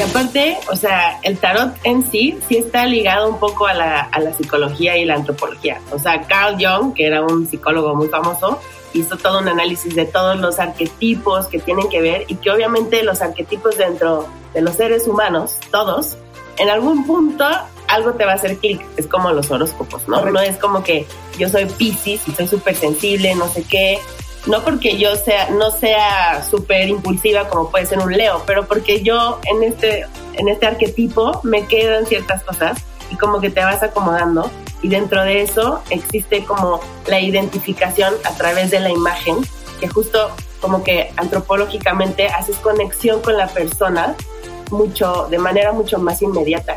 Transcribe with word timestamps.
Y 0.00 0.02
aparte, 0.02 0.56
o 0.72 0.76
sea, 0.76 1.20
el 1.22 1.36
tarot 1.36 1.74
en 1.84 2.10
sí 2.10 2.38
sí 2.48 2.56
está 2.56 2.86
ligado 2.86 3.28
un 3.28 3.38
poco 3.38 3.66
a 3.66 3.74
la, 3.74 4.00
a 4.00 4.18
la 4.18 4.32
psicología 4.32 4.96
y 4.96 5.04
la 5.04 5.16
antropología. 5.16 5.78
O 5.90 5.98
sea, 5.98 6.22
Carl 6.22 6.56
Jung, 6.58 6.94
que 6.94 7.06
era 7.06 7.22
un 7.22 7.46
psicólogo 7.46 7.94
muy 7.94 8.08
famoso, 8.08 8.58
hizo 8.94 9.18
todo 9.18 9.40
un 9.40 9.48
análisis 9.48 9.94
de 9.94 10.06
todos 10.06 10.40
los 10.40 10.58
arquetipos 10.58 11.48
que 11.48 11.58
tienen 11.58 11.90
que 11.90 12.00
ver 12.00 12.24
y 12.28 12.36
que 12.36 12.50
obviamente 12.50 13.02
los 13.02 13.20
arquetipos 13.20 13.76
dentro 13.76 14.26
de 14.54 14.62
los 14.62 14.76
seres 14.76 15.06
humanos, 15.06 15.58
todos, 15.70 16.16
en 16.56 16.70
algún 16.70 17.06
punto 17.06 17.44
algo 17.86 18.12
te 18.14 18.24
va 18.24 18.32
a 18.32 18.34
hacer 18.36 18.56
clic. 18.56 18.80
Es 18.96 19.06
como 19.06 19.32
los 19.32 19.50
horóscopos, 19.50 20.08
¿no? 20.08 20.24
No 20.24 20.40
es 20.40 20.56
como 20.56 20.82
que 20.82 21.06
yo 21.38 21.50
soy 21.50 21.66
Pisces 21.66 22.26
y 22.26 22.32
soy 22.32 22.48
súper 22.48 22.74
sensible, 22.74 23.34
no 23.34 23.48
sé 23.48 23.64
qué. 23.64 23.98
No 24.46 24.62
porque 24.62 24.96
yo 24.96 25.16
sea, 25.16 25.50
no 25.50 25.70
sea 25.70 26.42
súper 26.48 26.88
impulsiva 26.88 27.48
como 27.48 27.70
puede 27.70 27.86
ser 27.86 27.98
un 27.98 28.12
Leo, 28.12 28.42
pero 28.46 28.66
porque 28.66 29.02
yo 29.02 29.38
en 29.44 29.62
este, 29.62 30.06
en 30.34 30.48
este 30.48 30.66
arquetipo 30.66 31.40
me 31.42 31.66
quedan 31.66 32.06
ciertas 32.06 32.42
cosas 32.42 32.78
y 33.10 33.16
como 33.16 33.40
que 33.40 33.50
te 33.50 33.60
vas 33.60 33.82
acomodando 33.82 34.50
y 34.82 34.88
dentro 34.88 35.22
de 35.22 35.42
eso 35.42 35.82
existe 35.90 36.44
como 36.44 36.80
la 37.06 37.20
identificación 37.20 38.14
a 38.24 38.30
través 38.34 38.70
de 38.70 38.80
la 38.80 38.90
imagen, 38.90 39.36
que 39.78 39.88
justo 39.88 40.30
como 40.60 40.82
que 40.82 41.12
antropológicamente 41.16 42.28
haces 42.28 42.56
conexión 42.56 43.20
con 43.20 43.36
la 43.36 43.48
persona 43.48 44.14
mucho, 44.70 45.26
de 45.30 45.38
manera 45.38 45.72
mucho 45.72 45.98
más 45.98 46.22
inmediata. 46.22 46.76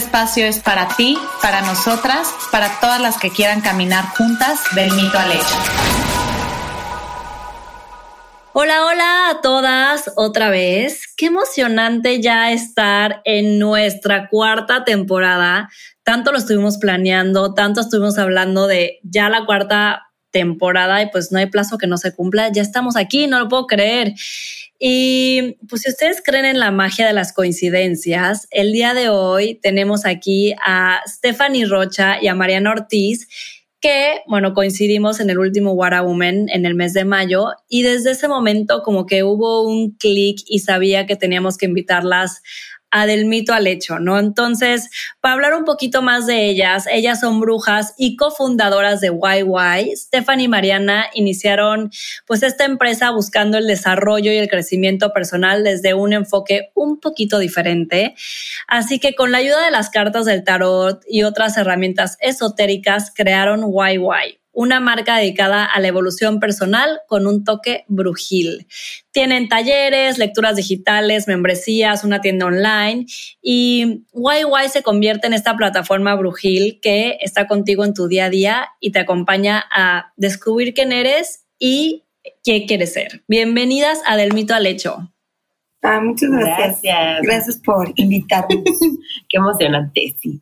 espacio 0.00 0.46
es 0.46 0.60
para 0.60 0.88
ti, 0.96 1.18
para 1.42 1.60
nosotras, 1.60 2.32
para 2.50 2.80
todas 2.80 3.02
las 3.02 3.18
que 3.18 3.28
quieran 3.28 3.60
caminar 3.60 4.06
juntas 4.16 4.60
del 4.74 4.90
mito 4.92 5.18
al 5.18 5.30
hecho. 5.32 5.56
Hola, 8.54 8.86
hola 8.86 9.28
a 9.28 9.40
todas 9.42 10.10
otra 10.16 10.48
vez. 10.48 11.02
Qué 11.18 11.26
emocionante 11.26 12.22
ya 12.22 12.50
estar 12.50 13.20
en 13.26 13.58
nuestra 13.58 14.28
cuarta 14.28 14.84
temporada. 14.84 15.68
Tanto 16.02 16.32
lo 16.32 16.38
estuvimos 16.38 16.78
planeando, 16.78 17.52
tanto 17.52 17.82
estuvimos 17.82 18.16
hablando 18.16 18.66
de 18.66 19.00
ya 19.02 19.28
la 19.28 19.44
cuarta 19.44 20.06
temporada 20.30 21.02
y 21.02 21.10
pues 21.10 21.30
no 21.30 21.38
hay 21.38 21.46
plazo 21.46 21.76
que 21.76 21.86
no 21.86 21.98
se 21.98 22.14
cumpla. 22.14 22.50
Ya 22.50 22.62
estamos 22.62 22.96
aquí, 22.96 23.26
no 23.26 23.38
lo 23.38 23.48
puedo 23.48 23.66
creer. 23.66 24.14
Y 24.82 25.58
pues 25.68 25.82
si 25.82 25.90
ustedes 25.90 26.22
creen 26.24 26.46
en 26.46 26.58
la 26.58 26.70
magia 26.70 27.06
de 27.06 27.12
las 27.12 27.34
coincidencias, 27.34 28.48
el 28.50 28.72
día 28.72 28.94
de 28.94 29.10
hoy 29.10 29.56
tenemos 29.56 30.06
aquí 30.06 30.54
a 30.64 31.02
Stephanie 31.06 31.66
Rocha 31.66 32.16
y 32.18 32.28
a 32.28 32.34
Mariana 32.34 32.70
Ortiz, 32.70 33.28
que, 33.78 34.22
bueno, 34.26 34.54
coincidimos 34.54 35.20
en 35.20 35.28
el 35.28 35.38
último 35.38 35.72
Wara 35.72 36.00
Woman 36.00 36.48
en 36.48 36.64
el 36.64 36.74
mes 36.74 36.94
de 36.94 37.04
mayo 37.04 37.48
y 37.68 37.82
desde 37.82 38.12
ese 38.12 38.26
momento 38.26 38.82
como 38.82 39.04
que 39.04 39.22
hubo 39.22 39.68
un 39.68 39.90
clic 39.98 40.40
y 40.46 40.60
sabía 40.60 41.04
que 41.04 41.16
teníamos 41.16 41.58
que 41.58 41.66
invitarlas 41.66 42.42
a 42.90 43.06
del 43.06 43.26
mito 43.26 43.52
al 43.52 43.66
hecho, 43.66 43.98
¿no? 43.98 44.18
Entonces, 44.18 44.90
para 45.20 45.34
hablar 45.34 45.54
un 45.54 45.64
poquito 45.64 46.02
más 46.02 46.26
de 46.26 46.46
ellas, 46.46 46.86
ellas 46.90 47.20
son 47.20 47.40
brujas 47.40 47.94
y 47.96 48.16
cofundadoras 48.16 49.00
de 49.00 49.08
YY. 49.08 49.96
Stephanie 49.96 50.46
y 50.46 50.48
Mariana 50.48 51.06
iniciaron 51.14 51.90
pues 52.26 52.42
esta 52.42 52.64
empresa 52.64 53.10
buscando 53.10 53.58
el 53.58 53.66
desarrollo 53.66 54.32
y 54.32 54.38
el 54.38 54.48
crecimiento 54.48 55.12
personal 55.12 55.64
desde 55.64 55.94
un 55.94 56.12
enfoque 56.12 56.70
un 56.74 57.00
poquito 57.00 57.38
diferente. 57.38 58.14
Así 58.66 58.98
que 58.98 59.14
con 59.14 59.32
la 59.32 59.38
ayuda 59.38 59.64
de 59.64 59.70
las 59.70 59.90
cartas 59.90 60.26
del 60.26 60.44
tarot 60.44 61.02
y 61.08 61.22
otras 61.22 61.56
herramientas 61.56 62.16
esotéricas 62.20 63.12
crearon 63.14 63.70
YY 63.72 64.39
una 64.52 64.80
marca 64.80 65.16
dedicada 65.16 65.64
a 65.64 65.80
la 65.80 65.88
evolución 65.88 66.40
personal 66.40 67.00
con 67.06 67.26
un 67.26 67.44
toque 67.44 67.84
brujil. 67.88 68.66
Tienen 69.12 69.48
talleres, 69.48 70.18
lecturas 70.18 70.56
digitales, 70.56 71.28
membresías, 71.28 72.04
una 72.04 72.20
tienda 72.20 72.46
online 72.46 73.06
y 73.42 74.04
YY 74.12 74.68
se 74.70 74.82
convierte 74.82 75.26
en 75.26 75.34
esta 75.34 75.56
plataforma 75.56 76.14
brujil 76.14 76.80
que 76.80 77.18
está 77.20 77.46
contigo 77.46 77.84
en 77.84 77.94
tu 77.94 78.08
día 78.08 78.26
a 78.26 78.30
día 78.30 78.68
y 78.80 78.92
te 78.92 78.98
acompaña 78.98 79.64
a 79.70 80.12
descubrir 80.16 80.74
quién 80.74 80.92
eres 80.92 81.44
y 81.58 82.04
qué 82.42 82.66
quieres 82.66 82.92
ser. 82.92 83.22
Bienvenidas 83.28 84.00
a 84.06 84.16
Del 84.16 84.34
Mito 84.34 84.54
al 84.54 84.66
Hecho. 84.66 85.10
Ah, 85.82 86.00
muchas 86.00 86.30
gracias. 86.30 87.22
Gracias. 87.22 87.56
por 87.58 87.92
invitarme. 87.96 88.62
Qué 89.28 89.36
emocionante, 89.36 90.14
sí. 90.20 90.40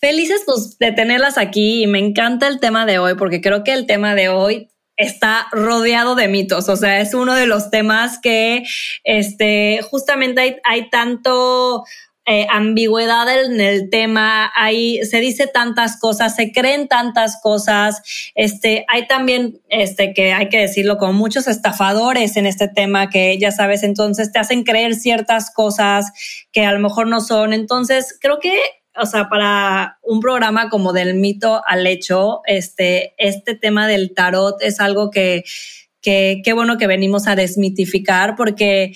Felices 0.00 0.42
pues, 0.46 0.78
de 0.78 0.92
tenerlas 0.92 1.36
aquí 1.36 1.82
y 1.82 1.86
me 1.86 1.98
encanta 1.98 2.46
el 2.46 2.60
tema 2.60 2.86
de 2.86 2.98
hoy 2.98 3.14
porque 3.14 3.40
creo 3.40 3.64
que 3.64 3.72
el 3.72 3.86
tema 3.86 4.14
de 4.14 4.28
hoy 4.28 4.68
está 4.96 5.46
rodeado 5.50 6.14
de 6.14 6.28
mitos, 6.28 6.68
o 6.68 6.76
sea, 6.76 7.00
es 7.00 7.14
uno 7.14 7.34
de 7.34 7.46
los 7.46 7.70
temas 7.70 8.18
que 8.18 8.64
este, 9.02 9.80
justamente 9.82 10.42
hay, 10.42 10.56
hay 10.62 10.90
tanto 10.90 11.84
eh, 12.26 12.46
ambigüedad 12.50 13.26
en 13.44 13.60
el 13.60 13.90
tema, 13.90 14.52
hay, 14.54 15.02
se 15.04 15.20
dice 15.20 15.46
tantas 15.46 15.98
cosas, 15.98 16.36
se 16.36 16.52
creen 16.52 16.86
tantas 16.86 17.40
cosas, 17.42 18.02
este, 18.34 18.84
hay 18.88 19.06
también, 19.06 19.60
este, 19.68 20.12
que 20.12 20.32
hay 20.32 20.48
que 20.48 20.58
decirlo, 20.58 20.98
como 20.98 21.14
muchos 21.14 21.48
estafadores 21.48 22.36
en 22.36 22.46
este 22.46 22.68
tema 22.68 23.08
que 23.08 23.38
ya 23.38 23.50
sabes, 23.50 23.82
entonces 23.82 24.30
te 24.32 24.38
hacen 24.38 24.64
creer 24.64 24.94
ciertas 24.94 25.50
cosas 25.52 26.12
que 26.52 26.64
a 26.64 26.72
lo 26.72 26.78
mejor 26.78 27.06
no 27.06 27.20
son. 27.20 27.52
Entonces, 27.52 28.16
creo 28.20 28.38
que 28.38 28.52
o 28.96 29.06
sea, 29.06 29.28
para 29.28 29.98
un 30.02 30.20
programa 30.20 30.68
como 30.68 30.92
del 30.92 31.14
mito 31.14 31.62
al 31.66 31.86
hecho, 31.86 32.40
este, 32.44 33.14
este 33.18 33.54
tema 33.54 33.86
del 33.86 34.14
tarot 34.14 34.60
es 34.60 34.80
algo 34.80 35.10
que, 35.10 35.44
que, 36.02 36.42
qué 36.44 36.52
bueno 36.52 36.76
que 36.76 36.86
venimos 36.86 37.26
a 37.26 37.36
desmitificar 37.36 38.36
porque 38.36 38.92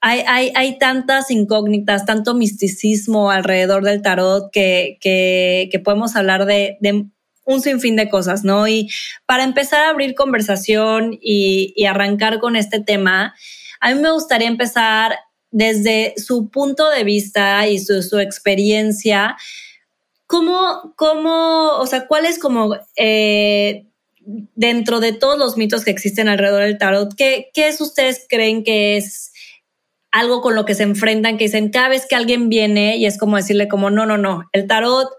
hay, 0.00 0.52
hay, 0.54 0.78
tantas 0.78 1.30
incógnitas, 1.30 2.06
tanto 2.06 2.34
misticismo 2.34 3.30
alrededor 3.30 3.82
del 3.82 4.02
tarot 4.02 4.50
que, 4.52 4.98
que, 5.00 5.80
podemos 5.84 6.16
hablar 6.16 6.46
de, 6.46 6.78
un 7.44 7.60
sinfín 7.60 7.96
de 7.96 8.08
cosas, 8.08 8.44
¿no? 8.44 8.68
Y 8.68 8.90
para 9.24 9.44
empezar 9.44 9.80
a 9.80 9.90
abrir 9.90 10.14
conversación 10.14 11.18
y, 11.20 11.84
arrancar 11.86 12.40
con 12.40 12.56
este 12.56 12.80
tema, 12.80 13.34
a 13.80 13.94
mí 13.94 14.00
me 14.00 14.12
gustaría 14.12 14.48
empezar 14.48 15.16
desde 15.50 16.14
su 16.16 16.50
punto 16.50 16.90
de 16.90 17.04
vista 17.04 17.66
y 17.66 17.78
su, 17.78 18.18
experiencia. 18.18 19.36
¿Cómo, 20.26 20.94
cómo, 20.96 21.70
o 21.78 21.86
sea, 21.86 22.06
cuál 22.06 22.26
es 22.26 22.38
como 22.38 22.76
eh, 22.96 23.86
dentro 24.26 25.00
de 25.00 25.12
todos 25.12 25.38
los 25.38 25.56
mitos 25.56 25.84
que 25.84 25.92
existen 25.92 26.28
alrededor 26.28 26.62
del 26.62 26.78
tarot, 26.78 27.14
¿qué, 27.14 27.50
qué 27.54 27.68
es 27.68 27.80
ustedes 27.80 28.26
creen 28.28 28.64
que 28.64 28.96
es 28.96 29.32
algo 30.16 30.40
con 30.40 30.54
lo 30.54 30.64
que 30.64 30.74
se 30.74 30.82
enfrentan, 30.82 31.36
que 31.36 31.44
dicen 31.44 31.70
cada 31.70 31.88
vez 31.88 32.06
que 32.06 32.16
alguien 32.16 32.48
viene 32.48 32.96
y 32.96 33.04
es 33.04 33.18
como 33.18 33.36
decirle 33.36 33.68
como, 33.68 33.90
no, 33.90 34.06
no, 34.06 34.16
no, 34.16 34.44
el 34.52 34.66
tarot 34.66 35.10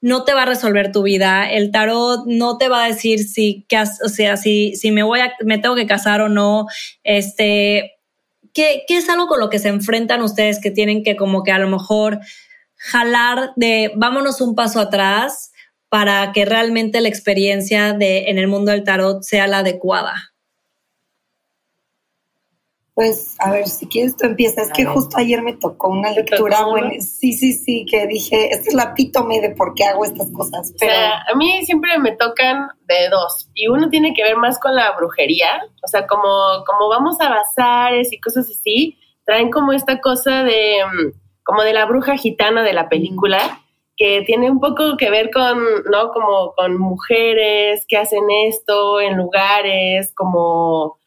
no 0.00 0.24
te 0.24 0.32
va 0.32 0.42
a 0.42 0.46
resolver 0.46 0.90
tu 0.90 1.02
vida, 1.02 1.50
el 1.50 1.70
tarot 1.70 2.24
no 2.26 2.56
te 2.56 2.68
va 2.68 2.84
a 2.84 2.88
decir 2.88 3.24
si, 3.24 3.66
o 4.04 4.08
sea, 4.08 4.36
si, 4.36 4.74
si 4.76 4.90
me 4.90 5.02
voy 5.02 5.20
a, 5.20 5.34
me 5.44 5.58
tengo 5.58 5.74
que 5.74 5.86
casar 5.86 6.22
o 6.22 6.28
no, 6.28 6.66
este, 7.04 7.98
¿qué, 8.54 8.84
¿qué 8.88 8.96
es 8.96 9.08
algo 9.08 9.26
con 9.26 9.38
lo 9.38 9.50
que 9.50 9.58
se 9.58 9.68
enfrentan 9.68 10.22
ustedes 10.22 10.60
que 10.60 10.70
tienen 10.70 11.02
que 11.02 11.16
como 11.16 11.42
que 11.42 11.52
a 11.52 11.58
lo 11.58 11.68
mejor 11.68 12.20
jalar 12.76 13.52
de 13.56 13.92
vámonos 13.96 14.40
un 14.40 14.54
paso 14.54 14.80
atrás 14.80 15.52
para 15.88 16.32
que 16.32 16.44
realmente 16.44 17.00
la 17.00 17.08
experiencia 17.08 17.92
de, 17.92 18.30
en 18.30 18.38
el 18.38 18.48
mundo 18.48 18.70
del 18.70 18.84
tarot 18.84 19.22
sea 19.22 19.46
la 19.46 19.58
adecuada? 19.58 20.27
Pues, 22.98 23.36
a 23.38 23.52
ver, 23.52 23.68
si 23.68 23.86
quieres 23.86 24.16
tú 24.16 24.26
empiezas. 24.26 24.66
Es 24.66 24.72
que 24.72 24.84
justo 24.84 25.18
ayer 25.18 25.40
me 25.40 25.52
tocó 25.52 25.88
una 25.88 26.10
lectura, 26.10 26.64
bueno, 26.64 26.90
sí, 26.98 27.32
sí, 27.32 27.52
sí, 27.52 27.86
que 27.88 28.08
dije, 28.08 28.52
esta 28.52 28.70
es 28.70 28.74
la 28.74 28.82
epítome 28.90 29.40
de 29.40 29.50
por 29.50 29.74
qué 29.76 29.84
hago 29.84 30.04
estas 30.04 30.32
cosas. 30.32 30.74
Pero... 30.80 30.92
a 30.92 31.36
mí 31.36 31.64
siempre 31.64 31.96
me 32.00 32.16
tocan 32.16 32.66
de 32.88 33.08
dos, 33.08 33.50
y 33.54 33.68
uno 33.68 33.88
tiene 33.88 34.14
que 34.14 34.24
ver 34.24 34.36
más 34.36 34.58
con 34.58 34.74
la 34.74 34.96
brujería, 34.96 35.62
o 35.80 35.86
sea, 35.86 36.08
como, 36.08 36.24
como 36.66 36.88
vamos 36.88 37.20
a 37.20 37.28
bazares 37.28 38.12
y 38.12 38.18
cosas 38.18 38.46
así, 38.50 38.98
traen 39.24 39.52
como 39.52 39.72
esta 39.72 40.00
cosa 40.00 40.42
de, 40.42 40.78
mm, 40.84 41.20
como 41.44 41.62
de 41.62 41.74
la 41.74 41.86
bruja 41.86 42.16
gitana 42.16 42.64
de 42.64 42.72
la 42.72 42.88
película, 42.88 43.60
que 43.96 44.22
tiene 44.22 44.50
un 44.50 44.58
poco 44.58 44.96
que 44.96 45.08
ver 45.08 45.30
con, 45.30 45.56
¿no? 45.88 46.10
Como 46.10 46.52
con 46.56 46.76
mujeres 46.76 47.84
que 47.86 47.96
hacen 47.96 48.24
esto 48.48 49.00
en 49.00 49.16
lugares, 49.16 50.12
como, 50.16 50.98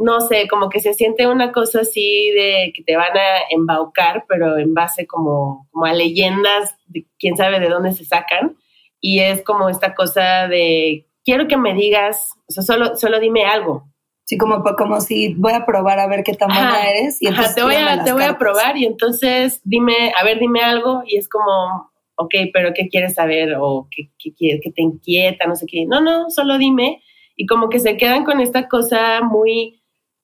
no 0.00 0.20
sé, 0.20 0.48
como 0.48 0.68
que 0.68 0.80
se 0.80 0.94
siente 0.94 1.26
una 1.26 1.52
cosa 1.52 1.80
así 1.80 2.30
de 2.30 2.72
que 2.74 2.82
te 2.82 2.96
van 2.96 3.16
a 3.16 3.40
embaucar, 3.50 4.24
pero 4.28 4.58
en 4.58 4.74
base 4.74 5.06
como, 5.06 5.68
como 5.70 5.84
a 5.86 5.92
leyendas, 5.92 6.74
de 6.86 7.06
quién 7.18 7.36
sabe 7.36 7.60
de 7.60 7.68
dónde 7.68 7.92
se 7.92 8.04
sacan. 8.04 8.56
Y 9.00 9.20
es 9.20 9.42
como 9.42 9.68
esta 9.68 9.94
cosa 9.94 10.48
de, 10.48 11.06
quiero 11.24 11.48
que 11.48 11.56
me 11.56 11.74
digas, 11.74 12.32
o 12.48 12.52
sea, 12.52 12.62
solo, 12.62 12.96
solo 12.96 13.20
dime 13.20 13.44
algo, 13.44 13.90
Sí, 14.30 14.38
como, 14.38 14.62
como 14.78 15.00
si 15.00 15.34
voy 15.34 15.54
a 15.54 15.66
probar 15.66 15.98
a 15.98 16.06
ver 16.06 16.22
qué 16.22 16.34
tan 16.34 16.50
buena 16.50 16.88
eres. 16.88 17.20
Y 17.20 17.26
ajá, 17.26 17.52
te 17.52 17.64
voy, 17.64 17.74
a, 17.74 18.04
te 18.04 18.12
voy 18.12 18.22
a 18.22 18.38
probar 18.38 18.76
y 18.76 18.84
entonces 18.84 19.60
dime, 19.64 20.12
a 20.16 20.22
ver, 20.22 20.38
dime 20.38 20.62
algo 20.62 21.02
y 21.04 21.16
es 21.16 21.28
como, 21.28 21.90
ok, 22.14 22.32
pero 22.52 22.72
¿qué 22.72 22.86
quieres 22.86 23.14
saber? 23.14 23.56
O 23.58 23.88
¿qué, 23.90 24.08
qué, 24.20 24.60
qué 24.62 24.70
te 24.70 24.82
inquieta? 24.82 25.48
No 25.48 25.56
sé 25.56 25.66
qué. 25.66 25.84
No, 25.84 26.00
no, 26.00 26.30
solo 26.30 26.58
dime. 26.58 27.02
Y 27.34 27.46
como 27.46 27.68
que 27.68 27.80
se 27.80 27.96
quedan 27.96 28.24
con 28.24 28.40
esta 28.40 28.68
cosa 28.68 29.20
muy, 29.20 29.79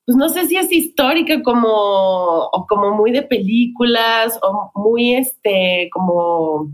pues 0.06 0.16
no 0.16 0.28
sé 0.28 0.46
si 0.46 0.56
es 0.56 0.70
histórica 0.70 1.42
como, 1.42 1.68
o 1.68 2.66
como 2.68 2.92
muy 2.92 3.10
de 3.10 3.22
películas, 3.22 4.38
o 4.40 4.70
muy 4.74 5.16
este, 5.16 5.90
como... 5.92 6.70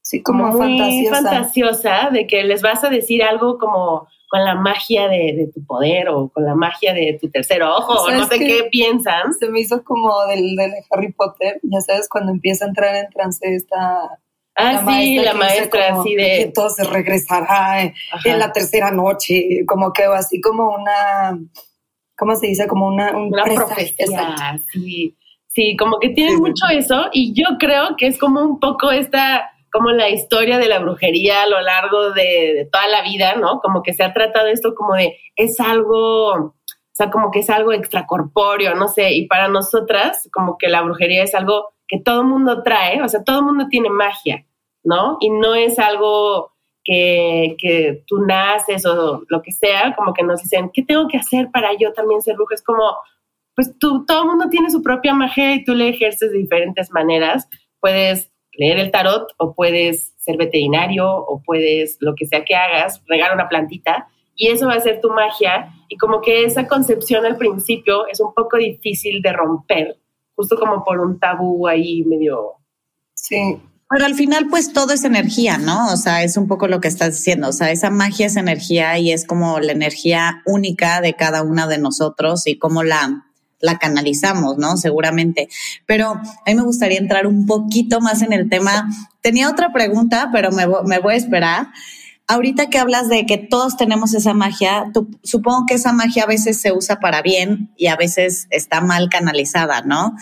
Sí, 0.00 0.22
como, 0.22 0.48
muy 0.48 0.78
fantasiosa. 0.78 1.22
fantasiosa, 1.22 2.10
de 2.10 2.26
que 2.26 2.42
les 2.44 2.60
vas 2.60 2.82
a 2.84 2.90
decir 2.90 3.22
algo 3.22 3.58
como 3.58 4.06
con 4.28 4.44
la 4.44 4.54
magia 4.54 5.08
de, 5.08 5.50
tu 5.54 5.64
poder 5.66 6.08
o 6.08 6.30
con 6.30 6.44
la 6.46 6.54
magia 6.54 6.94
de 6.94 7.18
tu 7.20 7.30
tercer 7.30 7.62
ojo, 7.62 8.04
o 8.04 8.10
no 8.10 8.26
sé 8.26 8.38
qué 8.38 8.68
piensan. 8.70 9.34
Se 9.34 9.50
me 9.50 9.60
hizo 9.60 9.84
como 9.84 10.24
del, 10.24 10.56
de 10.56 10.72
Harry 10.90 11.12
Potter, 11.12 11.60
ya 11.62 11.80
sabes, 11.82 12.08
cuando 12.08 12.32
empieza 12.32 12.64
a 12.64 12.68
entrar 12.68 12.96
en 12.96 13.10
trance 13.10 13.54
esta... 13.54 14.18
Ah, 14.54 14.84
sí, 14.86 15.16
la 15.16 15.34
maestra, 15.34 15.98
así 15.98 16.14
de... 16.14 16.44
Que 16.44 16.52
todo 16.54 16.70
se 16.70 16.84
regresará 16.84 17.82
en, 17.82 17.94
la 18.38 18.52
tercera 18.52 18.90
noche, 18.90 19.64
como 19.66 19.92
que 19.92 20.04
así 20.04 20.40
como 20.40 20.74
una... 20.74 21.38
¿Cómo 22.16 22.34
se 22.36 22.48
dice? 22.48 22.66
Como 22.66 22.86
una... 22.86 23.16
una 23.16 23.44
profecía, 23.44 24.58
sí. 24.72 25.16
Sí, 25.54 25.76
como 25.76 25.98
que 25.98 26.08
tiene 26.08 26.34
mucho 26.38 26.66
eso 26.70 27.08
y 27.12 27.34
yo 27.34 27.58
creo 27.58 27.94
que 27.98 28.06
es 28.06 28.18
como 28.18 28.40
un 28.40 28.58
poco 28.58 28.90
esta 28.90 29.52
como 29.72 29.90
la 29.90 30.10
historia 30.10 30.58
de 30.58 30.68
la 30.68 30.78
brujería 30.78 31.42
a 31.42 31.48
lo 31.48 31.60
largo 31.60 32.10
de, 32.10 32.68
toda 32.70 32.86
la 32.88 33.02
vida, 33.02 33.36
¿no? 33.36 33.58
Como 33.60 33.82
que 33.82 33.94
se 33.94 34.04
ha 34.04 34.12
tratado 34.12 34.48
esto 34.48 34.74
como 34.74 34.94
de, 34.94 35.18
es 35.34 35.58
algo, 35.60 36.32
o 36.34 36.54
sea, 36.92 37.10
como 37.10 37.30
que 37.30 37.38
es 37.38 37.48
algo 37.48 37.72
extracorpóreo, 37.72 38.74
no 38.74 38.88
sé, 38.88 39.12
y 39.14 39.26
para 39.26 39.48
nosotras, 39.48 40.28
como 40.30 40.58
que 40.58 40.68
la 40.68 40.82
brujería 40.82 41.22
es 41.22 41.34
algo 41.34 41.72
que 41.88 41.98
todo 41.98 42.22
mundo 42.22 42.62
trae, 42.62 43.02
o 43.02 43.08
sea, 43.08 43.24
todo 43.24 43.42
mundo 43.42 43.66
tiene 43.70 43.88
magia, 43.88 44.44
¿no? 44.84 45.16
Y 45.20 45.30
no 45.30 45.54
es 45.54 45.78
algo 45.78 46.51
que, 46.84 47.56
que 47.58 48.02
tú 48.06 48.24
naces 48.26 48.84
o 48.86 49.22
lo 49.28 49.42
que 49.42 49.52
sea, 49.52 49.94
como 49.96 50.12
que 50.14 50.22
nos 50.22 50.42
dicen, 50.42 50.70
¿qué 50.72 50.82
tengo 50.82 51.08
que 51.08 51.18
hacer 51.18 51.50
para 51.52 51.70
yo 51.78 51.92
también 51.92 52.22
ser 52.22 52.34
bruja? 52.34 52.54
Es 52.54 52.62
como, 52.62 52.82
pues 53.54 53.76
tú, 53.78 54.04
todo 54.06 54.22
el 54.22 54.28
mundo 54.28 54.48
tiene 54.50 54.70
su 54.70 54.82
propia 54.82 55.14
magia 55.14 55.54
y 55.54 55.64
tú 55.64 55.74
le 55.74 55.88
ejerces 55.88 56.32
de 56.32 56.38
diferentes 56.38 56.90
maneras. 56.92 57.48
Puedes 57.80 58.30
leer 58.54 58.78
el 58.78 58.90
tarot 58.90 59.32
o 59.38 59.54
puedes 59.54 60.14
ser 60.18 60.36
veterinario 60.36 61.08
o 61.08 61.42
puedes 61.42 61.96
lo 62.00 62.14
que 62.14 62.26
sea 62.26 62.44
que 62.44 62.54
hagas, 62.54 63.02
regar 63.06 63.34
una 63.34 63.48
plantita 63.48 64.08
y 64.34 64.48
eso 64.48 64.66
va 64.66 64.74
a 64.74 64.80
ser 64.80 65.00
tu 65.00 65.10
magia 65.10 65.72
y 65.88 65.96
como 65.96 66.20
que 66.20 66.44
esa 66.44 66.66
concepción 66.66 67.24
al 67.26 67.36
principio 67.36 68.06
es 68.06 68.20
un 68.20 68.32
poco 68.34 68.56
difícil 68.56 69.22
de 69.22 69.32
romper, 69.32 69.96
justo 70.34 70.56
como 70.56 70.84
por 70.84 71.00
un 71.00 71.18
tabú 71.18 71.66
ahí 71.66 72.02
medio... 72.04 72.54
Sí. 73.14 73.60
Pero 73.92 74.06
al 74.06 74.14
final 74.14 74.48
pues 74.48 74.72
todo 74.72 74.92
es 74.94 75.04
energía, 75.04 75.58
¿no? 75.58 75.92
O 75.92 75.96
sea, 75.96 76.22
es 76.22 76.36
un 76.36 76.48
poco 76.48 76.66
lo 76.66 76.80
que 76.80 76.88
estás 76.88 77.16
diciendo, 77.16 77.48
o 77.48 77.52
sea, 77.52 77.70
esa 77.70 77.90
magia 77.90 78.26
es 78.26 78.36
energía 78.36 78.98
y 78.98 79.12
es 79.12 79.26
como 79.26 79.60
la 79.60 79.72
energía 79.72 80.42
única 80.46 81.00
de 81.00 81.14
cada 81.14 81.42
una 81.42 81.66
de 81.66 81.78
nosotros 81.78 82.46
y 82.46 82.58
cómo 82.58 82.82
la 82.82 83.24
la 83.62 83.78
canalizamos, 83.78 84.58
¿no? 84.58 84.76
Seguramente. 84.76 85.48
Pero 85.86 86.10
a 86.10 86.42
mí 86.46 86.54
me 86.54 86.62
gustaría 86.62 86.98
entrar 86.98 87.26
un 87.26 87.46
poquito 87.46 88.00
más 88.00 88.20
en 88.20 88.34
el 88.34 88.50
tema. 88.50 88.90
Tenía 89.22 89.48
otra 89.48 89.72
pregunta, 89.72 90.28
pero 90.32 90.50
me, 90.50 90.66
voy 90.66 91.14
a 91.14 91.16
esperar. 91.16 91.68
Ahorita 92.26 92.66
que 92.66 92.78
hablas 92.78 93.08
de 93.08 93.24
que 93.24 93.38
todos 93.38 93.76
tenemos 93.76 94.14
esa 94.14 94.34
magia, 94.34 94.90
supongo 95.22 95.64
que 95.66 95.74
esa 95.74 95.92
magia 95.92 96.24
a 96.24 96.26
veces 96.26 96.60
se 96.60 96.72
usa 96.72 96.98
para 96.98 97.22
bien 97.22 97.72
y 97.76 97.86
a 97.86 97.96
veces 97.96 98.46
está 98.50 98.80
mal 98.80 99.08
canalizada, 99.08 99.82
¿no? 99.82 100.16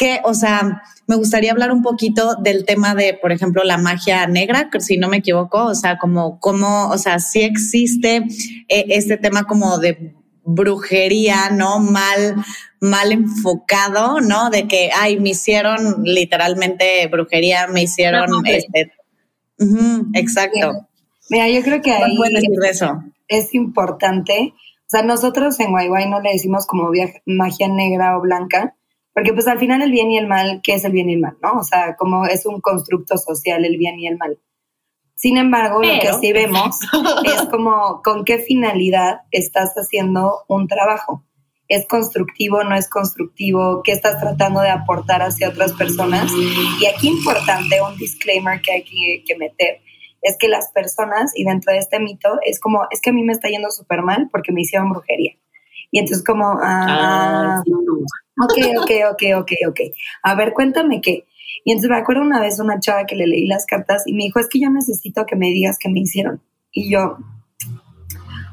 Que, 0.00 0.20
o 0.24 0.32
sea, 0.32 0.82
me 1.06 1.16
gustaría 1.16 1.52
hablar 1.52 1.72
un 1.72 1.82
poquito 1.82 2.36
del 2.36 2.64
tema 2.64 2.94
de, 2.94 3.12
por 3.12 3.32
ejemplo, 3.32 3.64
la 3.64 3.76
magia 3.76 4.26
negra, 4.26 4.70
si 4.78 4.96
no 4.96 5.08
me 5.08 5.18
equivoco, 5.18 5.66
o 5.66 5.74
sea, 5.74 5.98
como, 5.98 6.40
como, 6.40 6.88
o 6.88 6.96
sea, 6.96 7.18
si 7.18 7.42
existe 7.42 8.24
eh, 8.68 8.84
este 8.88 9.18
tema 9.18 9.44
como 9.44 9.76
de 9.76 10.14
brujería, 10.42 11.50
¿no? 11.50 11.80
Mal, 11.80 12.36
mal 12.80 13.12
enfocado, 13.12 14.20
¿no? 14.20 14.48
De 14.48 14.66
que, 14.66 14.90
ay, 14.96 15.20
me 15.20 15.30
hicieron 15.30 16.02
literalmente 16.04 17.06
brujería, 17.08 17.66
me 17.66 17.82
hicieron, 17.82 18.30
este, 18.46 18.92
exacto. 20.14 20.86
Mira, 21.28 21.48
yo 21.50 21.60
creo 21.62 21.82
que 21.82 21.92
ahí 21.92 22.16
eso? 22.70 23.04
es 23.28 23.54
importante. 23.54 24.54
O 24.54 24.88
sea, 24.90 25.02
nosotros 25.02 25.60
en 25.60 25.70
Guay 25.70 26.08
no 26.08 26.20
le 26.20 26.32
decimos 26.32 26.66
como 26.66 26.90
magia 27.26 27.68
negra 27.68 28.16
o 28.16 28.22
blanca, 28.22 28.74
porque 29.20 29.34
pues 29.34 29.48
al 29.48 29.58
final 29.58 29.82
el 29.82 29.90
bien 29.90 30.10
y 30.10 30.16
el 30.16 30.26
mal, 30.26 30.62
¿qué 30.62 30.72
es 30.72 30.84
el 30.86 30.92
bien 30.92 31.10
y 31.10 31.12
el 31.12 31.20
mal? 31.20 31.36
¿No? 31.42 31.58
O 31.58 31.62
sea, 31.62 31.94
como 31.96 32.24
es 32.24 32.46
un 32.46 32.62
constructo 32.62 33.18
social 33.18 33.66
el 33.66 33.76
bien 33.76 33.98
y 33.98 34.06
el 34.06 34.16
mal. 34.16 34.38
Sin 35.14 35.36
embargo, 35.36 35.82
lo 35.82 36.00
que 36.00 36.10
sí 36.22 36.32
vemos 36.32 36.78
es 37.26 37.42
como 37.50 38.00
con 38.02 38.24
qué 38.24 38.38
finalidad 38.38 39.20
estás 39.30 39.74
haciendo 39.74 40.44
un 40.48 40.68
trabajo. 40.68 41.22
¿Es 41.68 41.86
constructivo, 41.86 42.64
no 42.64 42.74
es 42.74 42.88
constructivo? 42.88 43.82
¿Qué 43.84 43.92
estás 43.92 44.18
tratando 44.18 44.62
de 44.62 44.70
aportar 44.70 45.20
hacia 45.20 45.50
otras 45.50 45.74
personas? 45.74 46.32
Y 46.80 46.86
aquí 46.86 47.08
importante, 47.08 47.78
un 47.82 47.98
disclaimer 47.98 48.62
que 48.62 48.72
hay 48.72 48.84
que, 48.84 49.36
meter, 49.36 49.82
es 50.22 50.38
que 50.38 50.48
las 50.48 50.72
personas, 50.72 51.32
y 51.36 51.44
dentro 51.44 51.74
de 51.74 51.80
este 51.80 52.00
mito, 52.00 52.38
es 52.46 52.58
como, 52.58 52.86
es 52.90 53.02
que 53.02 53.10
a 53.10 53.12
mí 53.12 53.22
me 53.22 53.34
está 53.34 53.48
yendo 53.50 53.70
súper 53.70 54.00
mal 54.00 54.30
porque 54.32 54.50
me 54.50 54.62
hicieron 54.62 54.88
brujería. 54.88 55.32
Y 55.90 55.98
entonces 55.98 56.24
como, 56.24 56.58
ah, 56.62 57.60
ah 57.60 57.62
ok, 58.44 58.82
ok, 58.82 58.90
ok, 59.12 59.22
ok, 59.36 59.52
ok. 59.68 59.80
A 60.22 60.34
ver, 60.34 60.52
cuéntame 60.52 61.00
qué. 61.00 61.26
Y 61.64 61.72
entonces 61.72 61.90
me 61.90 61.96
acuerdo 61.96 62.22
una 62.22 62.40
vez 62.40 62.60
una 62.60 62.80
chava 62.80 63.06
que 63.06 63.16
le 63.16 63.26
leí 63.26 63.46
las 63.46 63.66
cartas 63.66 64.02
y 64.06 64.12
me 64.12 64.24
dijo, 64.24 64.40
es 64.40 64.48
que 64.48 64.60
yo 64.60 64.70
necesito 64.70 65.26
que 65.26 65.36
me 65.36 65.48
digas 65.48 65.78
qué 65.78 65.88
me 65.88 66.00
hicieron. 66.00 66.40
Y 66.72 66.90
yo, 66.90 67.18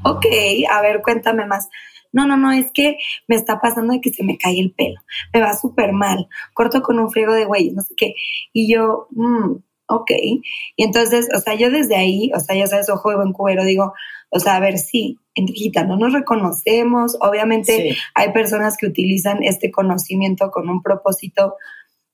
ok, 0.04 0.26
a 0.72 0.82
ver, 0.82 1.02
cuéntame 1.02 1.46
más. 1.46 1.70
No, 2.12 2.26
no, 2.26 2.38
no, 2.38 2.52
es 2.52 2.72
que 2.74 2.98
me 3.28 3.36
está 3.36 3.60
pasando 3.60 3.94
de 3.94 4.02
que 4.02 4.12
se 4.12 4.24
me 4.24 4.38
cae 4.38 4.60
el 4.60 4.72
pelo, 4.72 5.00
me 5.34 5.42
va 5.42 5.54
súper 5.54 5.92
mal, 5.92 6.28
corto 6.54 6.82
con 6.82 6.98
un 7.00 7.12
friego 7.12 7.34
de 7.34 7.46
güey, 7.46 7.72
no 7.72 7.82
sé 7.82 7.94
qué. 7.96 8.16
Y 8.54 8.74
yo, 8.74 9.08
mmm, 9.12 9.58
ok. 9.88 10.12
Y 10.76 10.84
entonces, 10.84 11.28
o 11.36 11.40
sea, 11.40 11.56
yo 11.56 11.72
desde 11.72 11.96
ahí, 11.96 12.32
o 12.36 12.40
sea, 12.40 12.56
ya 12.56 12.68
sabes, 12.68 12.90
ojo 12.90 13.10
de 13.10 13.18
buen 13.18 13.34
cubero, 13.34 13.64
digo, 13.64 13.94
o 14.30 14.40
sea, 14.40 14.56
a 14.56 14.60
ver, 14.60 14.78
sí, 14.78 15.18
Enriquita, 15.36 15.84
no 15.84 15.98
nos 15.98 16.14
reconocemos. 16.14 17.18
Obviamente 17.22 17.96
hay 18.14 18.34
personas 18.34 18.76
que 18.78 18.88
utilizan 18.88 19.44
este 19.44 19.72
conocimiento 19.72 20.52
con 20.52 20.70
un 20.70 20.82
propósito 20.82 21.56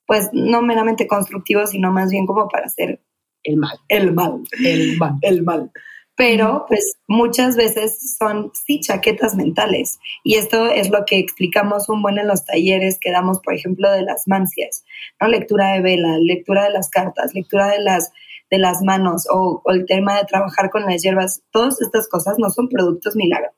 pues 0.06 0.28
no 0.32 0.62
meramente 0.62 1.06
constructivo, 1.06 1.66
sino 1.66 1.90
más 1.90 2.10
bien 2.10 2.26
como 2.26 2.48
para 2.48 2.66
hacer 2.66 3.00
el 3.42 3.56
mal. 3.56 3.78
El 3.88 4.12
mal, 4.12 4.42
el 4.64 4.98
mal, 4.98 5.14
el 5.22 5.42
mal. 5.42 5.72
Pero 6.16 6.64
pues 6.68 6.96
muchas 7.08 7.56
veces 7.56 8.16
son 8.16 8.52
sí 8.54 8.80
chaquetas 8.80 9.34
mentales 9.34 9.98
y 10.22 10.36
esto 10.36 10.66
es 10.66 10.90
lo 10.90 11.04
que 11.04 11.18
explicamos 11.18 11.88
un 11.88 12.02
buen 12.02 12.18
en 12.18 12.28
los 12.28 12.44
talleres 12.44 12.98
que 13.00 13.10
damos, 13.10 13.40
por 13.40 13.54
ejemplo, 13.54 13.90
de 13.90 14.02
las 14.02 14.28
mancias, 14.28 14.84
¿no? 15.20 15.26
Lectura 15.28 15.72
de 15.72 15.80
vela, 15.80 16.18
lectura 16.20 16.64
de 16.64 16.70
las 16.70 16.88
cartas, 16.88 17.34
lectura 17.34 17.68
de 17.68 17.80
las 17.80 18.12
de 18.50 18.58
las 18.58 18.82
manos 18.82 19.26
o, 19.32 19.62
o 19.64 19.72
el 19.72 19.86
tema 19.86 20.16
de 20.18 20.26
trabajar 20.26 20.70
con 20.70 20.84
las 20.84 21.02
hierbas, 21.02 21.42
todas 21.50 21.80
estas 21.80 22.08
cosas 22.08 22.36
no 22.38 22.50
son 22.50 22.68
productos 22.68 23.16
milagros 23.16 23.54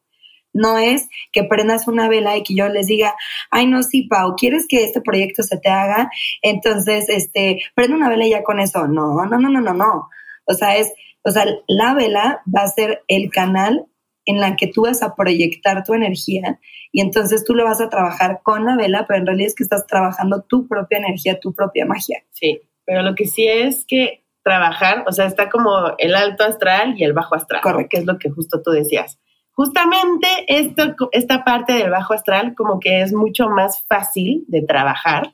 no 0.57 0.79
es 0.79 1.09
que 1.33 1.45
prendas 1.45 1.87
una 1.87 2.09
vela 2.09 2.37
y 2.37 2.43
que 2.43 2.55
yo 2.55 2.69
les 2.69 2.87
diga, 2.87 3.15
ay, 3.51 3.67
no, 3.67 3.83
sí, 3.83 4.05
Pau, 4.09 4.35
¿quieres 4.37 4.67
que 4.67 4.85
este 4.85 5.01
proyecto 5.01 5.43
se 5.43 5.59
te 5.59 5.69
haga? 5.69 6.11
Entonces, 6.43 7.09
este, 7.09 7.63
prende 7.75 7.97
una 7.97 8.09
vela 8.09 8.27
y 8.27 8.31
ya 8.31 8.43
con 8.43 8.59
eso. 8.59 8.89
No, 8.89 9.25
no, 9.27 9.39
no, 9.39 9.49
no, 9.51 9.61
no, 9.61 9.75
no. 9.75 10.09
O 10.47 10.55
sea, 10.55 10.77
es, 10.77 10.93
o 11.27 11.31
sea, 11.31 11.45
la 11.67 11.95
vela 11.95 12.43
va 12.55 12.63
a 12.63 12.69
ser 12.69 13.03
el 13.09 13.31
canal 13.31 13.87
en 14.25 14.41
la 14.41 14.57
que 14.57 14.69
tú 14.69 14.83
vas 14.83 15.03
a 15.03 15.15
proyectar 15.15 15.85
tu 15.85 15.95
energía 15.95 16.61
y 16.93 17.01
entonces 17.01 17.45
tú 17.45 17.55
lo 17.55 17.65
vas 17.65 17.81
a 17.81 17.89
trabajar 17.89 18.41
con 18.43 18.65
la 18.65 18.77
vela, 18.77 19.07
pero 19.07 19.21
en 19.21 19.27
realidad 19.27 19.49
es 19.49 19.55
que 19.55 19.65
estás 19.65 19.87
trabajando 19.87 20.43
tu 20.43 20.67
propia 20.67 20.99
energía, 20.99 21.41
tu 21.41 21.53
propia 21.53 21.85
magia. 21.85 22.23
Sí, 22.31 22.61
pero 22.85 23.03
lo 23.03 23.15
que 23.15 23.27
sí 23.27 23.47
es 23.47 23.85
que 23.87 24.25
trabajar, 24.43 25.05
o 25.09 25.13
sea, 25.13 25.27
está 25.27 25.51
como 25.51 25.95
el 25.99 26.15
alto 26.15 26.45
astral 26.45 26.95
y 26.97 27.05
el 27.05 27.13
bajo 27.13 27.35
astral, 27.35 27.61
Correcto. 27.61 27.89
que 27.91 27.97
es 27.99 28.07
lo 28.07 28.19
que 28.19 28.31
justo 28.31 28.63
tú 28.63 28.71
decías 28.71 29.19
justamente 29.57 30.29
esto, 30.49 31.09
esta 31.13 31.43
parte 31.43 31.73
del 31.73 31.91
bajo 31.91 32.13
astral 32.13 32.55
como 32.55 32.79
que 32.79 33.01
es 33.01 33.15
mucho 33.15 33.49
más 33.49 33.85
fácil 33.89 34.45
de 34.49 34.63
trabajar 34.63 35.33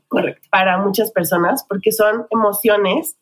para 0.49 0.79
muchas 0.79 1.11
personas 1.11 1.67
porque 1.69 1.91
son 1.91 2.27
emociones 2.31 3.17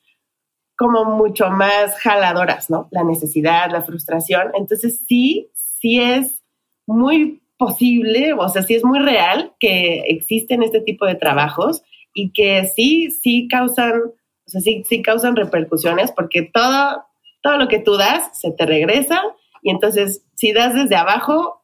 como 0.80 1.04
mucho 1.04 1.50
más 1.50 1.94
jaladoras, 1.98 2.70
¿no? 2.70 2.88
La 2.90 3.04
necesidad, 3.04 3.70
la 3.70 3.82
frustración. 3.82 4.50
Entonces 4.54 5.04
sí, 5.06 5.50
sí 5.52 6.00
es 6.00 6.42
muy 6.86 7.42
posible, 7.58 8.32
o 8.32 8.48
sea, 8.48 8.62
sí 8.62 8.76
es 8.76 8.82
muy 8.82 8.98
real 8.98 9.52
que 9.60 10.04
existen 10.06 10.62
este 10.62 10.80
tipo 10.80 11.04
de 11.04 11.16
trabajos 11.16 11.82
y 12.14 12.32
que 12.32 12.64
sí, 12.64 13.10
sí 13.10 13.46
causan, 13.46 13.92
o 14.04 14.46
sea, 14.46 14.62
sí, 14.62 14.82
sí 14.88 15.02
causan 15.02 15.36
repercusiones 15.36 16.12
porque 16.12 16.48
todo, 16.50 17.04
todo 17.42 17.58
lo 17.58 17.68
que 17.68 17.80
tú 17.80 17.98
das 17.98 18.40
se 18.40 18.50
te 18.50 18.64
regresa 18.64 19.22
y 19.62 19.72
entonces 19.72 20.24
si 20.34 20.54
das 20.54 20.74
desde 20.74 20.96
abajo, 20.96 21.62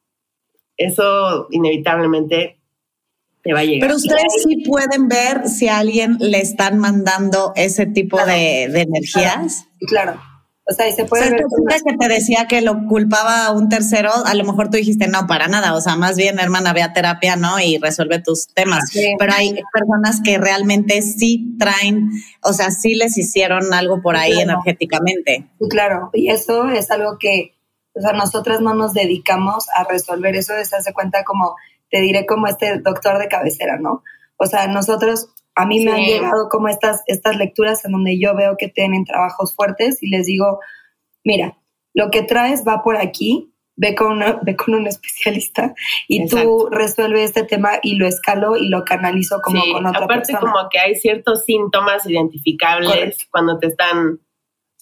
eso 0.76 1.46
inevitablemente 1.52 2.61
te 3.47 3.53
va 3.53 3.61
a 3.61 3.65
llegar. 3.65 3.88
Pero 3.88 3.97
ustedes 3.97 4.43
sí 4.43 4.65
pueden 4.67 5.09
ver 5.09 5.49
si 5.49 5.69
a 5.69 5.79
alguien 5.79 6.17
le 6.21 6.41
están 6.41 6.79
mandando 6.79 7.53
ese 7.57 7.87
tipo 7.87 8.25
de, 8.25 8.65
energías. 8.65 9.67
Claro. 9.87 10.21
O 10.69 10.75
sea, 10.75 10.88
y 10.88 10.93
se 10.93 11.05
puede 11.05 11.31
ver. 11.31 11.45
que 11.45 11.97
te 11.97 12.09
decía 12.09 12.47
que 12.49 12.61
lo 12.61 12.87
culpaba 12.88 13.47
a 13.47 13.53
un 13.53 13.69
tercero, 13.69 14.11
a 14.25 14.35
lo 14.35 14.43
mejor 14.43 14.69
tú 14.69 14.76
dijiste 14.79 15.07
no, 15.07 15.29
para 15.29 15.47
nada. 15.47 15.75
O 15.75 15.81
sea, 15.81 15.95
más 15.95 16.17
bien, 16.17 16.41
hermana, 16.41 16.73
ve 16.73 16.83
a 16.83 16.93
terapia, 16.93 17.37
¿no? 17.37 17.61
Y 17.61 17.79
resuelve 17.79 18.21
tus 18.21 18.49
temas. 18.49 18.91
Pero 19.17 19.33
hay 19.33 19.55
personas 19.73 20.21
que 20.25 20.38
realmente 20.38 21.03
sí 21.03 21.57
traen, 21.57 22.11
o 22.43 22.53
sea, 22.53 22.73
sí 22.73 22.97
les 22.97 23.17
hicieron 23.17 23.73
algo 23.73 24.03
por 24.03 24.17
ahí 24.17 24.41
energéticamente. 24.41 25.47
Claro. 25.71 26.11
Y 26.12 26.31
eso 26.31 26.69
es 26.69 26.91
algo 26.91 27.17
que, 27.21 27.55
o 27.95 28.00
sea, 28.00 28.12
nosotras 28.12 28.61
no 28.61 28.75
nos 28.75 28.93
dedicamos 28.93 29.67
a 29.76 29.85
resolver. 29.85 30.35
Eso 30.35 30.53
se 30.65 30.75
hace 30.75 30.93
cuenta 30.93 31.23
como 31.23 31.55
te 31.90 32.00
diré 32.00 32.26
como 32.26 32.47
este 32.47 32.78
doctor 32.78 33.19
de 33.19 33.28
cabecera, 33.28 33.78
¿no? 33.78 34.02
O 34.37 34.47
sea, 34.47 34.66
nosotros, 34.66 35.28
a 35.55 35.66
mí 35.66 35.85
me 35.85 35.93
han 35.93 36.02
llegado 36.02 36.49
como 36.50 36.69
estas, 36.69 37.02
estas 37.07 37.37
lecturas 37.37 37.85
en 37.85 37.93
donde 37.93 38.19
yo 38.21 38.35
veo 38.35 38.57
que 38.59 38.69
tienen 38.69 39.05
trabajos 39.05 39.55
fuertes 39.55 40.02
y 40.02 40.09
les 40.09 40.26
digo, 40.26 40.61
mira, 41.25 41.59
lo 41.95 42.11
que 42.11 42.23
traes 42.23 42.64
va 42.66 42.83
por 42.83 42.97
aquí, 42.97 43.55
ve 43.76 43.95
con, 43.95 44.21
ve 44.43 44.57
con 44.57 44.75
un 44.75 44.87
especialista 44.87 45.75
y 46.09 46.26
tú 46.26 46.69
resuelve 46.71 47.25
este 47.25 47.45
tema 47.45 47.73
y 47.83 47.97
lo 47.97 48.07
escalo 48.07 48.57
y 48.57 48.69
lo 48.69 48.85
canalizo 48.85 49.40
como 49.43 49.62
con 49.73 49.87
otra 49.87 50.05
aparte 50.05 50.35
como 50.35 50.69
que 50.71 50.78
hay 50.78 50.95
ciertos 50.95 51.45
síntomas 51.45 52.07
identificables 52.07 53.19
cuando 53.31 53.59
te 53.59 53.69
están 53.69 54.21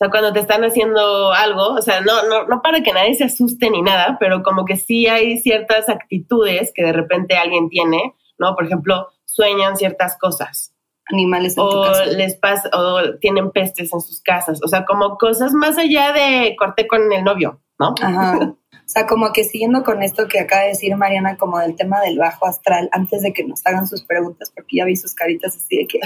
sea, 0.04 0.10
cuando 0.10 0.32
te 0.32 0.40
están 0.40 0.64
haciendo 0.64 1.32
algo, 1.32 1.74
o 1.74 1.82
sea, 1.82 2.00
no, 2.00 2.22
no, 2.28 2.46
no 2.46 2.62
para 2.62 2.82
que 2.82 2.92
nadie 2.92 3.14
se 3.14 3.24
asuste 3.24 3.70
ni 3.70 3.82
nada, 3.82 4.16
pero 4.20 4.42
como 4.42 4.64
que 4.64 4.76
sí 4.76 5.06
hay 5.06 5.38
ciertas 5.38 5.88
actitudes 5.88 6.72
que 6.74 6.84
de 6.84 6.92
repente 6.92 7.36
alguien 7.36 7.68
tiene, 7.68 8.14
¿no? 8.38 8.54
Por 8.54 8.66
ejemplo, 8.66 9.08
sueñan 9.24 9.76
ciertas 9.76 10.16
cosas. 10.18 10.72
Animales. 11.06 11.54
o 11.58 11.92
les 12.16 12.34
pasa, 12.36 12.70
o 12.72 13.18
tienen 13.20 13.50
pestes 13.50 13.92
en 13.92 14.00
sus 14.00 14.22
casas. 14.22 14.60
O 14.64 14.68
sea, 14.68 14.86
como 14.86 15.18
cosas 15.18 15.52
más 15.52 15.76
allá 15.76 16.12
de 16.12 16.56
corté 16.58 16.86
con 16.86 17.12
el 17.12 17.24
novio, 17.24 17.60
¿no? 17.78 17.94
Ajá. 18.00 18.56
O 18.84 18.86
sea, 18.88 19.06
como 19.06 19.32
que 19.32 19.44
siguiendo 19.44 19.82
con 19.82 20.02
esto 20.02 20.28
que 20.28 20.40
acaba 20.40 20.62
de 20.62 20.68
decir 20.68 20.94
Mariana, 20.94 21.38
como 21.38 21.58
del 21.58 21.74
tema 21.74 22.02
del 22.02 22.18
bajo 22.18 22.46
astral, 22.46 22.90
antes 22.92 23.22
de 23.22 23.32
que 23.32 23.42
nos 23.42 23.64
hagan 23.64 23.88
sus 23.88 24.04
preguntas, 24.04 24.52
porque 24.54 24.76
ya 24.76 24.84
vi 24.84 24.94
sus 24.94 25.14
caritas 25.14 25.56
así 25.56 25.78
de 25.78 25.86
que 25.86 26.00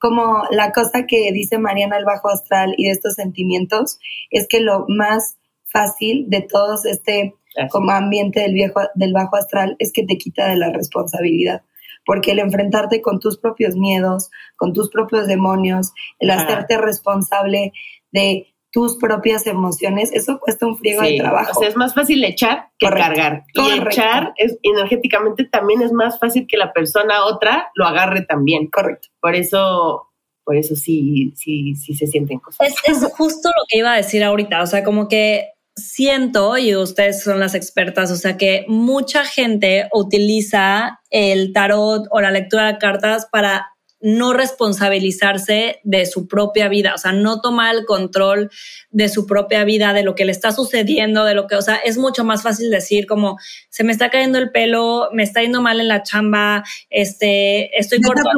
como 0.00 0.42
la 0.50 0.72
cosa 0.72 1.06
que 1.06 1.30
dice 1.32 1.58
Mariana 1.58 1.98
el 1.98 2.04
bajo 2.04 2.28
astral 2.28 2.74
y 2.76 2.86
de 2.86 2.92
estos 2.92 3.14
sentimientos 3.14 3.98
es 4.30 4.48
que 4.48 4.60
lo 4.60 4.86
más 4.88 5.36
fácil 5.64 6.24
de 6.28 6.40
todo 6.40 6.76
este 6.84 7.34
como 7.70 7.90
ambiente 7.90 8.40
del, 8.40 8.54
viejo, 8.54 8.80
del 8.94 9.12
bajo 9.12 9.36
astral 9.36 9.76
es 9.78 9.92
que 9.92 10.04
te 10.04 10.16
quita 10.16 10.48
de 10.48 10.56
la 10.56 10.72
responsabilidad. 10.72 11.62
Porque 12.06 12.32
el 12.32 12.38
enfrentarte 12.38 13.02
con 13.02 13.20
tus 13.20 13.38
propios 13.38 13.76
miedos, 13.76 14.30
con 14.56 14.72
tus 14.72 14.90
propios 14.90 15.26
demonios, 15.26 15.92
el 16.18 16.30
hacerte 16.30 16.78
responsable 16.78 17.72
de 18.10 18.49
tus 18.72 18.96
propias 18.96 19.46
emociones, 19.46 20.12
eso 20.12 20.38
cuesta 20.38 20.66
un 20.66 20.78
friego 20.78 21.02
de 21.02 21.18
trabajo. 21.18 21.52
O 21.56 21.60
sea, 21.60 21.68
es 21.68 21.76
más 21.76 21.94
fácil 21.94 22.22
echar 22.24 22.68
que 22.78 22.88
cargar. 22.88 23.44
Y 23.54 23.78
echar 23.80 24.32
es, 24.36 24.58
energéticamente 24.62 25.44
también 25.44 25.82
es 25.82 25.92
más 25.92 26.18
fácil 26.18 26.46
que 26.46 26.56
la 26.56 26.72
persona 26.72 27.24
otra 27.24 27.70
lo 27.74 27.86
agarre 27.86 28.22
también. 28.22 28.68
Correcto. 28.68 29.08
Por 29.20 29.34
eso, 29.34 30.08
por 30.44 30.56
eso 30.56 30.76
sí, 30.76 31.32
sí, 31.34 31.74
sí 31.74 31.94
se 31.94 32.06
sienten 32.06 32.38
cosas. 32.38 32.68
Es, 32.68 32.74
es 32.84 33.12
justo 33.12 33.48
lo 33.48 33.64
que 33.68 33.78
iba 33.78 33.92
a 33.92 33.96
decir 33.96 34.22
ahorita. 34.22 34.62
O 34.62 34.66
sea, 34.66 34.84
como 34.84 35.08
que 35.08 35.48
siento, 35.74 36.56
y 36.58 36.76
ustedes 36.76 37.22
son 37.22 37.40
las 37.40 37.54
expertas, 37.54 38.10
o 38.10 38.16
sea 38.16 38.36
que 38.36 38.64
mucha 38.68 39.24
gente 39.24 39.88
utiliza 39.92 41.00
el 41.10 41.52
tarot 41.52 42.06
o 42.10 42.20
la 42.20 42.30
lectura 42.30 42.72
de 42.72 42.78
cartas 42.78 43.26
para 43.30 43.72
no 44.00 44.32
responsabilizarse 44.32 45.80
de 45.84 46.06
su 46.06 46.26
propia 46.26 46.68
vida, 46.68 46.94
o 46.94 46.98
sea, 46.98 47.12
no 47.12 47.40
tomar 47.40 47.74
el 47.74 47.84
control 47.84 48.50
de 48.90 49.08
su 49.08 49.26
propia 49.26 49.64
vida, 49.64 49.92
de 49.92 50.02
lo 50.02 50.14
que 50.14 50.24
le 50.24 50.32
está 50.32 50.52
sucediendo, 50.52 51.24
de 51.24 51.34
lo 51.34 51.46
que, 51.46 51.56
o 51.56 51.62
sea, 51.62 51.76
es 51.76 51.98
mucho 51.98 52.24
más 52.24 52.42
fácil 52.42 52.70
decir 52.70 53.06
como, 53.06 53.38
se 53.68 53.84
me 53.84 53.92
está 53.92 54.10
cayendo 54.10 54.38
el 54.38 54.50
pelo, 54.50 55.08
me 55.12 55.22
está 55.22 55.42
yendo 55.42 55.60
mal 55.60 55.80
en 55.80 55.88
la 55.88 56.02
chamba, 56.02 56.64
este, 56.88 57.78
estoy 57.78 58.00
cortando. 58.00 58.30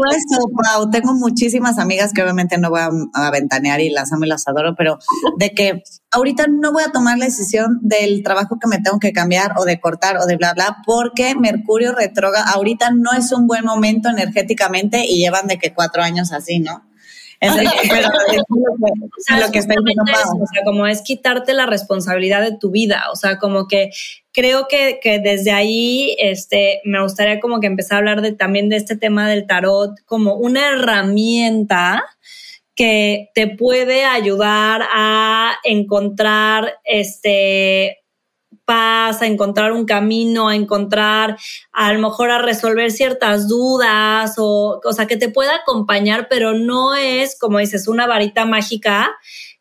Pau, 0.65 0.91
tengo 0.91 1.15
muchísimas 1.15 1.79
amigas 1.79 2.13
que 2.13 2.23
obviamente 2.23 2.59
no 2.59 2.71
voy 2.71 2.81
a, 2.81 2.91
a 3.15 3.31
ventanear 3.31 3.81
y 3.81 3.91
las 3.91 4.13
amo 4.13 4.25
y 4.25 4.29
las 4.29 4.47
adoro, 4.49 4.75
pero 4.77 4.99
de 5.39 5.51
que 5.55 5.83
ahorita 6.13 6.47
no 6.49 6.73
voy 6.73 6.85
a 6.85 6.93
tomar 6.93 7.19
la 7.19 7.25
decisión 7.25 7.79
del 7.83 8.23
trabajo 8.23 8.59
que 8.61 8.69
me 8.69 8.79
tengo 8.79 9.01
que 9.01 9.13
cambiar 9.13 9.55
o 9.57 9.65
de 9.65 9.81
cortar 9.81 10.19
o 10.19 10.27
de 10.27 10.37
bla, 10.37 10.53
bla, 10.55 10.79
porque 10.87 11.35
Mercurio 11.35 11.93
retrógrado 11.93 12.45
ahorita 12.55 12.91
no 12.91 13.13
es 13.13 13.33
un 13.33 13.47
buen 13.47 13.65
momento 13.65 14.09
energéticamente 14.11 15.05
y 15.07 15.19
llevan 15.19 15.47
de 15.47 15.59
que 15.59 15.73
cuatro 15.73 16.03
años 16.03 16.33
así, 16.33 16.61
¿no? 16.61 16.85
pero 17.91 18.09
lo 19.41 19.51
que, 19.51 19.59
o 19.59 20.47
sea, 20.47 20.65
como 20.65 20.87
es 20.87 21.03
quitarte 21.03 21.55
la 21.55 21.67
responsabilidad 21.67 22.41
de 22.41 22.57
tu 22.57 22.71
vida, 22.71 23.07
o 23.13 23.17
sea, 23.17 23.39
como 23.39 23.67
que 23.67 23.91
creo 24.33 24.69
que, 24.69 25.01
que, 25.03 25.19
desde 25.19 25.51
ahí 25.51 26.15
este, 26.21 26.81
me 26.85 27.03
gustaría 27.03 27.41
como 27.41 27.59
que 27.59 27.67
empezar 27.67 27.97
a 27.97 27.99
hablar 27.99 28.23
de, 28.23 28.31
también 28.33 28.69
de 28.69 28.77
este 28.77 28.97
tema 28.97 29.29
del 29.29 29.47
tarot 29.49 29.99
como 30.07 30.37
una 30.37 30.69
herramienta 30.69 32.05
que 32.75 33.31
te 33.35 33.49
puede 33.49 34.05
ayudar 34.05 34.83
a 34.93 35.57
encontrar 35.65 36.75
este 36.85 37.99
paz, 38.65 39.23
a 39.23 39.27
encontrar 39.27 39.73
un 39.73 39.85
camino, 39.85 40.49
a 40.49 40.57
encontrar, 40.57 41.37
a 41.73 41.93
lo 41.93 41.99
mejor 41.99 42.31
a 42.31 42.39
resolver 42.39 42.91
ciertas 42.91 43.49
dudas 43.49 44.35
o, 44.39 44.81
o 44.83 44.93
sea, 44.93 45.07
que 45.07 45.17
te 45.17 45.29
pueda 45.29 45.57
acompañar, 45.57 46.29
pero 46.29 46.55
no 46.55 46.95
es, 46.95 47.39
como 47.39 47.59
dices, 47.59 47.89
una 47.89 48.07
varita 48.07 48.45
mágica 48.45 49.11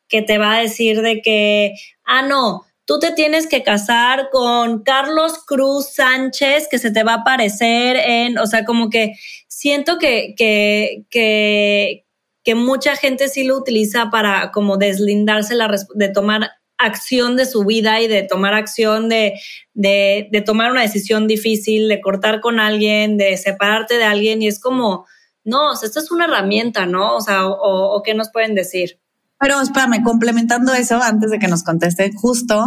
que 0.08 0.22
te 0.22 0.38
va 0.38 0.56
a 0.56 0.62
decir 0.62 1.02
de 1.02 1.22
que, 1.22 1.74
ah, 2.04 2.22
no, 2.22 2.66
tú 2.86 3.00
te 3.00 3.12
tienes 3.12 3.48
que 3.48 3.64
casar 3.64 4.30
con 4.32 4.84
Carlos 4.84 5.40
Cruz 5.46 5.94
Sánchez, 5.94 6.68
que 6.70 6.78
se 6.78 6.92
te 6.92 7.04
va 7.04 7.14
a 7.14 7.22
aparecer 7.22 7.96
en, 7.96 8.38
o 8.38 8.46
sea, 8.46 8.66
como 8.66 8.90
que 8.90 9.14
siento 9.48 9.98
que, 9.98 10.34
que, 10.38 11.06
que, 11.10 12.06
que 12.44 12.56
mucha 12.56 12.96
gente 12.96 13.28
sí 13.28 13.44
lo 13.44 13.58
utiliza 13.58 14.10
para 14.10 14.52
como 14.52 14.78
deslindarse 14.78 15.56
la, 15.56 15.74
de 15.96 16.10
tomar 16.10 16.52
acción 16.78 17.36
de 17.36 17.46
su 17.46 17.64
vida 17.64 18.02
y 18.02 18.08
de 18.08 18.24
tomar 18.24 18.54
acción 18.54 19.10
de, 19.10 19.40
de, 19.74 20.28
de, 20.32 20.42
tomar 20.42 20.72
una 20.72 20.82
decisión 20.82 21.28
difícil, 21.28 21.88
de 21.88 22.02
cortar 22.02 22.42
con 22.42 22.60
alguien, 22.60 23.18
de 23.18 23.38
separarte 23.38 23.98
de 23.98 24.04
alguien 24.04 24.42
y 24.42 24.48
es 24.48 24.60
como, 24.60 25.06
no, 25.44 25.72
o 25.72 25.76
sea, 25.76 25.88
esto 25.88 26.00
es 26.00 26.12
una 26.12 26.26
herramienta, 26.26 26.86
¿no? 26.86 27.16
O 27.16 27.22
sea, 27.22 27.48
o, 27.48 27.96
o 27.96 28.04
qué 28.04 28.14
nos 28.14 28.32
pueden 28.32 28.56
decir. 28.56 29.00
Pero 29.40 29.60
espérame, 29.60 30.04
complementando 30.04 30.74
eso, 30.74 31.02
antes 31.02 31.32
de 31.32 31.40
que 31.40 31.48
nos 31.48 31.64
conteste, 31.64 32.12
justo 32.16 32.64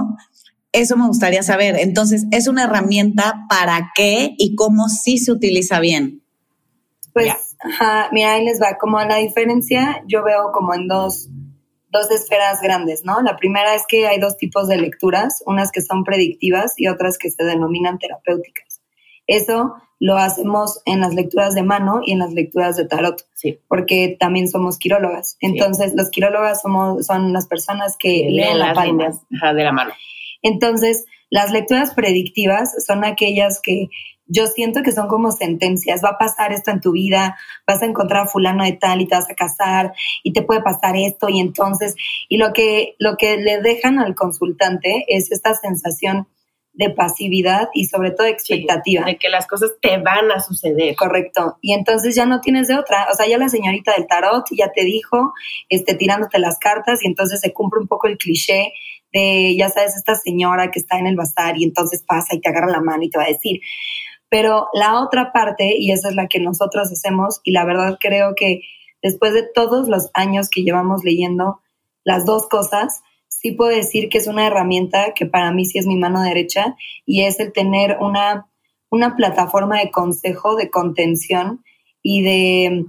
eso 0.72 0.96
me 0.96 1.06
gustaría 1.06 1.42
saber. 1.42 1.76
Entonces, 1.78 2.24
¿es 2.32 2.48
una 2.48 2.64
herramienta 2.64 3.46
para 3.48 3.92
qué 3.94 4.34
y 4.38 4.56
cómo 4.56 4.88
sí 4.88 5.18
se 5.18 5.30
utiliza 5.30 5.78
bien? 5.78 6.22
Pues, 7.12 7.32
mira, 8.12 8.34
ahí 8.34 8.44
les 8.44 8.60
va. 8.60 8.78
Como 8.78 9.00
la 9.00 9.16
diferencia, 9.16 10.02
yo 10.06 10.22
veo 10.22 10.52
como 10.52 10.74
en 10.74 10.88
dos, 10.88 11.28
dos 11.90 12.10
esferas 12.10 12.60
grandes, 12.60 13.04
¿no? 13.04 13.22
La 13.22 13.36
primera 13.36 13.74
es 13.74 13.84
que 13.88 14.06
hay 14.06 14.18
dos 14.18 14.36
tipos 14.36 14.68
de 14.68 14.76
lecturas, 14.76 15.42
unas 15.46 15.72
que 15.72 15.80
son 15.80 16.04
predictivas 16.04 16.74
y 16.76 16.88
otras 16.88 17.18
que 17.18 17.30
se 17.30 17.44
denominan 17.44 17.98
terapéuticas. 17.98 18.80
Eso 19.26 19.76
lo 20.00 20.16
hacemos 20.18 20.82
en 20.84 21.00
las 21.00 21.14
lecturas 21.14 21.54
de 21.54 21.62
mano 21.62 22.00
y 22.04 22.12
en 22.12 22.18
las 22.18 22.32
lecturas 22.32 22.76
de 22.76 22.86
tarot, 22.86 23.26
sí. 23.32 23.58
porque 23.68 24.16
también 24.20 24.48
somos 24.48 24.78
quirólogas. 24.78 25.38
Entonces, 25.40 25.94
los 25.94 26.10
quirólogas 26.10 26.60
somos, 26.60 27.06
son 27.06 27.32
las 27.32 27.46
personas 27.46 27.96
que 27.98 28.28
leen, 28.30 28.58
la 28.58 28.74
palma 28.74 29.10
de 29.30 29.64
la 29.64 29.72
mano. 29.72 29.94
Entonces, 30.42 31.06
las 31.30 31.52
lecturas 31.52 31.94
predictivas 31.94 32.84
son 32.84 33.04
aquellas 33.04 33.60
que 33.62 33.88
yo 34.26 34.46
siento 34.46 34.82
que 34.82 34.92
son 34.92 35.08
como 35.08 35.32
sentencias, 35.32 36.02
va 36.04 36.10
a 36.10 36.18
pasar 36.18 36.52
esto 36.52 36.70
en 36.70 36.80
tu 36.80 36.92
vida, 36.92 37.36
vas 37.66 37.82
a 37.82 37.86
encontrar 37.86 38.24
a 38.24 38.26
fulano 38.26 38.64
de 38.64 38.72
tal 38.72 39.00
y 39.00 39.06
te 39.06 39.14
vas 39.14 39.30
a 39.30 39.34
casar 39.34 39.92
y 40.22 40.32
te 40.32 40.42
puede 40.42 40.62
pasar 40.62 40.96
esto 40.96 41.28
y 41.28 41.40
entonces, 41.40 41.94
y 42.28 42.38
lo 42.38 42.52
que, 42.52 42.94
lo 42.98 43.16
que 43.16 43.36
le 43.36 43.60
dejan 43.60 43.98
al 43.98 44.14
consultante 44.14 45.04
es 45.08 45.30
esta 45.30 45.54
sensación 45.54 46.26
de 46.74 46.90
pasividad 46.90 47.68
y 47.72 47.86
sobre 47.86 48.10
todo 48.10 48.26
expectativa. 48.26 49.04
de 49.04 49.16
que 49.16 49.28
las 49.28 49.46
cosas 49.46 49.72
te 49.80 49.96
van 49.98 50.30
a 50.32 50.40
suceder. 50.40 50.96
Correcto. 50.96 51.56
Y 51.60 51.72
entonces 51.72 52.16
ya 52.16 52.26
no 52.26 52.40
tienes 52.40 52.66
de 52.66 52.76
otra. 52.76 53.06
O 53.12 53.14
sea, 53.14 53.26
ya 53.28 53.38
la 53.38 53.48
señorita 53.48 53.92
del 53.92 54.08
tarot 54.08 54.44
ya 54.50 54.72
te 54.72 54.84
dijo, 54.84 55.32
este, 55.68 55.94
tirándote 55.94 56.40
las 56.40 56.58
cartas 56.58 57.04
y 57.04 57.06
entonces 57.06 57.40
se 57.40 57.52
cumple 57.52 57.80
un 57.80 57.86
poco 57.86 58.08
el 58.08 58.18
cliché 58.18 58.72
de, 59.12 59.54
ya 59.56 59.68
sabes, 59.68 59.96
esta 59.96 60.16
señora 60.16 60.72
que 60.72 60.80
está 60.80 60.98
en 60.98 61.06
el 61.06 61.14
bazar 61.14 61.56
y 61.56 61.62
entonces 61.62 62.02
pasa 62.04 62.34
y 62.34 62.40
te 62.40 62.48
agarra 62.48 62.66
la 62.66 62.80
mano 62.80 63.04
y 63.04 63.10
te 63.10 63.18
va 63.18 63.24
a 63.24 63.28
decir. 63.28 63.60
Pero 64.34 64.66
la 64.72 65.00
otra 65.00 65.32
parte, 65.32 65.76
y 65.78 65.92
esa 65.92 66.08
es 66.08 66.16
la 66.16 66.26
que 66.26 66.40
nosotros 66.40 66.90
hacemos, 66.90 67.40
y 67.44 67.52
la 67.52 67.64
verdad 67.64 67.98
creo 68.00 68.34
que 68.34 68.62
después 69.00 69.32
de 69.32 69.44
todos 69.44 69.86
los 69.86 70.10
años 70.12 70.50
que 70.50 70.64
llevamos 70.64 71.04
leyendo 71.04 71.60
las 72.02 72.26
dos 72.26 72.48
cosas, 72.48 73.02
sí 73.28 73.52
puedo 73.52 73.70
decir 73.70 74.08
que 74.08 74.18
es 74.18 74.26
una 74.26 74.44
herramienta 74.44 75.14
que 75.14 75.26
para 75.26 75.52
mí 75.52 75.64
sí 75.64 75.78
es 75.78 75.86
mi 75.86 75.94
mano 75.94 76.20
derecha 76.20 76.74
y 77.06 77.22
es 77.22 77.38
el 77.38 77.52
tener 77.52 77.98
una, 78.00 78.48
una 78.90 79.14
plataforma 79.14 79.78
de 79.78 79.92
consejo, 79.92 80.56
de 80.56 80.68
contención 80.68 81.62
y 82.02 82.24
de 82.24 82.86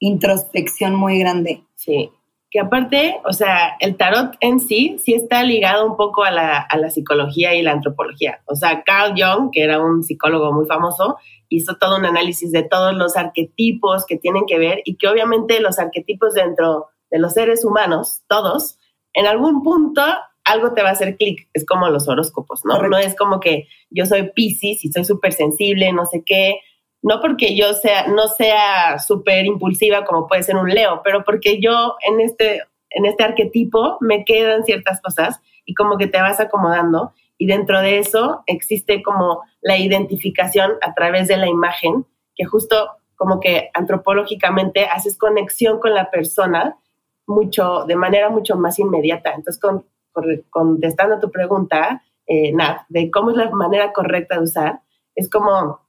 introspección 0.00 0.96
muy 0.96 1.18
grande. 1.18 1.62
Sí, 1.76 2.10
que 2.54 2.60
aparte, 2.60 3.20
o 3.24 3.32
sea, 3.32 3.74
el 3.80 3.96
tarot 3.96 4.36
en 4.38 4.60
sí 4.60 4.96
sí 5.04 5.12
está 5.12 5.42
ligado 5.42 5.84
un 5.90 5.96
poco 5.96 6.22
a 6.22 6.30
la, 6.30 6.58
a 6.58 6.76
la, 6.76 6.88
psicología 6.88 7.52
y 7.52 7.62
la 7.62 7.72
antropología. 7.72 8.42
O 8.46 8.54
sea, 8.54 8.84
Carl 8.84 9.12
Jung, 9.16 9.50
que 9.50 9.64
era 9.64 9.82
un 9.82 10.04
psicólogo 10.04 10.52
muy 10.52 10.64
famoso, 10.64 11.16
hizo 11.48 11.74
todo 11.78 11.96
un 11.96 12.04
análisis 12.04 12.52
de 12.52 12.62
todos 12.62 12.94
los 12.94 13.16
arquetipos 13.16 14.06
que 14.06 14.18
tienen 14.18 14.44
que 14.46 14.60
ver 14.60 14.82
y 14.84 14.94
que 14.98 15.08
obviamente 15.08 15.58
los 15.60 15.80
arquetipos 15.80 16.34
dentro 16.34 16.86
de 17.10 17.18
los 17.18 17.32
seres 17.32 17.64
humanos, 17.64 18.22
todos, 18.28 18.78
en 19.14 19.26
algún 19.26 19.64
punto 19.64 20.02
algo 20.44 20.74
te 20.74 20.82
va 20.84 20.90
a 20.90 20.92
hacer 20.92 21.16
clic. 21.16 21.48
Es 21.54 21.66
como 21.66 21.88
los 21.88 22.06
horóscopos, 22.06 22.60
¿no? 22.64 22.86
No 22.86 22.98
es 22.98 23.16
como 23.16 23.40
que 23.40 23.66
yo 23.90 24.06
soy 24.06 24.30
Pisces 24.30 24.84
y 24.84 24.92
soy 24.92 25.04
súper 25.04 25.32
sensible, 25.32 25.92
no 25.92 26.06
sé 26.06 26.22
qué. 26.24 26.60
No 27.04 27.20
porque 27.20 27.54
yo 27.54 27.74
sea, 27.74 28.06
no 28.06 28.28
sea 28.28 28.98
súper 28.98 29.44
impulsiva 29.44 30.06
como 30.06 30.26
puede 30.26 30.42
ser 30.42 30.56
un 30.56 30.70
Leo, 30.70 31.02
pero 31.04 31.22
porque 31.22 31.60
yo 31.60 31.96
en 32.00 32.18
este, 32.22 32.62
en 32.88 33.04
este 33.04 33.22
arquetipo 33.22 33.98
me 34.00 34.24
quedan 34.24 34.64
ciertas 34.64 35.02
cosas 35.02 35.38
y 35.66 35.74
como 35.74 35.98
que 35.98 36.06
te 36.06 36.18
vas 36.22 36.40
acomodando. 36.40 37.12
Y 37.36 37.44
dentro 37.44 37.82
de 37.82 37.98
eso 37.98 38.42
existe 38.46 39.02
como 39.02 39.42
la 39.60 39.76
identificación 39.76 40.72
a 40.80 40.94
través 40.94 41.28
de 41.28 41.36
la 41.36 41.46
imagen, 41.46 42.06
que 42.34 42.46
justo 42.46 42.92
como 43.16 43.38
que 43.38 43.68
antropológicamente 43.74 44.86
haces 44.86 45.18
conexión 45.18 45.80
con 45.80 45.92
la 45.92 46.10
persona 46.10 46.78
mucho, 47.26 47.84
de 47.84 47.96
manera 47.96 48.30
mucho 48.30 48.56
más 48.56 48.78
inmediata. 48.78 49.34
Entonces, 49.34 49.60
con, 49.60 49.84
contestando 50.48 51.16
a 51.16 51.20
tu 51.20 51.30
pregunta, 51.30 52.02
eh, 52.26 52.50
Nat, 52.54 52.86
de 52.88 53.10
cómo 53.10 53.30
es 53.30 53.36
la 53.36 53.50
manera 53.50 53.92
correcta 53.92 54.36
de 54.36 54.44
usar, 54.44 54.80
es 55.14 55.28
como 55.28 55.83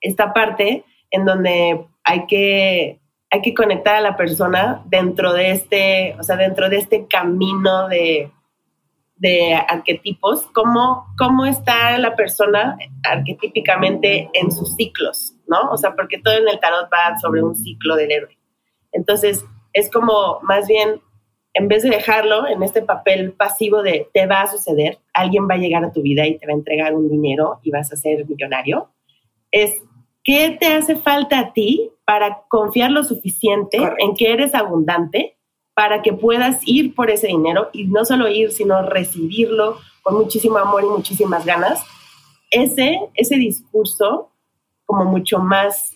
esta 0.00 0.32
parte 0.32 0.84
en 1.10 1.24
donde 1.24 1.86
hay 2.04 2.26
que, 2.26 3.00
hay 3.30 3.42
que 3.42 3.54
conectar 3.54 3.96
a 3.96 4.00
la 4.00 4.16
persona 4.16 4.82
dentro 4.86 5.32
de 5.32 5.50
este, 5.50 6.16
o 6.18 6.22
sea, 6.22 6.36
dentro 6.36 6.68
de 6.68 6.76
este 6.76 7.06
camino 7.06 7.88
de, 7.88 8.30
de 9.16 9.54
arquetipos, 9.54 10.46
cómo, 10.52 11.06
cómo 11.18 11.46
está 11.46 11.98
la 11.98 12.14
persona 12.14 12.76
arquetípicamente 13.02 14.28
en 14.34 14.52
sus 14.52 14.74
ciclos, 14.76 15.34
¿no? 15.46 15.70
O 15.70 15.76
sea, 15.76 15.94
porque 15.94 16.18
todo 16.18 16.34
en 16.34 16.48
el 16.48 16.60
tarot 16.60 16.88
va 16.92 17.18
sobre 17.18 17.42
un 17.42 17.56
ciclo 17.56 17.96
del 17.96 18.12
héroe. 18.12 18.38
Entonces, 18.92 19.44
es 19.72 19.90
como 19.90 20.40
más 20.42 20.68
bien, 20.68 21.00
en 21.54 21.68
vez 21.68 21.82
de 21.82 21.90
dejarlo 21.90 22.46
en 22.46 22.62
este 22.62 22.82
papel 22.82 23.32
pasivo 23.32 23.82
de 23.82 24.08
te 24.12 24.26
va 24.26 24.42
a 24.42 24.50
suceder, 24.50 24.98
alguien 25.14 25.48
va 25.48 25.54
a 25.54 25.58
llegar 25.58 25.84
a 25.84 25.92
tu 25.92 26.02
vida 26.02 26.26
y 26.26 26.38
te 26.38 26.46
va 26.46 26.52
a 26.52 26.56
entregar 26.56 26.94
un 26.94 27.08
dinero 27.08 27.60
y 27.62 27.70
vas 27.70 27.92
a 27.92 27.96
ser 27.96 28.26
millonario, 28.26 28.90
es 29.50 29.82
qué 30.26 30.56
te 30.60 30.66
hace 30.66 30.96
falta 30.96 31.38
a 31.38 31.52
ti 31.52 31.90
para 32.04 32.42
confiar 32.48 32.90
lo 32.90 33.04
suficiente 33.04 33.78
en 33.98 34.14
que 34.14 34.32
eres 34.32 34.54
abundante 34.54 35.36
para 35.76 36.00
que 36.00 36.14
puedas 36.14 36.60
ir 36.66 36.94
por 36.94 37.10
ese 37.10 37.26
dinero 37.26 37.68
y 37.72 37.84
no 37.84 38.06
solo 38.06 38.28
ir, 38.28 38.50
sino 38.50 38.80
recibirlo 38.82 39.76
con 40.02 40.14
muchísimo 40.14 40.56
amor 40.56 40.82
y 40.84 40.86
muchísimas 40.86 41.44
ganas. 41.44 41.84
Ese, 42.50 42.98
ese 43.12 43.36
discurso 43.36 44.30
como 44.86 45.04
mucho 45.04 45.38
más 45.38 45.92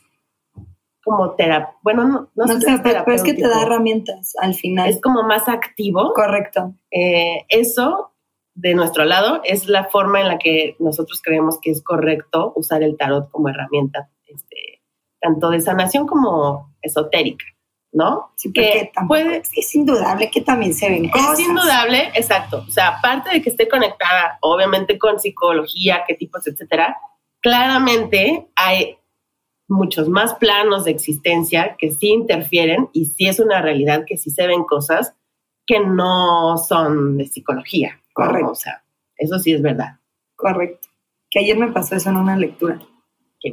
como 1.02 1.30
terapia, 1.30 1.74
bueno, 1.82 2.04
no, 2.06 2.28
no, 2.34 2.46
sé 2.60 2.78
pero 2.82 3.12
es 3.14 3.22
que 3.22 3.32
te 3.32 3.48
da 3.48 3.62
herramientas 3.62 4.34
al 4.38 4.54
final. 4.54 4.90
Es 4.90 5.00
como 5.00 5.22
más 5.22 5.48
activo. 5.48 6.12
Correcto. 6.14 6.74
Eh, 6.90 7.46
eso, 7.48 8.12
de 8.54 8.74
nuestro 8.74 9.06
lado, 9.06 9.40
es 9.44 9.66
la 9.66 9.84
forma 9.84 10.20
en 10.20 10.28
la 10.28 10.38
que 10.38 10.76
nosotros 10.78 11.22
creemos 11.24 11.58
que 11.58 11.70
es 11.70 11.82
correcto 11.82 12.52
usar 12.54 12.82
el 12.82 12.98
tarot 12.98 13.30
como 13.30 13.48
herramienta, 13.48 14.10
este, 14.34 14.82
tanto 15.20 15.50
de 15.50 15.60
sanación 15.60 16.06
como 16.06 16.74
esotérica. 16.82 17.44
¿no? 17.92 18.32
Sí, 18.36 18.52
que 18.52 18.92
puede, 19.08 19.42
es 19.54 19.74
indudable 19.74 20.30
que 20.30 20.40
también 20.40 20.74
se 20.74 20.88
ven 20.88 21.08
cosas. 21.08 21.38
Es 21.38 21.46
indudable, 21.46 22.10
exacto. 22.14 22.64
O 22.66 22.70
sea, 22.70 22.98
aparte 22.98 23.30
de 23.30 23.42
que 23.42 23.50
esté 23.50 23.68
conectada, 23.68 24.38
obviamente, 24.42 24.98
con 24.98 25.18
psicología, 25.18 26.04
qué 26.06 26.14
tipos, 26.14 26.46
etcétera, 26.46 26.96
claramente 27.40 28.48
hay 28.54 28.96
muchos 29.68 30.08
más 30.08 30.34
planos 30.34 30.84
de 30.84 30.90
existencia 30.90 31.76
que 31.78 31.90
sí 31.92 32.10
interfieren 32.10 32.88
y 32.92 33.06
sí 33.06 33.26
es 33.26 33.40
una 33.40 33.60
realidad 33.60 34.04
que 34.06 34.16
sí 34.16 34.30
se 34.30 34.46
ven 34.46 34.64
cosas 34.64 35.14
que 35.66 35.80
no 35.80 36.58
son 36.58 37.16
de 37.16 37.26
psicología. 37.26 38.00
Correcto. 38.12 38.50
O 38.50 38.54
sea, 38.54 38.82
eso 39.16 39.38
sí 39.38 39.52
es 39.52 39.62
verdad. 39.62 39.98
Correcto. 40.36 40.88
Que 41.30 41.40
ayer 41.40 41.56
me 41.56 41.70
pasó 41.70 41.94
eso 41.94 42.10
en 42.10 42.16
una 42.16 42.36
lectura. 42.36 42.80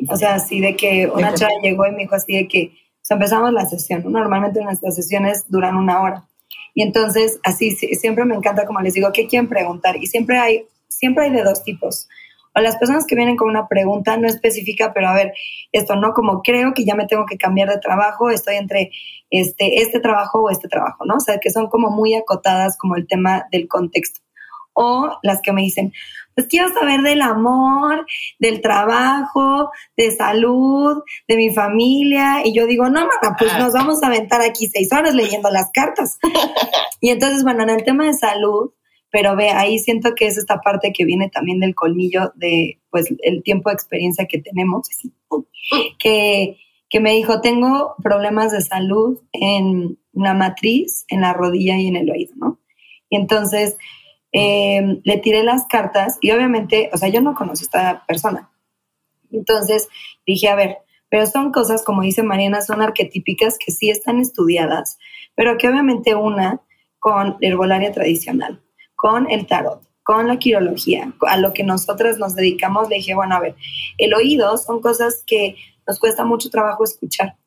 O 0.09 0.17
sea, 0.17 0.35
así 0.35 0.59
de 0.59 0.75
que 0.75 1.07
una 1.07 1.33
chava 1.33 1.51
llegó 1.61 1.85
y 1.87 1.91
me 1.91 1.99
dijo 1.99 2.15
así 2.15 2.35
de 2.35 2.47
que, 2.47 2.71
o 2.73 3.03
sea, 3.03 3.15
empezamos 3.15 3.53
la 3.53 3.65
sesión. 3.65 4.03
Normalmente 4.11 4.61
nuestras 4.63 4.95
sesiones 4.95 5.45
duran 5.47 5.77
una 5.77 6.01
hora. 6.01 6.23
Y 6.73 6.83
entonces, 6.83 7.39
así, 7.43 7.71
siempre 7.75 8.25
me 8.25 8.35
encanta, 8.35 8.65
como 8.65 8.81
les 8.81 8.93
digo, 8.93 9.11
¿qué 9.11 9.27
quieren 9.27 9.47
preguntar? 9.49 9.97
Y 9.97 10.07
siempre 10.07 10.37
hay, 10.37 10.65
siempre 10.87 11.25
hay 11.25 11.31
de 11.31 11.43
dos 11.43 11.63
tipos 11.63 12.07
o 12.57 12.59
las 12.59 12.77
personas 12.77 13.05
que 13.05 13.15
vienen 13.15 13.37
con 13.37 13.49
una 13.49 13.67
pregunta 13.67 14.17
no 14.17 14.27
específica, 14.27 14.91
pero 14.93 15.07
a 15.07 15.13
ver, 15.13 15.33
esto 15.71 15.95
no 15.95 16.13
como 16.13 16.41
creo 16.41 16.73
que 16.73 16.85
ya 16.85 16.95
me 16.95 17.05
tengo 17.05 17.25
que 17.27 17.37
cambiar 17.37 17.69
de 17.69 17.77
trabajo, 17.77 18.31
estoy 18.31 18.55
entre 18.55 18.91
este, 19.29 19.81
este 19.81 19.99
trabajo 19.99 20.41
o 20.41 20.49
este 20.49 20.67
trabajo, 20.67 21.05
¿no? 21.05 21.15
O 21.15 21.19
sea, 21.19 21.37
que 21.39 21.51
son 21.51 21.67
como 21.67 21.91
muy 21.91 22.15
acotadas 22.15 22.75
como 22.77 22.95
el 22.95 23.07
tema 23.07 23.45
del 23.51 23.67
contexto. 23.67 24.21
O 24.73 25.19
las 25.21 25.41
que 25.41 25.53
me 25.53 25.61
dicen, 25.61 25.93
pues 26.37 26.47
quiero 26.49 26.71
saber 26.71 27.01
del 27.01 27.23
amor, 27.23 28.05
del 28.37 28.61
trabajo, 28.61 29.71
de 29.97 30.11
salud, 30.11 31.01
de 31.27 31.35
mi 31.35 31.49
familia. 31.49 32.45
Y 32.45 32.53
yo 32.53 32.67
digo, 32.67 32.83
no, 32.89 32.99
mamá, 32.99 33.35
pues 33.39 33.57
nos 33.57 33.73
vamos 33.73 34.03
a 34.03 34.07
aventar 34.07 34.41
aquí 34.43 34.67
seis 34.67 34.93
horas 34.93 35.15
leyendo 35.15 35.49
las 35.49 35.71
cartas. 35.73 36.19
y 37.01 37.09
entonces, 37.09 37.41
bueno, 37.41 37.63
en 37.63 37.71
el 37.71 37.83
tema 37.83 38.05
de 38.05 38.13
salud, 38.13 38.69
pero 39.09 39.35
ve, 39.35 39.49
ahí 39.49 39.79
siento 39.79 40.13
que 40.13 40.27
es 40.27 40.37
esta 40.37 40.59
parte 40.59 40.93
que 40.93 41.05
viene 41.05 41.27
también 41.27 41.59
del 41.59 41.73
colmillo 41.73 42.31
de, 42.35 42.79
pues, 42.91 43.07
el 43.23 43.41
tiempo 43.41 43.71
de 43.71 43.73
experiencia 43.73 44.27
que 44.27 44.37
tenemos, 44.37 44.87
que, 45.97 46.57
que 46.87 46.99
me 46.99 47.13
dijo, 47.13 47.41
tengo 47.41 47.95
problemas 48.03 48.51
de 48.51 48.61
salud 48.61 49.19
en 49.31 49.97
la 50.13 50.35
matriz, 50.35 51.03
en 51.07 51.21
la 51.21 51.33
rodilla 51.33 51.77
y 51.77 51.87
en 51.87 51.95
el 51.95 52.11
oído, 52.11 52.35
¿no? 52.35 52.59
Y 53.09 53.15
entonces 53.15 53.75
em, 54.37 55.01
le 55.03 55.17
tiré 55.17 55.43
las 55.43 55.65
cartas 55.67 56.17
y 56.21 56.31
obviamente, 56.31 56.89
o 56.93 56.97
sea, 56.97 57.09
yo 57.09 57.21
no 57.21 57.35
conozco 57.35 57.63
a 57.63 57.65
esta 57.65 58.05
persona. 58.05 58.51
Entonces 59.31 59.89
dije, 60.25 60.49
a 60.49 60.55
ver, 60.55 60.77
pero 61.09 61.25
son 61.25 61.51
cosas, 61.51 61.83
como 61.83 62.01
dice 62.01 62.23
Mariana, 62.23 62.61
son 62.61 62.81
arquetípicas 62.81 63.57
que 63.57 63.71
sí 63.71 63.89
están 63.89 64.19
estudiadas, 64.19 64.97
pero 65.35 65.57
que 65.57 65.67
obviamente 65.67 66.15
una 66.15 66.61
con 66.99 67.37
herbolaria 67.41 67.91
tradicional 67.91 68.61
con 68.97 69.29
el 69.29 69.45
tarot, 69.45 69.81
con 70.03 70.27
la 70.27 70.39
quirología, 70.39 71.13
a 71.21 71.37
lo 71.37 71.53
que 71.53 71.63
nosotras 71.63 72.17
nos 72.17 72.35
dedicamos, 72.35 72.89
le 72.89 72.95
dije, 72.95 73.13
bueno, 73.13 73.35
a 73.35 73.39
ver, 73.39 73.55
el 73.97 74.13
oído 74.13 74.57
son 74.57 74.81
cosas 74.81 75.23
que 75.25 75.55
nos 75.87 75.99
cuesta 75.99 76.25
mucho 76.25 76.49
trabajo 76.49 76.83
escuchar. 76.83 77.37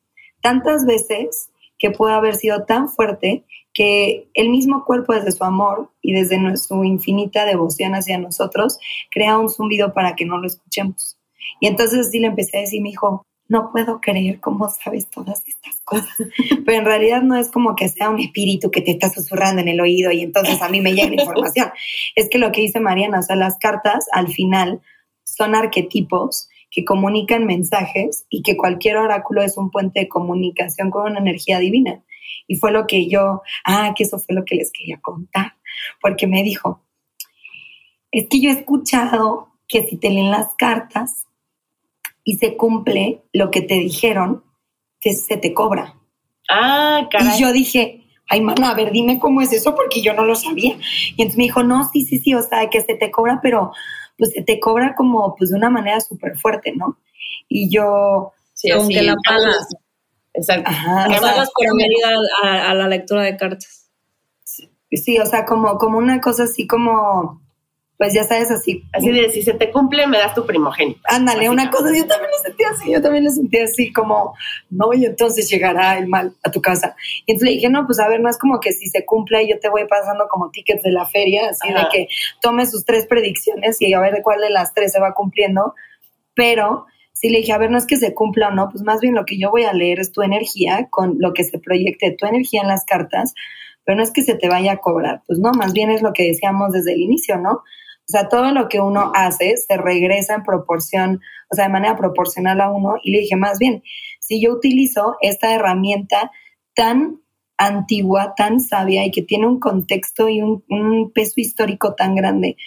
Tantas 0.41 0.85
veces 0.85 1.51
que 1.77 1.91
puede 1.91 2.15
haber 2.15 2.35
sido 2.35 2.63
tan 2.63 2.87
fuerte 2.87 3.43
que 3.73 4.29
el 4.33 4.49
mismo 4.49 4.85
cuerpo 4.85 5.13
desde 5.13 5.31
su 5.31 5.43
amor 5.43 5.91
y 6.01 6.13
desde 6.13 6.57
su 6.57 6.83
infinita 6.83 7.45
devoción 7.45 7.95
hacia 7.95 8.17
nosotros 8.17 8.77
crea 9.09 9.37
un 9.37 9.49
zumbido 9.49 9.93
para 9.93 10.15
que 10.15 10.25
no 10.25 10.37
lo 10.37 10.47
escuchemos. 10.47 11.17
Y 11.59 11.67
entonces 11.67 12.09
sí 12.11 12.19
le 12.19 12.27
empecé 12.27 12.57
a 12.57 12.61
decir, 12.61 12.81
mi 12.81 12.91
hijo, 12.91 13.25
no 13.51 13.69
puedo 13.71 13.99
creer 13.99 14.39
cómo 14.39 14.69
sabes 14.69 15.09
todas 15.09 15.43
estas 15.45 15.81
cosas. 15.83 16.15
Pero 16.65 16.77
en 16.77 16.85
realidad 16.85 17.21
no 17.21 17.35
es 17.35 17.49
como 17.49 17.75
que 17.75 17.89
sea 17.89 18.09
un 18.09 18.19
espíritu 18.19 18.71
que 18.71 18.81
te 18.81 18.91
está 18.91 19.09
susurrando 19.09 19.61
en 19.61 19.67
el 19.67 19.81
oído 19.81 20.09
y 20.11 20.21
entonces 20.21 20.61
a 20.61 20.69
mí 20.69 20.79
me 20.79 20.93
llega 20.93 21.09
la 21.09 21.21
información. 21.21 21.69
Es 22.15 22.29
que 22.29 22.37
lo 22.37 22.51
que 22.51 22.61
dice 22.61 22.79
Mariana, 22.79 23.19
o 23.19 23.21
sea, 23.21 23.35
las 23.35 23.57
cartas 23.57 24.05
al 24.13 24.29
final 24.29 24.79
son 25.23 25.53
arquetipos 25.55 26.47
que 26.69 26.85
comunican 26.85 27.45
mensajes 27.45 28.25
y 28.29 28.41
que 28.41 28.55
cualquier 28.55 28.95
oráculo 28.95 29.41
es 29.41 29.57
un 29.57 29.69
puente 29.69 29.99
de 29.99 30.07
comunicación 30.07 30.89
con 30.89 31.11
una 31.11 31.19
energía 31.19 31.59
divina. 31.59 32.01
Y 32.47 32.55
fue 32.55 32.71
lo 32.71 32.87
que 32.87 33.09
yo, 33.09 33.41
ah, 33.65 33.93
que 33.95 34.03
eso 34.03 34.19
fue 34.19 34.35
lo 34.35 34.45
que 34.45 34.55
les 34.55 34.71
quería 34.71 34.99
contar, 35.01 35.55
porque 36.01 36.27
me 36.27 36.43
dijo, 36.43 36.83
es 38.11 38.27
que 38.27 38.41
yo 38.41 38.49
he 38.49 38.53
escuchado 38.53 39.49
que 39.67 39.85
si 39.87 39.97
te 39.97 40.09
leen 40.09 40.31
las 40.31 40.53
cartas 40.55 41.27
y 42.23 42.35
se 42.35 42.57
cumple 42.57 43.23
lo 43.33 43.49
que 43.51 43.61
te 43.61 43.75
dijeron, 43.75 44.43
que 44.99 45.13
se 45.13 45.37
te 45.37 45.53
cobra. 45.53 45.95
Ah, 46.49 47.07
caray. 47.09 47.37
Y 47.37 47.41
yo 47.41 47.53
dije, 47.53 48.03
ay, 48.27 48.41
mamá, 48.41 48.71
a 48.71 48.75
ver, 48.75 48.91
dime 48.91 49.19
cómo 49.19 49.41
es 49.41 49.51
eso, 49.53 49.75
porque 49.75 50.01
yo 50.01 50.13
no 50.13 50.25
lo 50.25 50.35
sabía. 50.35 50.77
Y 51.15 51.21
entonces 51.21 51.37
me 51.37 51.43
dijo, 51.43 51.63
no, 51.63 51.89
sí, 51.91 52.05
sí, 52.05 52.19
sí, 52.19 52.33
o 52.33 52.41
sea, 52.41 52.69
que 52.69 52.81
se 52.81 52.95
te 52.95 53.11
cobra, 53.11 53.39
pero 53.41 53.71
pues 54.17 54.31
se 54.31 54.43
te 54.43 54.59
cobra 54.59 54.93
como 54.95 55.35
pues 55.35 55.49
de 55.49 55.57
una 55.57 55.69
manera 55.69 55.99
súper 55.99 56.37
fuerte, 56.37 56.73
¿no? 56.75 56.97
Y 57.47 57.69
yo... 57.69 58.33
Sí, 58.53 58.69
Aunque 58.69 58.97
así, 58.99 59.05
la 59.07 59.15
pagas. 59.27 59.75
Exacto. 60.33 60.69
Ajá, 60.69 61.07
La 61.07 61.17
o 61.17 61.19
sea, 61.19 61.45
a, 62.43 62.71
a 62.71 62.73
la 62.73 62.87
lectura 62.87 63.23
de 63.23 63.37
cartas. 63.37 63.89
sí, 64.91 65.19
o 65.19 65.25
sea, 65.25 65.45
como, 65.45 65.77
como 65.77 65.97
una 65.97 66.21
cosa 66.21 66.43
así 66.43 66.67
como, 66.67 67.41
pues 67.97 68.13
ya 68.13 68.23
sabes, 68.23 68.49
así. 68.49 68.83
Así 68.93 69.11
de, 69.11 69.29
si 69.29 69.41
se 69.43 69.53
te 69.53 69.71
cumple, 69.71 70.07
me 70.07 70.17
das 70.17 70.33
tu 70.33 70.45
primogénito. 70.45 71.01
Ándale, 71.03 71.49
una 71.49 71.69
cosa, 71.69 71.95
yo 71.95 72.07
también 72.07 72.31
lo 72.31 72.37
sentí 72.43 72.63
así, 72.63 72.91
yo 72.91 73.01
también 73.01 73.25
lo 73.25 73.29
sentí 73.29 73.59
así, 73.59 73.93
como, 73.93 74.33
no, 74.69 74.93
y 74.93 75.05
entonces 75.05 75.49
llegará 75.49 75.97
el 75.97 76.07
mal 76.07 76.33
a 76.43 76.49
tu 76.49 76.61
casa. 76.61 76.95
Y 77.25 77.33
entonces 77.33 77.49
le 77.49 77.55
dije, 77.57 77.69
no, 77.69 77.85
pues 77.85 77.99
a 77.99 78.07
ver, 78.07 78.21
no 78.21 78.29
es 78.29 78.37
como 78.37 78.59
que 78.59 78.71
si 78.73 78.87
se 78.87 79.05
cumple, 79.05 79.47
yo 79.47 79.59
te 79.59 79.69
voy 79.69 79.85
pasando 79.87 80.27
como 80.29 80.49
tickets 80.49 80.81
de 80.81 80.91
la 80.91 81.05
feria, 81.05 81.49
así 81.49 81.69
Ajá. 81.69 81.83
de 81.83 81.89
que 81.91 82.07
tome 82.41 82.65
sus 82.65 82.85
tres 82.85 83.05
predicciones 83.05 83.81
y 83.81 83.93
a 83.93 83.99
ver 83.99 84.13
de 84.13 84.21
cuál 84.23 84.39
de 84.41 84.49
las 84.49 84.73
tres 84.73 84.93
se 84.93 84.99
va 84.99 85.13
cumpliendo. 85.13 85.75
Pero 86.33 86.87
sí 87.21 87.29
le 87.29 87.37
dije, 87.37 87.53
a 87.53 87.59
ver, 87.59 87.69
no 87.69 87.77
es 87.77 87.85
que 87.85 87.97
se 87.97 88.15
cumpla 88.15 88.47
o 88.47 88.51
no, 88.51 88.69
pues 88.69 88.83
más 88.83 88.99
bien 88.99 89.13
lo 89.13 89.25
que 89.25 89.37
yo 89.37 89.51
voy 89.51 89.63
a 89.63 89.73
leer 89.73 89.99
es 89.99 90.11
tu 90.11 90.23
energía 90.23 90.87
con 90.89 91.17
lo 91.19 91.33
que 91.33 91.43
se 91.43 91.59
proyecte 91.59 92.15
tu 92.17 92.25
energía 92.25 92.61
en 92.61 92.67
las 92.67 92.83
cartas, 92.83 93.35
pero 93.85 93.95
no 93.95 94.03
es 94.03 94.11
que 94.11 94.23
se 94.23 94.35
te 94.35 94.49
vaya 94.49 94.73
a 94.73 94.77
cobrar, 94.77 95.21
pues 95.27 95.37
no, 95.37 95.51
más 95.51 95.71
bien 95.71 95.91
es 95.91 96.01
lo 96.01 96.13
que 96.13 96.27
decíamos 96.27 96.71
desde 96.71 96.93
el 96.93 97.01
inicio, 97.01 97.37
¿no? 97.37 97.51
O 97.51 98.11
sea, 98.11 98.27
todo 98.27 98.51
lo 98.51 98.67
que 98.67 98.81
uno 98.81 99.11
hace 99.15 99.55
se 99.55 99.77
regresa 99.77 100.33
en 100.33 100.43
proporción, 100.43 101.21
o 101.49 101.55
sea, 101.55 101.65
de 101.65 101.71
manera 101.71 101.95
proporcional 101.95 102.59
a 102.59 102.69
uno. 102.69 102.95
Y 103.01 103.11
le 103.11 103.19
dije, 103.19 103.37
más 103.37 103.57
bien, 103.57 103.83
si 104.19 104.41
yo 104.41 104.51
utilizo 104.51 105.15
esta 105.21 105.53
herramienta 105.53 106.31
tan 106.75 107.21
antigua, 107.57 108.33
tan 108.35 108.59
sabia 108.59 109.05
y 109.05 109.11
que 109.11 109.21
tiene 109.21 109.47
un 109.47 109.59
contexto 109.59 110.27
y 110.27 110.41
un, 110.41 110.63
un 110.67 111.11
peso 111.13 111.35
histórico 111.37 111.93
tan 111.93 112.15
grande, 112.15 112.57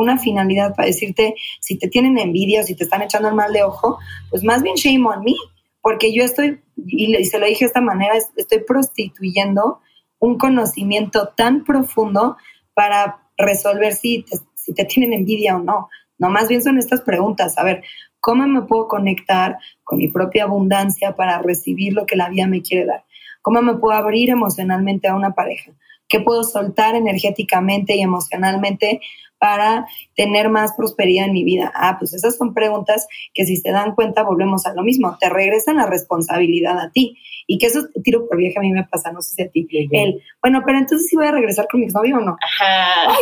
una 0.00 0.18
finalidad 0.18 0.74
para 0.74 0.86
decirte 0.86 1.34
si 1.60 1.78
te 1.78 1.88
tienen 1.88 2.18
envidia 2.18 2.60
o 2.60 2.64
si 2.64 2.74
te 2.74 2.84
están 2.84 3.02
echando 3.02 3.28
el 3.28 3.34
mal 3.34 3.52
de 3.52 3.62
ojo, 3.62 3.98
pues 4.30 4.42
más 4.44 4.62
bien 4.62 4.76
shame 4.76 5.06
on 5.06 5.24
me, 5.24 5.34
porque 5.82 6.14
yo 6.14 6.24
estoy, 6.24 6.60
y, 6.86 7.24
se 7.24 7.38
lo 7.38 7.46
dije 7.46 7.64
de 7.64 7.68
esta 7.68 7.80
manera, 7.80 8.16
es- 8.16 8.30
estoy 8.36 8.60
prostituyendo 8.66 9.80
un 10.18 10.38
conocimiento 10.38 11.28
tan 11.36 11.64
profundo 11.64 12.36
para 12.72 13.20
resolver 13.36 13.92
si 13.92 14.22
te, 14.22 14.38
si 14.54 14.72
te 14.74 14.84
tienen 14.84 15.12
envidia 15.12 15.56
o 15.56 15.58
no. 15.58 15.88
No, 16.18 16.30
más 16.30 16.48
bien 16.48 16.62
son 16.62 16.78
estas 16.78 17.02
preguntas. 17.02 17.58
A 17.58 17.64
ver, 17.64 17.82
¿cómo 18.20 18.46
me 18.46 18.62
puedo 18.62 18.88
conectar 18.88 19.58
con 19.82 19.98
mi 19.98 20.08
propia 20.08 20.44
abundancia 20.44 21.16
para 21.16 21.42
recibir 21.42 21.92
lo 21.92 22.06
que 22.06 22.16
la 22.16 22.28
vida 22.30 22.46
me 22.46 22.62
quiere 22.62 22.86
dar? 22.86 23.04
¿Cómo 23.42 23.60
me 23.60 23.74
puedo 23.74 23.96
abrir 23.98 24.30
emocionalmente 24.30 25.08
a 25.08 25.14
una 25.16 25.34
pareja? 25.34 25.72
¿Qué 26.08 26.20
puedo 26.20 26.44
soltar 26.44 26.94
energéticamente 26.94 27.96
y 27.96 28.02
emocionalmente 28.02 29.00
para 29.44 29.86
tener 30.16 30.48
más 30.48 30.72
prosperidad 30.74 31.26
en 31.26 31.34
mi 31.34 31.44
vida? 31.44 31.70
Ah, 31.74 31.96
pues 31.98 32.14
esas 32.14 32.38
son 32.38 32.54
preguntas 32.54 33.06
que 33.34 33.44
si 33.44 33.58
se 33.58 33.72
dan 33.72 33.94
cuenta 33.94 34.22
volvemos 34.22 34.64
a 34.64 34.72
lo 34.72 34.82
mismo, 34.82 35.18
te 35.20 35.28
regresan 35.28 35.76
la 35.76 35.84
responsabilidad 35.84 36.78
a 36.80 36.90
ti. 36.90 37.18
Y 37.46 37.58
que 37.58 37.66
eso 37.66 37.80
tiro 38.02 38.26
por 38.26 38.38
vieja 38.38 38.60
a 38.60 38.62
mí 38.62 38.70
me 38.72 38.84
pasa, 38.84 39.12
no 39.12 39.20
sé 39.20 39.34
si 39.34 39.42
a 39.42 39.50
ti. 39.50 39.64
Ujú. 39.66 39.88
El, 39.92 40.22
bueno, 40.40 40.62
pero 40.64 40.78
entonces 40.78 41.08
sí 41.10 41.16
voy 41.16 41.26
a 41.26 41.32
regresar 41.32 41.66
con 41.70 41.80
mi 41.80 41.84
exnovio 41.84 42.16
o 42.16 42.20
no. 42.20 42.38
Ajá. 42.42 43.18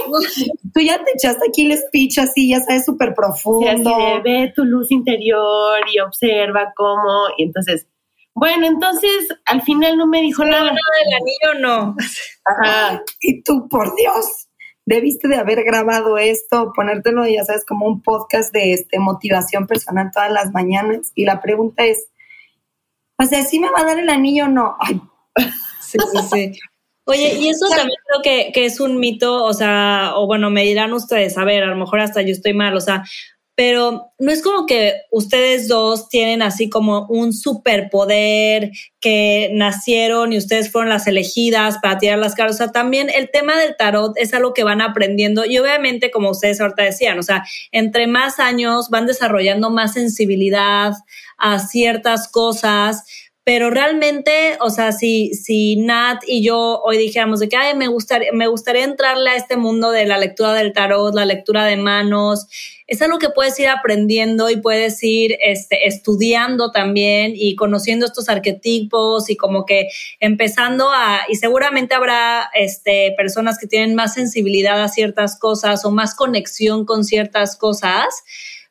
Tú 0.73 0.81
ya 0.81 1.03
te 1.03 1.11
echaste 1.17 1.45
aquí 1.49 1.67
el 1.69 1.77
speech 1.77 2.19
así, 2.19 2.51
ya 2.51 2.61
sabes, 2.61 2.85
súper 2.85 3.09
Sí, 3.09 3.15
profundo. 3.17 3.69
así 3.69 3.83
de 3.83 4.21
ve 4.23 4.53
tu 4.55 4.65
luz 4.65 4.93
interior 4.93 5.81
y 5.93 5.99
observa 5.99 6.73
cómo. 6.77 7.03
Y 7.37 7.43
entonces, 7.43 7.89
bueno, 8.33 8.65
entonces 8.69 9.27
al 9.47 9.61
final 9.63 9.97
no 9.97 10.07
me 10.07 10.23
dijo 10.23 10.45
nada. 10.45 10.71
¿El 10.71 11.15
anillo 11.51 11.61
no? 11.61 11.97
Ajá. 12.45 13.03
Y 13.21 13.43
tú, 13.43 13.69
por 13.69 13.93
Dios, 13.97 14.47
debiste 14.87 15.29
de 15.29 15.37
haber 15.37 15.65
grabado 15.65 16.19
esto, 16.19 16.73
ponértelo, 16.75 17.27
ya 17.27 17.45
sabes, 17.45 17.65
como 17.65 17.87
un 17.87 18.03
podcast 18.03 18.53
de 18.53 18.73
este, 18.73 18.99
motivación 18.99 19.67
personal 19.67 20.11
todas 20.13 20.31
las 20.31 20.53
mañanas. 20.53 21.13
Y 21.15 21.25
la 21.25 21.41
pregunta 21.41 21.85
es, 21.85 22.09
o 23.19 23.25
sea, 23.25 23.45
¿sí 23.45 23.61
me 23.61 23.71
va 23.71 23.81
a 23.81 23.85
dar 23.85 23.99
el 23.99 24.09
anillo 24.09 24.47
o 24.47 24.49
no? 24.49 24.77
Ay, 24.81 25.01
Sí, 25.81 25.99
sí, 26.11 26.19
sí. 26.33 26.61
Oye, 27.05 27.35
y 27.35 27.49
eso 27.49 27.67
también 27.69 27.99
creo 28.07 28.23
que, 28.23 28.53
que 28.53 28.65
es 28.65 28.79
un 28.79 29.01
mito, 29.01 29.45
o 29.45 29.53
sea, 29.53 30.13
o 30.15 30.27
bueno, 30.27 30.51
me 30.51 30.63
dirán 30.63 30.93
ustedes, 30.93 31.37
a 31.37 31.45
ver, 31.45 31.65
a 31.65 31.67
lo 31.67 31.77
mejor 31.77 31.99
hasta 31.99 32.23
yo 32.23 32.31
estoy 32.31 32.55
mal, 32.55 32.77
o 32.77 32.81
sea, 32.81 33.03
pero 33.55 34.13
no 34.19 34.33
es 34.33 34.43
como 34.43 34.65
que 34.67 34.95
ustedes 35.11 35.69
dos 35.69 36.09
tienen 36.09 36.41
así 36.41 36.71
como 36.71 37.07
un 37.09 37.35
superpoder 37.35 38.71
que 38.99 39.51
nacieron 39.53 40.33
y 40.33 40.39
ustedes 40.39 40.73
fueron 40.73 40.89
las 40.89 41.07
elegidas 41.07 41.79
para 41.83 41.99
tirar 41.99 42.19
las 42.19 42.35
cartas. 42.35 42.57
O 42.57 42.59
sea, 42.59 42.73
también 42.73 43.11
el 43.11 43.31
tema 43.31 43.59
del 43.59 43.77
tarot 43.77 44.13
es 44.17 44.33
algo 44.33 44.55
que 44.55 44.65
van 44.65 44.81
aprendiendo 44.81 45.45
y 45.45 45.59
obviamente, 45.59 46.11
como 46.11 46.31
ustedes 46.31 46.61
ahorita 46.61 46.83
decían, 46.83 47.19
o 47.19 47.23
sea, 47.23 47.45
entre 47.73 48.07
más 48.07 48.41
años 48.41 48.89
van 48.89 49.07
desarrollando 49.07 49.71
más 49.71 49.93
sensibilidad 49.93 50.95
a 51.37 51.59
ciertas 51.59 52.29
cosas, 52.29 53.05
pero 53.45 53.71
realmente, 53.71 54.57
o 54.61 54.71
sea, 54.71 54.93
si, 54.93 55.35
si 55.35 55.75
Nat 55.77 56.23
y 56.29 56.45
yo 56.45 56.81
hoy 56.85 56.97
dijéramos 56.97 57.41
de 57.41 57.49
que 57.49 57.57
Ay, 57.57 57.77
me, 57.77 57.89
gustaría, 57.89 58.31
me 58.33 58.47
gustaría 58.47 58.85
entrarle 58.85 59.31
a 59.31 59.37
este 59.37 59.57
mundo 59.57 59.91
de 59.91 60.07
la 60.07 60.17
lectura 60.17 60.53
del 60.53 60.73
tarot, 60.73 61.13
la 61.13 61.25
lectura 61.25 61.65
de 61.65 61.77
manos, 61.77 62.47
es 62.93 63.01
algo 63.01 63.19
que 63.19 63.31
puedes 63.31 63.59
ir 63.59 63.71
aprendiendo 63.71 64.51
y 64.51 64.61
puedes 64.61 65.03
ir 65.03 65.39
este, 65.43 65.87
estudiando 65.87 66.73
también 66.73 67.33
y 67.35 67.57
conociendo 67.57 68.05
estos 68.05 68.29
arquetipos 68.29 69.31
y 69.31 69.37
como 69.39 69.65
que 69.65 69.89
empezando 70.21 70.91
a, 70.91 71.21
y 71.31 71.37
seguramente 71.37 71.95
habrá 71.95 72.51
este, 72.53 73.15
personas 73.17 73.57
que 73.59 73.67
tienen 73.67 73.95
más 73.95 74.13
sensibilidad 74.13 74.83
a 74.83 74.89
ciertas 74.89 75.39
cosas 75.39 75.87
o 75.87 75.91
más 75.91 76.15
conexión 76.15 76.85
con 76.85 77.05
ciertas 77.05 77.57
cosas, 77.57 78.25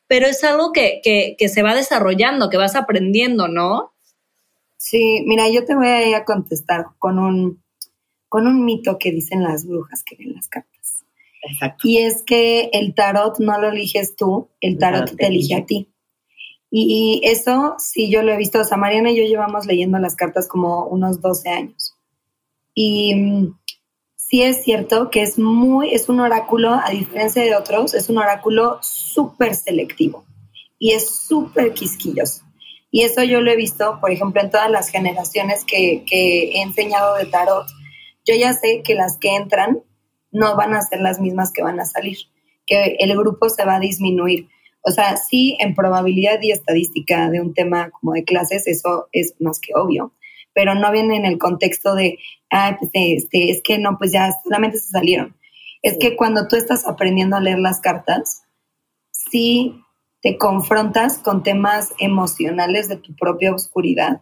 pero 0.06 0.28
es 0.28 0.44
algo 0.44 0.70
que, 0.70 1.00
que, 1.02 1.48
se 1.48 1.62
va 1.64 1.74
desarrollando, 1.74 2.48
que 2.48 2.58
vas 2.58 2.76
aprendiendo, 2.76 3.48
¿no? 3.48 3.92
Sí, 4.76 5.24
mira, 5.26 5.48
yo 5.48 5.64
te 5.64 5.74
voy 5.74 5.88
a 5.88 6.16
a 6.16 6.24
contestar 6.24 6.86
con 7.00 7.18
un, 7.18 7.60
con 8.28 8.46
un 8.46 8.64
mito 8.64 8.98
que 9.00 9.10
dicen 9.10 9.42
las 9.42 9.66
brujas 9.66 10.04
que 10.04 10.14
ven 10.14 10.32
las 10.34 10.46
cartas. 10.46 10.81
Exacto. 11.42 11.88
Y 11.88 11.98
es 11.98 12.22
que 12.22 12.70
el 12.72 12.94
tarot 12.94 13.38
no 13.40 13.60
lo 13.60 13.70
eliges 13.70 14.16
tú, 14.16 14.48
el 14.60 14.78
tarot 14.78 15.16
te 15.16 15.26
elige 15.26 15.56
a 15.56 15.66
ti. 15.66 15.88
Y 16.70 17.20
eso 17.24 17.74
sí 17.78 18.10
yo 18.10 18.22
lo 18.22 18.32
he 18.32 18.36
visto, 18.36 18.60
o 18.60 18.64
sea, 18.64 18.78
Mariana 18.78 19.10
y 19.10 19.16
yo 19.16 19.24
llevamos 19.24 19.66
leyendo 19.66 19.98
las 19.98 20.16
cartas 20.16 20.48
como 20.48 20.86
unos 20.86 21.20
12 21.20 21.50
años. 21.50 21.94
Y 22.74 23.14
mm, 23.14 23.58
sí 24.16 24.42
es 24.42 24.62
cierto 24.62 25.10
que 25.10 25.22
es 25.22 25.38
muy, 25.38 25.92
es 25.92 26.08
un 26.08 26.20
oráculo, 26.20 26.72
a 26.72 26.88
diferencia 26.90 27.42
de 27.42 27.54
otros, 27.54 27.92
es 27.92 28.08
un 28.08 28.18
oráculo 28.18 28.78
súper 28.80 29.54
selectivo 29.54 30.24
y 30.78 30.92
es 30.92 31.10
súper 31.10 31.74
quisquilloso. 31.74 32.42
Y 32.90 33.02
eso 33.02 33.22
yo 33.22 33.40
lo 33.40 33.50
he 33.50 33.56
visto, 33.56 33.98
por 34.00 34.10
ejemplo, 34.10 34.40
en 34.40 34.50
todas 34.50 34.70
las 34.70 34.88
generaciones 34.88 35.64
que, 35.64 36.04
que 36.06 36.52
he 36.52 36.62
enseñado 36.62 37.16
de 37.16 37.26
tarot. 37.26 37.66
Yo 38.24 38.34
ya 38.34 38.52
sé 38.52 38.82
que 38.82 38.94
las 38.94 39.18
que 39.18 39.34
entran 39.34 39.82
no 40.32 40.56
van 40.56 40.74
a 40.74 40.82
ser 40.82 41.00
las 41.00 41.20
mismas 41.20 41.52
que 41.52 41.62
van 41.62 41.78
a 41.78 41.84
salir, 41.84 42.16
que 42.66 42.96
el 42.98 43.16
grupo 43.16 43.48
se 43.48 43.64
va 43.64 43.76
a 43.76 43.80
disminuir. 43.80 44.48
O 44.82 44.90
sea, 44.90 45.16
sí, 45.16 45.56
en 45.60 45.74
probabilidad 45.74 46.40
y 46.42 46.50
estadística 46.50 47.30
de 47.30 47.40
un 47.40 47.54
tema 47.54 47.90
como 47.90 48.12
de 48.12 48.24
clases, 48.24 48.66
eso 48.66 49.08
es 49.12 49.34
más 49.40 49.60
que 49.60 49.74
obvio, 49.74 50.12
pero 50.54 50.74
no 50.74 50.90
viene 50.90 51.16
en 51.16 51.24
el 51.24 51.38
contexto 51.38 51.94
de, 51.94 52.18
ah, 52.50 52.76
pues 52.78 52.90
este, 52.94 53.50
es 53.50 53.62
que 53.62 53.78
no, 53.78 53.96
pues 53.98 54.12
ya 54.12 54.32
solamente 54.42 54.78
se 54.78 54.90
salieron. 54.90 55.36
Es 55.82 55.96
que 55.98 56.16
cuando 56.16 56.48
tú 56.48 56.56
estás 56.56 56.86
aprendiendo 56.86 57.36
a 57.36 57.40
leer 57.40 57.58
las 57.58 57.80
cartas, 57.80 58.42
sí 59.10 59.82
te 60.20 60.38
confrontas 60.38 61.18
con 61.18 61.42
temas 61.42 61.92
emocionales 61.98 62.88
de 62.88 62.96
tu 62.96 63.14
propia 63.16 63.52
oscuridad 63.52 64.20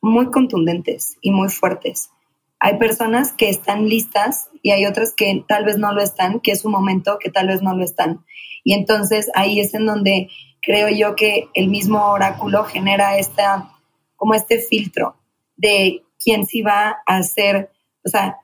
muy 0.00 0.30
contundentes 0.30 1.16
y 1.20 1.32
muy 1.32 1.48
fuertes. 1.48 2.10
Hay 2.58 2.78
personas 2.78 3.32
que 3.32 3.48
están 3.48 3.88
listas 3.88 4.48
y 4.62 4.70
hay 4.70 4.86
otras 4.86 5.14
que 5.14 5.44
tal 5.46 5.64
vez 5.64 5.78
no 5.78 5.92
lo 5.92 6.02
están, 6.02 6.40
que 6.40 6.52
es 6.52 6.64
un 6.64 6.72
momento 6.72 7.18
que 7.20 7.30
tal 7.30 7.48
vez 7.48 7.62
no 7.62 7.74
lo 7.74 7.84
están. 7.84 8.24
Y 8.64 8.72
entonces 8.74 9.30
ahí 9.34 9.60
es 9.60 9.74
en 9.74 9.86
donde 9.86 10.28
creo 10.62 10.88
yo 10.88 11.14
que 11.14 11.48
el 11.54 11.68
mismo 11.68 12.04
oráculo 12.06 12.64
genera 12.64 13.18
esta, 13.18 13.70
como 14.16 14.34
este 14.34 14.58
filtro 14.58 15.16
de 15.56 16.02
quién 16.22 16.46
sí 16.46 16.62
va 16.62 16.96
a 17.06 17.16
hacer, 17.16 17.70
o 18.04 18.08
sea, 18.08 18.38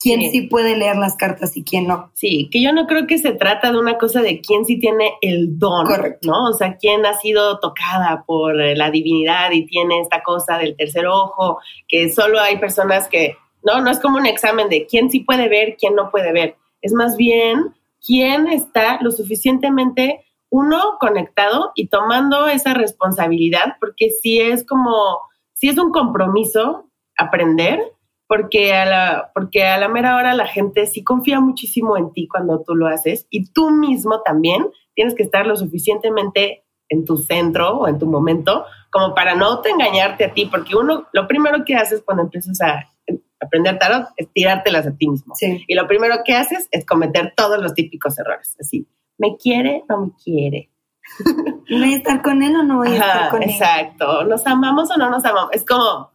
quién 0.00 0.20
sí. 0.20 0.30
Sí. 0.30 0.40
puede 0.42 0.76
leer 0.76 0.96
las 0.96 1.16
cartas 1.16 1.56
y 1.56 1.64
quién 1.64 1.86
no. 1.86 2.10
Sí, 2.14 2.48
que 2.50 2.62
yo 2.62 2.72
no 2.72 2.86
creo 2.86 3.06
que 3.06 3.18
se 3.18 3.32
trata 3.32 3.72
de 3.72 3.78
una 3.78 3.98
cosa 3.98 4.22
de 4.22 4.40
quién 4.40 4.64
sí 4.64 4.78
tiene 4.78 5.14
el 5.20 5.58
don, 5.58 5.86
Correcto. 5.86 6.28
¿no? 6.28 6.44
O 6.48 6.52
sea, 6.52 6.76
quién 6.76 7.04
ha 7.06 7.14
sido 7.14 7.58
tocada 7.58 8.24
por 8.26 8.60
eh, 8.60 8.76
la 8.76 8.90
divinidad 8.90 9.50
y 9.52 9.66
tiene 9.66 10.00
esta 10.00 10.22
cosa 10.22 10.58
del 10.58 10.76
tercer 10.76 11.06
ojo, 11.06 11.58
que 11.86 12.10
solo 12.10 12.40
hay 12.40 12.58
personas 12.58 13.08
que, 13.08 13.36
no, 13.62 13.80
no 13.80 13.90
es 13.90 13.98
como 13.98 14.18
un 14.18 14.26
examen 14.26 14.68
de 14.68 14.86
quién 14.86 15.10
sí 15.10 15.20
puede 15.20 15.48
ver, 15.48 15.76
quién 15.78 15.94
no 15.94 16.10
puede 16.10 16.32
ver. 16.32 16.56
Es 16.80 16.92
más 16.92 17.16
bien 17.16 17.74
quién 18.04 18.46
está 18.46 18.98
lo 19.02 19.10
suficientemente 19.10 20.24
uno 20.50 20.96
conectado 20.98 21.72
y 21.74 21.88
tomando 21.88 22.48
esa 22.48 22.74
responsabilidad, 22.74 23.76
porque 23.80 24.10
si 24.10 24.40
es 24.40 24.64
como, 24.64 25.18
si 25.52 25.68
es 25.68 25.78
un 25.78 25.92
compromiso 25.92 26.86
aprender, 27.16 27.80
porque 28.28 28.74
a 28.74 28.84
la, 28.84 29.30
porque 29.34 29.64
a 29.64 29.78
la 29.78 29.88
mera 29.88 30.14
hora 30.16 30.34
la 30.34 30.46
gente 30.46 30.86
sí 30.86 31.02
confía 31.02 31.40
muchísimo 31.40 31.96
en 31.96 32.12
ti 32.12 32.28
cuando 32.28 32.62
tú 32.62 32.76
lo 32.76 32.86
haces 32.86 33.26
y 33.30 33.50
tú 33.50 33.70
mismo 33.70 34.20
también 34.22 34.68
tienes 34.94 35.14
que 35.14 35.22
estar 35.22 35.46
lo 35.46 35.56
suficientemente 35.56 36.64
en 36.90 37.04
tu 37.04 37.16
centro 37.16 37.78
o 37.78 37.88
en 37.88 37.98
tu 37.98 38.06
momento 38.06 38.64
como 38.90 39.14
para 39.14 39.34
no 39.34 39.60
te 39.60 39.70
engañarte 39.70 40.24
a 40.24 40.32
ti, 40.32 40.46
porque 40.46 40.76
uno, 40.76 41.06
lo 41.12 41.26
primero 41.26 41.64
que 41.64 41.74
haces 41.74 42.02
cuando 42.02 42.24
empiezas 42.24 42.60
a 42.60 42.90
aprender 43.40 43.78
tarot 43.78 44.08
es 44.16 44.28
tirártelas 44.32 44.86
a 44.86 44.96
ti 44.96 45.08
mismo. 45.08 45.34
Y 45.66 45.74
lo 45.74 45.86
primero 45.86 46.16
que 46.24 46.34
haces 46.34 46.68
es 46.70 46.84
cometer 46.84 47.32
todos 47.36 47.60
los 47.60 47.74
típicos 47.74 48.18
errores, 48.18 48.56
así, 48.60 48.86
¿me 49.18 49.36
quiere 49.36 49.84
no 49.88 50.06
me 50.06 50.12
quiere? 50.22 50.70
¿Voy 51.70 51.94
a 51.94 51.96
estar 51.96 52.22
con 52.22 52.42
él 52.42 52.54
o 52.56 52.62
no 52.62 52.76
voy 52.78 52.88
a 52.88 52.94
estar 52.94 53.30
con 53.30 53.42
él? 53.42 53.50
Exacto, 53.50 54.24
¿nos 54.24 54.46
amamos 54.46 54.90
o 54.90 54.98
no 54.98 55.10
nos 55.10 55.24
amamos? 55.24 55.50
Es 55.52 55.64
como, 55.64 56.10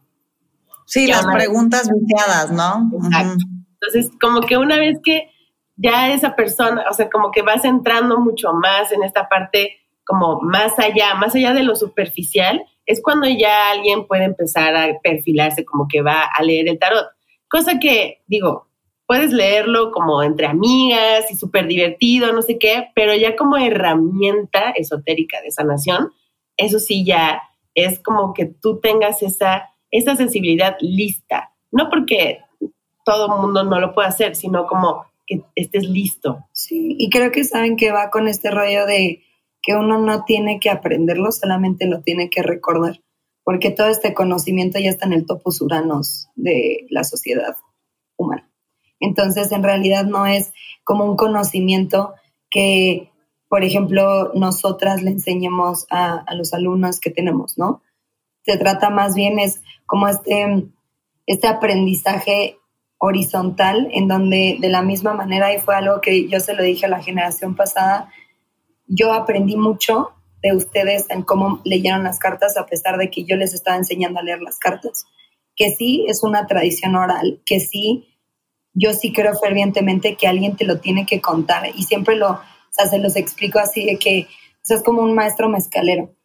Sí, 0.86 1.08
las 1.08 1.26
preguntas 1.26 1.90
viciadas, 1.90 2.52
¿no? 2.52 2.90
Exacto. 3.04 3.46
Entonces, 3.82 4.12
como 4.20 4.42
que 4.42 4.58
una 4.58 4.78
vez 4.78 4.98
que 5.04 5.30
ya 5.76 6.14
esa 6.14 6.36
persona, 6.36 6.86
o 6.90 6.94
sea, 6.94 7.10
como 7.10 7.32
que 7.32 7.42
vas 7.42 7.66
entrando 7.66 8.20
mucho 8.20 8.54
más 8.54 8.92
en 8.92 9.04
esta 9.04 9.28
parte, 9.28 9.78
como 10.06 10.40
más 10.42 10.78
allá, 10.80 11.16
más 11.16 11.36
allá 11.36 11.54
de 11.54 11.64
lo 11.64 11.76
superficial, 11.76 12.64
es 12.86 13.02
cuando 13.02 13.28
ya 13.28 13.72
alguien 13.72 14.08
puede 14.08 14.26
empezar 14.26 14.76
a 14.76 14.88
perfilarse 15.02 15.66
como 15.66 15.88
que 15.88 16.02
va 16.02 16.24
a 16.24 16.44
leer 16.44 16.68
el 16.68 16.80
tarot. 16.80 17.08
Cosa 17.48 17.80
que, 17.80 18.22
digo, 18.28 18.68
puedes 19.06 19.32
leerlo 19.32 19.92
como 19.92 20.24
entre 20.24 20.48
amigas 20.48 21.30
y 21.30 21.36
súper 21.36 21.68
divertido, 21.68 22.34
no 22.34 22.42
sé 22.42 22.58
qué, 22.58 22.90
pero 22.96 23.16
ya 23.16 23.36
como 23.36 23.58
herramienta 23.58 24.72
esotérica 24.72 25.42
de 25.42 25.52
sanación, 25.52 26.12
eso 26.58 26.80
sí 26.80 27.06
ya 27.06 27.42
es 27.74 28.00
como 28.00 28.34
que 28.34 28.46
tú 28.46 28.80
tengas 28.80 29.22
esa 29.24 29.73
esa 29.94 30.16
sensibilidad 30.16 30.76
lista. 30.82 31.54
No 31.72 31.90
porque 31.90 32.40
todo 33.06 33.28
el 33.34 33.42
mundo 33.42 33.64
no 33.64 33.80
lo 33.80 33.94
pueda 33.94 34.10
hacer, 34.10 34.36
sino 34.36 34.66
como 34.66 35.06
que 35.26 35.44
estés 35.56 35.88
listo. 35.88 36.46
Sí, 36.52 36.96
y 36.98 37.10
creo 37.10 37.32
que 37.32 37.44
saben 37.44 37.78
que 37.78 37.92
va 37.92 38.10
con 38.10 38.28
este 38.28 38.50
rollo 38.52 38.86
de 38.86 39.24
que 39.62 39.76
uno 39.76 40.00
no 40.00 40.26
tiene 40.26 40.60
que 40.60 40.70
aprenderlo, 40.70 41.32
solamente 41.32 41.86
lo 41.86 42.02
tiene 42.02 42.30
que 42.30 42.42
recordar, 42.42 43.02
porque 43.44 43.70
todo 43.70 43.88
este 43.88 44.14
conocimiento 44.14 44.80
ya 44.80 44.90
está 44.90 45.06
en 45.06 45.14
el 45.14 45.26
topos 45.26 45.62
uranos 45.62 46.28
de 46.36 46.86
la 46.90 47.04
sociedad 47.04 47.56
humana. 48.18 48.50
Entonces, 49.00 49.52
en 49.52 49.64
realidad 49.64 50.06
no 50.06 50.26
es 50.26 50.54
como 50.84 51.06
un 51.06 51.16
conocimiento 51.16 52.14
que, 52.50 53.12
por 53.48 53.64
ejemplo, 53.64 54.34
nosotras 54.34 55.04
le 55.04 55.12
enseñemos 55.12 55.86
a, 55.92 56.16
a 56.26 56.36
los 56.36 56.54
alumnos 56.54 57.00
que 57.00 57.12
tenemos, 57.12 57.58
¿no? 57.58 57.82
Se 58.46 58.58
trata 58.58 58.90
más 58.90 59.16
bien 59.16 59.40
es 59.40 59.62
como 59.86 60.08
este, 60.08 60.66
este 61.26 61.48
aprendizaje 61.48 62.58
horizontal 62.98 63.90
en 63.92 64.08
donde 64.08 64.58
de 64.60 64.70
la 64.70 64.82
misma 64.82 65.14
manera, 65.14 65.54
y 65.54 65.60
fue 65.60 65.76
algo 65.76 66.00
que 66.02 66.30
yo 66.30 66.40
se 66.40 66.54
lo 66.54 66.64
dije 66.64 66.86
a 66.86 66.90
la 66.90 67.04
generación 67.04 67.56
pasada, 67.56 68.10
yo 68.88 69.14
aprendí 69.14 69.58
mucho 69.58 70.12
de 70.42 70.56
ustedes 70.56 71.10
en 71.10 71.24
cómo 71.24 71.62
leyeron 71.64 72.04
las 72.04 72.20
cartas 72.20 72.58
a 72.58 72.66
pesar 72.66 72.98
de 72.98 73.10
que 73.10 73.24
yo 73.24 73.36
les 73.36 73.54
estaba 73.54 73.78
enseñando 73.78 74.20
a 74.20 74.24
leer 74.24 74.42
las 74.42 74.60
cartas. 74.60 75.06
Que 75.56 75.72
sí 75.72 76.06
es 76.08 76.24
una 76.24 76.48
tradición 76.48 76.96
oral, 76.96 77.42
que 77.46 77.60
sí, 77.60 78.08
yo 78.74 78.94
sí 78.94 79.14
creo 79.14 79.34
fervientemente 79.36 80.16
que 80.16 80.28
alguien 80.28 80.56
te 80.56 80.66
lo 80.66 80.80
tiene 80.80 81.06
que 81.06 81.22
contar 81.22 81.70
y 81.76 81.84
siempre 81.84 82.16
lo, 82.16 82.32
o 82.32 82.42
sea, 82.72 82.88
se 82.88 83.00
los 83.00 83.16
explico 83.16 83.60
así 83.60 83.86
de 83.86 83.98
que 83.98 84.28
o 84.70 84.74
es 84.74 84.82
como 84.82 85.02
un 85.02 85.14
maestro 85.14 85.50
mezcalero 85.50 86.16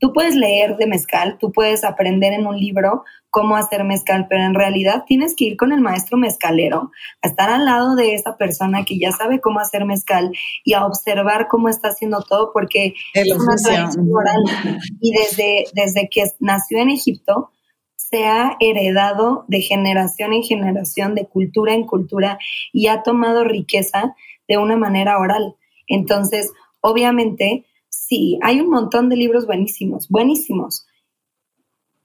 tú 0.00 0.12
puedes 0.12 0.34
leer 0.34 0.76
de 0.76 0.86
mezcal, 0.86 1.38
tú 1.38 1.52
puedes 1.52 1.84
aprender 1.84 2.32
en 2.32 2.46
un 2.46 2.58
libro 2.58 3.04
cómo 3.30 3.56
hacer 3.56 3.84
mezcal, 3.84 4.26
pero 4.28 4.44
en 4.44 4.54
realidad 4.54 5.04
tienes 5.06 5.34
que 5.34 5.44
ir 5.44 5.56
con 5.56 5.72
el 5.72 5.80
maestro 5.80 6.16
mezcalero, 6.16 6.90
a 7.22 7.28
estar 7.28 7.50
al 7.50 7.64
lado 7.64 7.96
de 7.96 8.14
esa 8.14 8.36
persona 8.36 8.84
que 8.84 8.98
ya 8.98 9.10
sabe 9.10 9.40
cómo 9.40 9.60
hacer 9.60 9.84
mezcal 9.84 10.30
y 10.64 10.74
a 10.74 10.86
observar 10.86 11.48
cómo 11.48 11.68
está 11.68 11.88
haciendo 11.88 12.22
todo, 12.22 12.52
porque 12.52 12.94
es 13.12 13.32
una 13.32 13.56
tradición 13.56 14.08
oral. 14.12 14.78
Y 15.00 15.12
desde, 15.12 15.64
desde 15.74 16.08
que 16.08 16.24
nació 16.38 16.78
en 16.78 16.90
Egipto, 16.90 17.50
se 17.96 18.24
ha 18.26 18.56
heredado 18.60 19.44
de 19.48 19.60
generación 19.60 20.32
en 20.32 20.42
generación, 20.42 21.14
de 21.14 21.26
cultura 21.26 21.74
en 21.74 21.84
cultura, 21.84 22.38
y 22.72 22.86
ha 22.86 23.02
tomado 23.02 23.42
riqueza 23.42 24.14
de 24.46 24.58
una 24.58 24.76
manera 24.76 25.18
oral. 25.18 25.56
Entonces, 25.88 26.52
obviamente, 26.80 27.64
Sí, 27.94 28.38
hay 28.42 28.60
un 28.60 28.70
montón 28.70 29.08
de 29.08 29.16
libros 29.16 29.46
buenísimos, 29.46 30.08
buenísimos, 30.08 30.86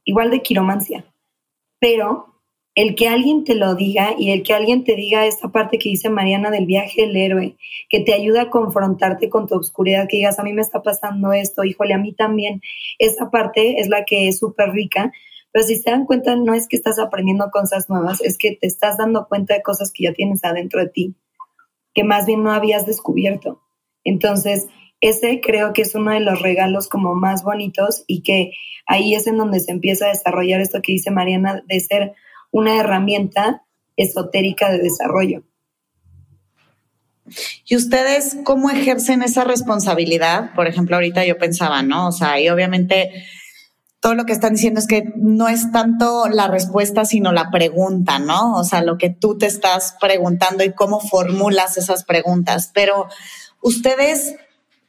igual 0.03 0.29
de 0.29 0.41
quiromancia, 0.41 1.03
pero 1.79 2.41
el 2.75 2.95
que 2.95 3.07
alguien 3.07 3.43
te 3.43 3.55
lo 3.55 3.73
diga 3.73 4.13
y 4.17 4.29
el 4.29 4.43
que 4.43 4.53
alguien 4.53 4.83
te 4.83 4.95
diga 4.95 5.25
esta 5.25 5.49
parte 5.49 5.79
que 5.79 5.89
dice 5.89 6.09
Mariana 6.09 6.51
del 6.51 6.67
viaje 6.67 7.01
del 7.01 7.17
héroe, 7.17 7.57
que 7.89 8.01
te 8.01 8.13
ayuda 8.13 8.43
a 8.43 8.49
confrontarte 8.49 9.29
con 9.29 9.47
tu 9.47 9.55
oscuridad, 9.55 10.07
que 10.07 10.17
digas, 10.17 10.39
a 10.39 10.43
mí 10.43 10.53
me 10.53 10.61
está 10.61 10.83
pasando 10.83 11.33
esto, 11.33 11.63
híjole, 11.63 11.95
a 11.95 11.97
mí 11.97 12.13
también, 12.13 12.61
esa 12.99 13.31
parte 13.31 13.79
es 13.81 13.89
la 13.89 14.05
que 14.05 14.27
es 14.27 14.37
súper 14.37 14.69
rica, 14.69 15.11
pero 15.51 15.65
si 15.65 15.75
se 15.75 15.89
dan 15.89 16.05
cuenta, 16.05 16.35
no 16.35 16.53
es 16.53 16.67
que 16.67 16.77
estás 16.77 16.99
aprendiendo 16.99 17.49
cosas 17.51 17.89
nuevas, 17.89 18.21
es 18.21 18.37
que 18.37 18.55
te 18.55 18.67
estás 18.67 18.97
dando 18.97 19.27
cuenta 19.27 19.55
de 19.55 19.63
cosas 19.63 19.91
que 19.91 20.03
ya 20.03 20.13
tienes 20.13 20.43
adentro 20.43 20.79
de 20.79 20.89
ti, 20.89 21.15
que 21.95 22.03
más 22.03 22.27
bien 22.27 22.43
no 22.43 22.51
habías 22.51 22.85
descubierto. 22.85 23.61
Entonces, 24.03 24.67
ese 25.01 25.41
creo 25.41 25.73
que 25.73 25.83
es 25.83 25.95
uno 25.95 26.11
de 26.11 26.19
los 26.19 26.41
regalos 26.41 26.87
como 26.87 27.15
más 27.15 27.43
bonitos 27.43 28.03
y 28.07 28.21
que 28.21 28.51
ahí 28.85 29.15
es 29.15 29.27
en 29.27 29.37
donde 29.37 29.59
se 29.59 29.71
empieza 29.71 30.05
a 30.05 30.09
desarrollar 30.09 30.61
esto 30.61 30.81
que 30.81 30.93
dice 30.93 31.11
Mariana 31.11 31.63
de 31.67 31.79
ser 31.79 32.13
una 32.51 32.77
herramienta 32.77 33.63
esotérica 33.95 34.71
de 34.71 34.79
desarrollo. 34.79 35.43
¿Y 37.65 37.75
ustedes 37.75 38.37
cómo 38.43 38.69
ejercen 38.69 39.21
esa 39.21 39.43
responsabilidad? 39.43 40.53
Por 40.55 40.67
ejemplo, 40.67 40.95
ahorita 40.95 41.25
yo 41.25 41.37
pensaba, 41.37 41.83
¿no? 41.83 42.07
O 42.07 42.11
sea, 42.11 42.39
y 42.39 42.49
obviamente 42.49 43.11
todo 43.99 44.15
lo 44.15 44.25
que 44.25 44.33
están 44.33 44.53
diciendo 44.53 44.79
es 44.79 44.87
que 44.87 45.13
no 45.15 45.47
es 45.47 45.71
tanto 45.71 46.27
la 46.27 46.47
respuesta, 46.47 47.05
sino 47.05 47.31
la 47.31 47.51
pregunta, 47.51 48.17
¿no? 48.17 48.55
O 48.55 48.63
sea, 48.63 48.81
lo 48.81 48.97
que 48.97 49.09
tú 49.09 49.37
te 49.37 49.45
estás 49.45 49.95
preguntando 49.99 50.63
y 50.63 50.73
cómo 50.73 50.99
formulas 50.99 51.77
esas 51.77 52.05
preguntas. 52.05 52.71
Pero 52.73 53.07
ustedes 53.61 54.35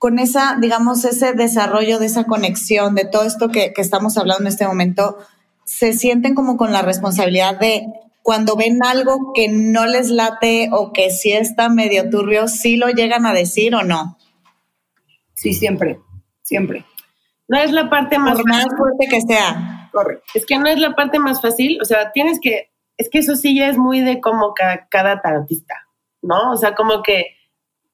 con 0.01 0.19
esa, 0.19 0.57
digamos, 0.59 1.05
ese 1.05 1.35
desarrollo 1.35 1.99
de 1.99 2.07
esa 2.07 2.25
conexión, 2.25 2.95
de 2.95 3.05
todo 3.05 3.25
esto 3.25 3.51
que, 3.51 3.75
estamos 3.77 4.17
hablando 4.17 4.45
en 4.45 4.47
este 4.47 4.67
momento, 4.67 5.19
se 5.67 5.93
sienten 5.93 6.35
como 6.35 6.57
con 6.57 6.73
la 6.73 6.81
responsabilidad 6.81 7.59
de 7.61 7.87
cuando 8.23 8.57
ven 8.57 8.79
algo 8.83 9.35
que 9.35 9.49
no 9.49 9.85
les 9.85 10.09
late 10.09 10.71
o 10.73 10.95
que 10.95 11.11
sí 11.11 11.33
está 11.33 11.69
medio 11.69 12.09
turbio, 12.09 12.49
sí 12.49 12.79
lo 12.79 12.89
llegan 12.89 13.27
a 13.27 13.35
decir 13.35 13.75
o 13.75 13.83
no. 13.83 14.17
Sí, 15.35 15.53
siempre, 15.53 16.01
siempre. 16.41 16.87
No 17.47 17.59
es 17.59 17.71
la 17.71 17.91
parte 17.91 18.19
más, 18.19 18.39
más 18.47 18.65
fuerte 18.75 19.07
que 19.07 19.21
sea. 19.21 19.91
Correcto. 19.93 20.25
Es 20.33 20.47
que 20.47 20.57
no 20.57 20.67
es 20.69 20.79
la 20.79 20.95
parte 20.95 21.19
más 21.19 21.43
fácil, 21.43 21.79
o 21.83 21.85
sea, 21.85 22.11
tienes 22.13 22.41
que, 22.41 22.71
es 22.97 23.11
que 23.11 23.19
eso 23.19 23.37
sí 23.37 23.55
ya 23.55 23.69
es 23.69 23.77
muy 23.77 24.01
de 24.01 24.19
como 24.23 24.55
cada, 24.55 24.89
cada 24.89 25.21
tarotista, 25.21 25.75
¿no? 26.23 26.53
O 26.53 26.57
sea, 26.57 26.75
como 26.75 27.03
que 27.03 27.37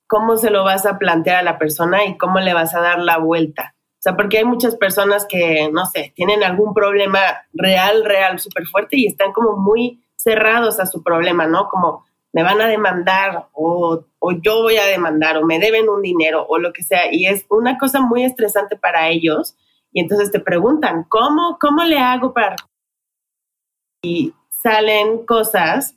cómo 0.07 0.37
se 0.37 0.51
lo 0.51 0.65
vas 0.65 0.87
a 0.87 0.99
plantear 0.99 1.37
a 1.39 1.43
la 1.43 1.59
persona 1.59 2.05
y 2.05 2.17
cómo 2.17 2.41
le 2.41 2.55
vas 2.55 2.75
a 2.75 2.81
dar 2.81 2.99
la 2.99 3.19
vuelta. 3.19 3.75
O 3.99 4.03
sea, 4.07 4.17
porque 4.17 4.39
hay 4.39 4.45
muchas 4.45 4.77
personas 4.77 5.27
que, 5.29 5.69
no 5.73 5.87
sé, 5.87 6.13
tienen 6.15 6.45
algún 6.45 6.75
problema 6.75 7.21
real, 7.53 8.05
real, 8.05 8.39
súper 8.39 8.67
fuerte 8.67 8.97
y 8.99 9.07
están 9.07 9.33
como 9.33 9.57
muy 9.57 10.05
cerrados 10.17 10.79
a 10.81 10.87
su 10.87 11.03
problema, 11.03 11.47
¿no? 11.47 11.69
Como 11.69 12.05
me 12.33 12.43
van 12.43 12.61
a 12.61 12.69
demandar 12.69 13.49
o, 13.53 14.05
o, 14.19 14.33
yo 14.33 14.63
voy 14.63 14.77
a 14.77 14.85
demandar 14.85 15.39
o 15.39 15.47
me 15.47 15.59
deben 15.59 15.89
un 15.89 16.03
dinero 16.03 16.45
o 16.49 16.59
lo 16.59 16.73
que 16.73 16.83
sea. 16.83 17.13
Y 17.13 17.27
es 17.27 17.47
una 17.49 17.79
cosa 17.79 18.01
muy 18.01 18.25
estresante 18.25 18.77
para 18.77 19.09
ellos. 19.09 19.57
Y 19.93 20.01
entonces 20.01 20.31
te 20.31 20.41
preguntan, 20.41 21.05
¿cómo, 21.09 21.57
cómo 21.59 21.83
le 21.85 21.99
hago 21.99 22.35
para... 22.35 22.57
Y 24.03 24.35
salen 24.51 25.25
cosas 25.25 25.95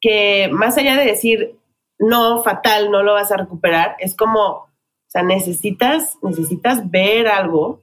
que 0.00 0.48
más 0.52 0.78
allá 0.78 0.96
de 0.96 1.06
decir, 1.06 1.58
no, 2.02 2.42
fatal, 2.42 2.90
no 2.90 3.02
lo 3.02 3.14
vas 3.14 3.30
a 3.32 3.36
recuperar. 3.36 3.96
Es 3.98 4.16
como, 4.16 4.40
o 4.48 4.68
sea, 5.08 5.22
necesitas, 5.22 6.18
necesitas 6.22 6.90
ver 6.90 7.28
algo 7.28 7.82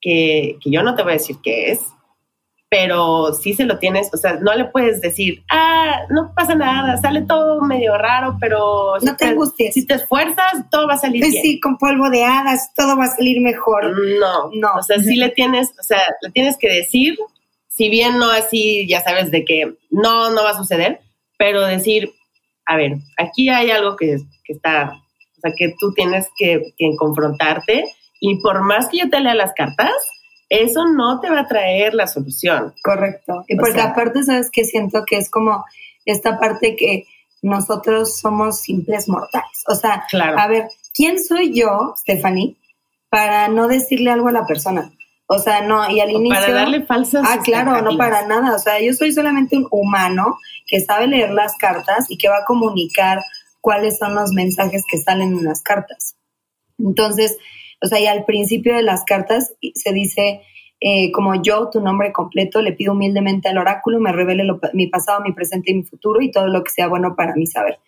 que, 0.00 0.58
yo 0.64 0.82
no 0.82 0.94
te 0.94 1.02
voy 1.02 1.12
a 1.12 1.14
decir 1.14 1.36
qué 1.42 1.70
es, 1.70 1.80
pero 2.68 3.34
sí 3.34 3.52
se 3.52 3.66
lo 3.66 3.78
tienes, 3.78 4.08
o 4.14 4.16
sea, 4.16 4.34
no 4.40 4.54
le 4.54 4.64
puedes 4.64 5.00
decir, 5.02 5.44
ah, 5.50 6.06
no 6.08 6.32
pasa 6.34 6.54
nada, 6.54 6.96
sale 6.96 7.22
todo 7.22 7.60
medio 7.60 7.96
raro, 7.98 8.38
pero 8.40 8.94
no 9.02 9.16
te, 9.16 9.26
angusties. 9.26 9.74
Si 9.74 9.86
te 9.86 9.94
esfuerzas, 9.94 10.70
todo 10.70 10.88
va 10.88 10.94
a 10.94 10.98
salir 10.98 11.22
bien. 11.22 11.42
Sí, 11.42 11.60
con 11.60 11.76
polvo 11.76 12.08
de 12.08 12.24
hadas, 12.24 12.72
todo 12.74 12.96
va 12.96 13.04
a 13.04 13.16
salir 13.16 13.42
mejor. 13.42 13.94
No, 14.18 14.50
no. 14.54 14.74
O 14.78 14.82
sea, 14.82 14.98
sí 14.98 15.16
le 15.16 15.28
tienes, 15.28 15.70
o 15.78 15.82
sea, 15.82 16.00
le 16.22 16.30
tienes 16.30 16.56
que 16.56 16.72
decir, 16.72 17.18
si 17.68 17.90
bien 17.90 18.18
no 18.18 18.30
así, 18.30 18.88
ya 18.88 19.02
sabes 19.02 19.30
de 19.30 19.44
que 19.44 19.74
no, 19.90 20.30
no 20.30 20.42
va 20.42 20.50
a 20.50 20.56
suceder, 20.56 21.00
pero 21.36 21.60
decir, 21.66 22.14
a 22.66 22.76
ver, 22.76 22.96
aquí 23.18 23.48
hay 23.48 23.70
algo 23.70 23.96
que, 23.96 24.18
está 24.48 24.92
sea, 25.42 25.52
que 25.56 25.74
tú 25.78 25.92
tienes 25.92 26.28
que, 26.36 26.72
que 26.76 26.94
confrontarte 26.96 27.84
y 28.20 28.40
por 28.40 28.62
más 28.62 28.88
que 28.88 28.98
yo 28.98 29.10
te 29.10 29.20
lea 29.20 29.34
las 29.34 29.52
cartas, 29.52 29.92
eso 30.48 30.86
no 30.86 31.20
te 31.20 31.30
va 31.30 31.40
a 31.40 31.48
traer 31.48 31.94
la 31.94 32.06
solución. 32.06 32.74
Correcto. 32.82 33.44
Y 33.48 33.56
porque 33.56 33.80
aparte, 33.80 34.22
¿sabes 34.22 34.50
que 34.50 34.64
Siento 34.64 35.04
que 35.06 35.16
es 35.16 35.30
como 35.30 35.64
esta 36.04 36.38
parte 36.38 36.76
que 36.76 37.04
nosotros 37.42 38.18
somos 38.18 38.60
simples 38.60 39.08
mortales. 39.08 39.64
O 39.66 39.74
sea, 39.74 40.04
claro. 40.08 40.38
a 40.38 40.46
ver, 40.46 40.68
¿quién 40.94 41.18
soy 41.22 41.52
yo, 41.52 41.94
Stephanie, 41.96 42.56
para 43.08 43.48
no 43.48 43.66
decirle 43.66 44.10
algo 44.10 44.28
a 44.28 44.32
la 44.32 44.46
persona? 44.46 44.92
O 45.34 45.38
sea, 45.38 45.62
no, 45.62 45.90
y 45.90 45.98
al 46.00 46.10
inicio... 46.10 46.38
Para 46.38 46.52
darle 46.52 46.82
falsas... 46.82 47.24
Ah, 47.26 47.38
claro, 47.42 47.80
no 47.80 47.96
para 47.96 48.26
nada. 48.26 48.54
O 48.54 48.58
sea, 48.58 48.78
yo 48.82 48.92
soy 48.92 49.12
solamente 49.12 49.56
un 49.56 49.66
humano 49.70 50.36
que 50.66 50.80
sabe 50.80 51.06
leer 51.06 51.30
las 51.30 51.56
cartas 51.56 52.10
y 52.10 52.18
que 52.18 52.28
va 52.28 52.38
a 52.38 52.44
comunicar 52.44 53.18
cuáles 53.62 53.96
son 53.96 54.14
los 54.14 54.32
mensajes 54.32 54.82
que 54.86 54.98
salen 54.98 55.32
en 55.32 55.44
las 55.44 55.62
cartas. 55.62 56.16
Entonces, 56.78 57.38
o 57.80 57.86
sea, 57.86 57.98
y 57.98 58.06
al 58.06 58.26
principio 58.26 58.76
de 58.76 58.82
las 58.82 59.04
cartas 59.04 59.54
se 59.74 59.92
dice, 59.94 60.42
eh, 60.80 61.10
como 61.12 61.40
yo, 61.40 61.70
tu 61.70 61.80
nombre 61.80 62.12
completo, 62.12 62.60
le 62.60 62.72
pido 62.72 62.92
humildemente 62.92 63.48
al 63.48 63.56
oráculo, 63.56 64.00
me 64.00 64.12
revele 64.12 64.44
mi 64.74 64.88
pasado, 64.88 65.22
mi 65.22 65.32
presente 65.32 65.70
y 65.70 65.76
mi 65.76 65.82
futuro 65.84 66.20
y 66.20 66.30
todo 66.30 66.48
lo 66.48 66.62
que 66.62 66.72
sea 66.72 66.88
bueno 66.88 67.16
para 67.16 67.34
mí 67.36 67.46
saber. 67.46 67.78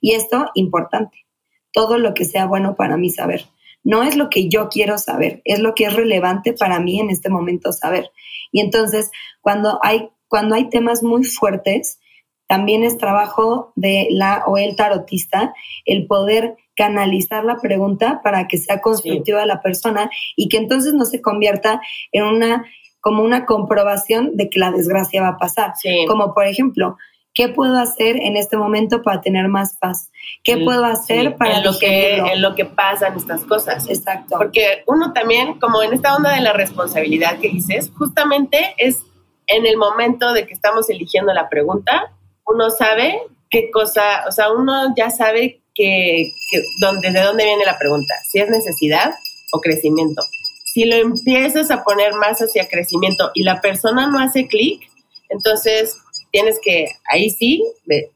Y 0.00 0.12
esto, 0.14 0.50
importante, 0.54 1.26
todo 1.72 1.98
lo 1.98 2.14
que 2.14 2.24
sea 2.24 2.46
bueno 2.46 2.74
para 2.74 2.96
mí 2.96 3.10
saber. 3.10 3.44
No 3.86 4.02
es 4.02 4.16
lo 4.16 4.30
que 4.30 4.48
yo 4.48 4.68
quiero 4.68 4.98
saber, 4.98 5.42
es 5.44 5.60
lo 5.60 5.72
que 5.76 5.84
es 5.84 5.94
relevante 5.94 6.52
para 6.52 6.80
mí 6.80 6.98
en 6.98 7.08
este 7.08 7.30
momento 7.30 7.72
saber. 7.72 8.10
Y 8.50 8.60
entonces, 8.60 9.12
cuando 9.40 9.78
hay, 9.80 10.08
cuando 10.26 10.56
hay 10.56 10.68
temas 10.68 11.04
muy 11.04 11.22
fuertes, 11.22 12.00
también 12.48 12.82
es 12.82 12.98
trabajo 12.98 13.72
de 13.76 14.08
la 14.10 14.42
o 14.46 14.58
el 14.58 14.74
tarotista 14.74 15.54
el 15.84 16.08
poder 16.08 16.56
canalizar 16.74 17.44
la 17.44 17.58
pregunta 17.58 18.22
para 18.24 18.48
que 18.48 18.58
sea 18.58 18.80
constructiva 18.80 19.46
la 19.46 19.62
persona 19.62 20.10
y 20.34 20.48
que 20.48 20.56
entonces 20.56 20.92
no 20.92 21.04
se 21.04 21.22
convierta 21.22 21.80
en 22.10 22.24
una 22.24 22.66
como 23.00 23.22
una 23.22 23.46
comprobación 23.46 24.36
de 24.36 24.50
que 24.50 24.58
la 24.58 24.72
desgracia 24.72 25.22
va 25.22 25.28
a 25.28 25.38
pasar. 25.38 25.74
Como 26.08 26.34
por 26.34 26.44
ejemplo, 26.44 26.96
¿qué 27.36 27.50
puedo 27.50 27.78
hacer 27.78 28.16
en 28.16 28.36
este 28.36 28.56
momento 28.56 29.02
para 29.02 29.20
tener 29.20 29.46
más 29.46 29.76
paz? 29.76 30.10
¿Qué 30.42 30.56
puedo 30.56 30.84
hacer 30.86 31.36
para 31.36 31.58
en 31.58 31.64
lo 31.64 31.78
que 31.78 32.16
en 32.16 32.42
lo 32.42 32.54
que 32.56 32.64
pasan 32.64 33.16
estas 33.16 33.42
cosas? 33.42 33.88
Exacto. 33.88 34.36
Porque 34.38 34.82
uno 34.86 35.12
también, 35.12 35.60
como 35.60 35.82
en 35.82 35.92
esta 35.92 36.16
onda 36.16 36.34
de 36.34 36.40
la 36.40 36.54
responsabilidad 36.54 37.38
que 37.38 37.50
dices, 37.50 37.92
justamente 37.96 38.74
es 38.78 39.02
en 39.46 39.66
el 39.66 39.76
momento 39.76 40.32
de 40.32 40.46
que 40.46 40.54
estamos 40.54 40.88
eligiendo 40.88 41.32
la 41.34 41.48
pregunta, 41.48 42.12
uno 42.46 42.70
sabe 42.70 43.20
qué 43.50 43.70
cosa, 43.70 44.24
o 44.26 44.32
sea, 44.32 44.50
uno 44.50 44.94
ya 44.96 45.10
sabe 45.10 45.60
que, 45.74 46.32
dónde, 46.80 47.12
de 47.12 47.20
dónde 47.20 47.44
viene 47.44 47.66
la 47.66 47.78
pregunta, 47.78 48.14
si 48.28 48.40
es 48.40 48.48
necesidad 48.48 49.12
o 49.52 49.60
crecimiento. 49.60 50.22
Si 50.64 50.86
lo 50.86 50.96
empiezas 50.96 51.70
a 51.70 51.84
poner 51.84 52.14
más 52.14 52.40
hacia 52.40 52.66
crecimiento 52.66 53.30
y 53.34 53.42
la 53.42 53.60
persona 53.60 54.06
no 54.06 54.18
hace 54.18 54.48
clic, 54.48 54.90
entonces 55.28 55.98
tienes 56.36 56.60
que, 56.62 56.88
ahí 57.10 57.30
sí, 57.30 57.62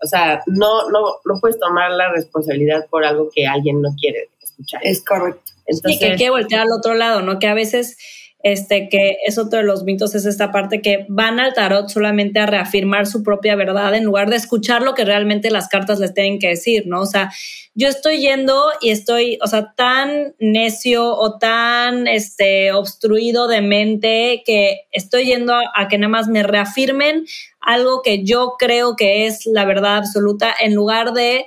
o 0.03 0.07
sea, 0.07 0.43
no, 0.47 0.91
no, 0.91 1.01
no 1.25 1.41
puedes 1.41 1.59
tomar 1.59 1.91
la 1.93 2.13
responsabilidad 2.13 2.87
por 2.91 3.05
algo 3.05 3.31
que 3.35 3.47
alguien 3.47 3.81
no 3.81 3.89
quiere 3.99 4.29
escuchar. 4.43 4.81
Es 4.85 5.03
correcto. 5.03 5.53
Entonces, 5.65 6.01
que 6.01 6.07
hay 6.07 6.17
que 6.17 6.31
voltear 6.31 6.63
al 6.63 6.73
otro 6.73 6.95
lado, 6.95 7.23
¿no? 7.23 7.39
Que 7.39 7.47
a 7.47 7.55
veces 7.55 7.97
este, 8.43 8.89
que 8.89 9.19
es 9.27 9.39
otro 9.39 9.59
de 9.59 9.65
los 9.65 9.85
mitos, 9.85 10.15
es 10.15 10.25
esta 10.25 10.51
parte 10.51 10.81
que 10.81 11.05
van 11.09 11.41
al 11.41 11.53
tarot 11.53 11.89
solamente 11.89 12.41
a 12.41 12.47
reafirmar 12.47 13.07
su 13.07 13.23
propia 13.23 13.55
verdad 13.55 13.95
en 13.95 14.05
lugar 14.05 14.31
de 14.31 14.37
escuchar 14.37 14.83
lo 14.83 14.95
que 14.95 15.05
realmente 15.05 15.51
las 15.51 15.69
cartas 15.69 15.99
les 15.99 16.15
tienen 16.15 16.39
que 16.39 16.49
decir, 16.49 16.85
¿no? 16.87 17.03
O 17.03 17.07
sea, 17.07 17.31
yo 17.75 17.89
estoy 17.89 18.21
yendo 18.21 18.71
y 18.81 18.91
estoy, 18.91 19.39
o 19.43 19.47
sea, 19.47 19.75
tan 19.77 20.35
necio 20.39 21.15
o 21.15 21.39
tan, 21.39 22.09
este, 22.09 22.73
obstruido 22.73 23.47
de 23.47 23.61
mente 23.61 24.43
que 24.47 24.83
estoy 24.91 25.27
yendo 25.27 25.55
a, 25.55 25.61
a 25.75 25.89
que 25.89 25.99
nada 25.99 26.09
más 26.09 26.29
me 26.29 26.43
reafirmen 26.43 27.27
algo 27.61 28.03
que 28.03 28.25
yo 28.25 28.57
creo 28.59 28.97
que 28.97 29.27
es 29.27 29.47
la 29.47 29.65
verdad 29.65 29.97
absoluta 29.97 30.55
en 30.59 30.75
lugar 30.75 31.13
de 31.13 31.47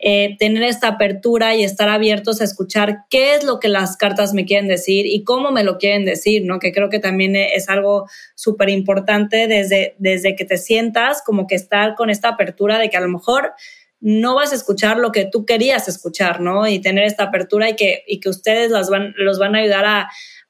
eh, 0.00 0.36
tener 0.38 0.62
esta 0.62 0.86
apertura 0.86 1.56
y 1.56 1.64
estar 1.64 1.88
abiertos 1.88 2.40
a 2.40 2.44
escuchar 2.44 2.98
qué 3.10 3.34
es 3.34 3.42
lo 3.42 3.58
que 3.58 3.68
las 3.68 3.96
cartas 3.96 4.32
me 4.32 4.44
quieren 4.44 4.68
decir 4.68 5.06
y 5.06 5.24
cómo 5.24 5.50
me 5.50 5.64
lo 5.64 5.76
quieren 5.76 6.04
decir, 6.04 6.44
¿no? 6.44 6.60
Que 6.60 6.70
creo 6.70 6.88
que 6.88 7.00
también 7.00 7.34
es 7.34 7.68
algo 7.68 8.06
súper 8.36 8.68
importante 8.68 9.48
desde, 9.48 9.96
desde 9.98 10.36
que 10.36 10.44
te 10.44 10.56
sientas, 10.56 11.20
como 11.26 11.48
que 11.48 11.56
estar 11.56 11.96
con 11.96 12.10
esta 12.10 12.28
apertura 12.28 12.78
de 12.78 12.90
que 12.90 12.96
a 12.96 13.00
lo 13.00 13.08
mejor 13.08 13.54
no 14.00 14.36
vas 14.36 14.52
a 14.52 14.54
escuchar 14.54 14.98
lo 14.98 15.10
que 15.10 15.24
tú 15.24 15.44
querías 15.44 15.88
escuchar, 15.88 16.40
¿no? 16.40 16.68
Y 16.68 16.78
tener 16.78 17.02
esta 17.02 17.24
apertura 17.24 17.68
y 17.68 17.74
que, 17.74 18.04
y 18.06 18.20
que 18.20 18.28
ustedes 18.28 18.70
las 18.70 18.90
van, 18.90 19.14
los 19.16 19.40
van 19.40 19.56
a 19.56 19.58
ayudar 19.58 19.84
a, 19.84 20.08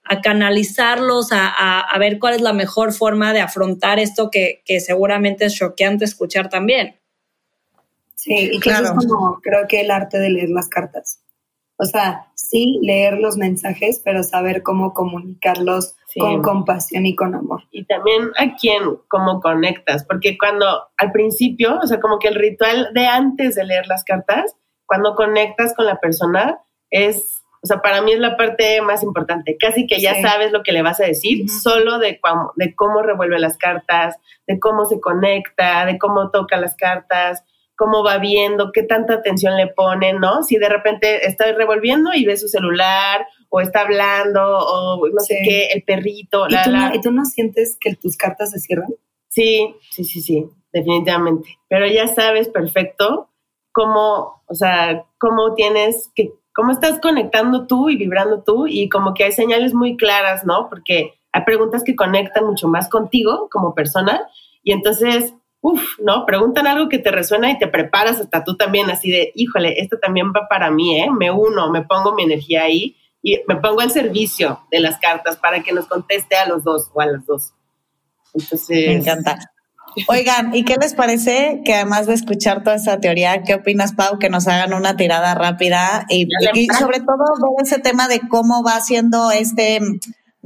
a 0.09 0.21
canalizarlos, 0.21 1.33
a, 1.33 1.49
a, 1.49 1.81
a, 1.81 1.99
ver 1.99 2.19
cuál 2.19 2.35
es 2.35 2.41
la 2.41 2.53
mejor 2.53 2.93
forma 2.93 3.33
de 3.33 3.41
afrontar 3.41 3.99
esto 3.99 4.31
que, 4.31 4.63
que 4.65 4.81
seguramente 4.81 5.45
es 5.45 5.55
choqueante 5.55 6.05
escuchar 6.05 6.49
también. 6.49 6.99
Sí, 8.15 8.51
y 8.53 8.61
claro. 8.61 8.97
es 8.99 9.07
como 9.07 9.41
creo 9.41 9.67
que 9.69 9.81
el 9.81 9.91
arte 9.91 10.19
de 10.19 10.31
leer 10.31 10.51
las 10.51 10.69
cartas. 10.69 11.21
O 11.81 11.85
sea, 11.85 12.27
sí 12.35 12.81
leer 12.83 13.19
los 13.19 13.37
mensajes, 13.37 14.03
pero 14.05 14.25
saber 14.25 14.65
cómo 14.65 14.93
comunicarlos 14.93 15.95
con 16.19 16.43
compasión 16.43 17.07
y 17.07 17.15
con 17.15 17.37
amor. 17.37 17.63
Y 17.71 17.85
también 17.85 18.31
a 18.37 18.57
quién, 18.57 18.83
cómo 19.07 19.41
conectas, 19.41 20.05
porque 20.05 20.37
cuando 20.37 20.67
al 20.97 21.13
principio, 21.13 21.79
o 21.81 21.87
sea, 21.87 22.01
como 22.01 22.19
que 22.19 22.29
el 22.29 22.35
ritual 22.35 22.91
de 22.95 23.07
antes 23.07 23.55
de 23.55 23.65
leer 23.65 23.87
las 23.87 24.03
cartas, 24.03 24.57
cuando 24.87 25.15
conectas 25.15 25.73
con 25.75 25.87
la 25.87 26.01
persona, 26.01 26.59
es, 26.91 27.38
o 27.63 27.67
sea, 27.67 27.83
para 27.83 28.03
mí 28.03 28.13
es 28.13 28.21
la 28.21 28.37
parte 28.37 28.81
más 28.83 29.03
importante. 29.03 29.57
Casi 29.59 29.87
que 29.87 30.01
ya 30.01 30.21
sabes 30.21 30.53
lo 30.53 30.63
que 30.63 30.73
le 30.73 30.83
vas 30.83 31.01
a 31.01 31.05
decir, 31.05 31.49
solo 31.49 31.99
de 31.99 32.21
cómo, 32.21 32.53
de 32.57 32.75
cómo 32.75 33.03
revuelve 33.03 33.39
las 33.39 33.57
cartas, 33.57 34.17
de 34.47 34.59
cómo 34.59 34.85
se 34.85 35.01
conecta, 35.01 35.85
de 35.87 35.99
cómo 35.99 36.31
toca 36.31 36.57
las 36.57 36.77
cartas 36.77 37.45
cómo 37.79 38.03
va 38.03 38.19
viendo, 38.19 38.73
qué 38.73 38.83
tanta 38.83 39.15
atención 39.15 39.57
le 39.57 39.69
pone, 39.69 40.13
¿no? 40.13 40.43
Si 40.43 40.57
de 40.57 40.69
repente 40.69 41.27
está 41.27 41.51
revolviendo 41.53 42.11
y 42.13 42.27
ve 42.27 42.37
su 42.37 42.49
celular 42.49 43.25
o 43.49 43.61
está 43.61 43.83
hablando 43.83 44.41
o 44.43 45.09
no 45.09 45.21
sé 45.21 45.39
qué, 45.45 45.69
el 45.69 45.85
perrito. 45.85 46.47
¿Y, 46.49 46.57
tú 46.65 46.71
No, 46.73 46.95
¿Y 46.95 47.01
tú 47.01 47.13
no 47.13 47.25
sientes 47.25 47.79
que 47.81 47.95
tus 47.95 48.17
cartas 48.17 48.51
se 48.51 48.59
cierran? 48.59 48.89
Sí, 49.29 49.77
sí, 49.93 50.03
sí, 50.03 50.21
sí, 50.21 50.45
definitivamente. 50.73 51.57
Pero 51.69 51.87
ya 51.87 52.09
sabes 52.09 52.49
perfecto 52.49 53.31
cómo, 53.71 54.43
o 54.47 54.55
sea, 54.55 55.05
cómo 55.19 55.55
tienes 55.55 56.11
que, 56.17 56.33
cómo 56.59 56.73
estás 56.73 56.99
conectando 56.99 57.69
tú 57.69 57.89
y 57.89 57.97
vibrando 57.97 58.43
tú 58.43 58.67
y 58.67 58.89
como 58.89 59.15
que 59.15 59.23
hay 59.23 59.31
señales 59.31 59.75
muy 59.75 59.97
claras, 59.97 60.45
¿no? 60.45 60.69
Porque 60.69 61.15
hay 61.31 61.45
preguntas 61.45 61.85
que 61.85 61.95
conectan 61.95 62.47
mucho 62.47 62.67
más 62.67 62.89
contigo 62.89 63.49
como 63.49 63.77
persona 63.77 64.23
y 64.65 64.73
entonces 64.73 65.35
Uf, 65.61 65.99
¿no? 66.01 66.27
Preguntan 66.27 66.67
algo 66.67 66.89
que 66.89 66.99
te 66.99 67.13
resuena 67.13 67.51
y 67.51 67.59
te 67.59 67.67
preparas 67.69 68.21
hasta 68.21 68.43
tú 68.45 68.57
también, 68.57 68.91
así 68.91 69.11
de, 69.11 69.33
híjole, 69.35 69.81
esto 69.81 69.99
también 69.99 70.29
va 70.29 70.49
para 70.49 70.71
mí, 70.71 71.01
¿eh? 71.01 71.11
Me 71.11 71.31
uno, 71.33 71.71
me 71.71 71.83
pongo 71.83 72.15
mi 72.15 72.25
energía 72.25 72.63
ahí 72.63 72.97
y 73.23 73.41
me 73.47 73.57
pongo 73.57 73.81
al 73.81 73.91
servicio 73.91 74.61
de 74.71 74.81
las 74.81 74.99
cartas 74.99 75.37
para 75.37 75.63
que 75.63 75.73
nos 75.73 75.87
conteste 75.87 76.37
a 76.37 76.49
los 76.49 76.63
dos 76.65 76.91
o 76.93 77.01
a 77.01 77.07
las 77.07 77.27
dos. 77.27 77.55
Entonces. 78.35 78.87
Me 78.87 78.95
encanta. 78.95 79.39
Oigan, 80.07 80.55
¿y 80.55 80.65
qué 80.65 80.77
les 80.81 80.95
parece 80.95 81.63
que 81.65 81.75
además 81.75 82.07
de 82.07 82.15
escuchar 82.15 82.63
toda 82.63 82.77
esa 82.77 83.01
teoría, 83.01 83.43
qué 83.43 83.55
opinas, 83.55 83.93
Pau, 83.93 84.19
que 84.19 84.29
nos 84.31 84.47
hagan 84.47 84.73
una 84.73 84.97
tirada 84.97 85.35
rápida 85.35 86.07
y, 86.09 86.29
y 86.55 86.67
sobre 86.69 87.01
todo 87.01 87.17
ver 87.41 87.67
ese 87.67 87.79
tema 87.79 88.09
de 88.09 88.21
cómo 88.29 88.63
va 88.63 88.81
siendo 88.81 89.31
este 89.31 89.81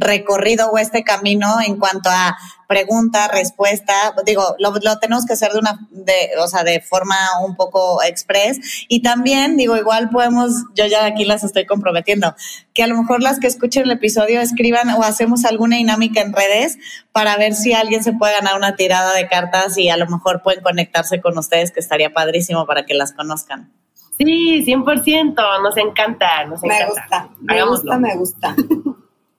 recorrido 0.03 0.71
o 0.71 0.79
este 0.79 1.05
camino 1.05 1.57
en 1.65 1.77
cuanto 1.79 2.11
a 2.11 2.37
pregunta, 2.73 3.29
respuesta, 3.29 3.93
digo, 4.25 4.57
lo, 4.59 4.73
tenemos 4.99 5.27
que 5.27 5.35
hacer 5.35 5.53
de 5.53 5.59
una, 5.59 5.79
de, 5.91 6.31
o 6.43 6.47
sea, 6.49 6.65
de 6.65 6.81
forma 6.81 7.17
un 7.45 7.55
poco 7.55 8.03
express 8.03 8.87
y 8.88 9.03
también, 9.03 9.59
digo, 9.59 9.77
igual 9.77 10.09
podemos, 10.09 10.53
yo 10.75 10.87
ya 10.87 11.05
aquí 11.05 11.27
las 11.27 11.45
estoy 11.45 11.67
comprometiendo, 11.67 12.35
que 12.73 12.83
a 12.83 12.87
lo 12.87 12.97
mejor 12.97 13.23
las 13.23 13.41
que 13.41 13.47
escuchen 13.47 13.83
el 13.85 13.91
episodio 13.91 14.41
escriban 14.41 14.88
o 14.88 15.03
hacemos 15.03 15.45
alguna 15.45 15.77
dinámica 15.77 16.23
en 16.23 16.33
redes 16.33 16.79
para 17.12 17.37
ver 17.37 17.55
si 17.55 17.75
alguien 17.75 18.03
se 18.03 18.15
puede 18.15 18.33
ganar 18.33 18.57
una 18.57 18.75
tirada 18.75 19.12
de 19.12 19.29
cartas 19.29 19.77
y 19.77 19.91
a 19.91 19.99
lo 19.99 20.07
mejor 20.07 20.41
pueden 20.43 20.62
conectarse 20.62 21.21
con 21.21 21.37
ustedes, 21.37 21.72
que 21.72 21.81
estaría 21.81 22.14
padrísimo 22.14 22.66
para 22.66 22.87
que 22.87 22.95
las 22.95 23.12
conozcan. 23.12 23.70
Sí, 24.18 24.64
100%, 24.64 25.62
nos 25.62 25.76
encanta, 25.76 26.45
nos 26.47 26.62
me 26.62 26.87
Gusta, 26.87 27.31
me 27.41 27.64
gusta, 27.64 27.99
me 27.99 28.16
gusta. 28.16 28.57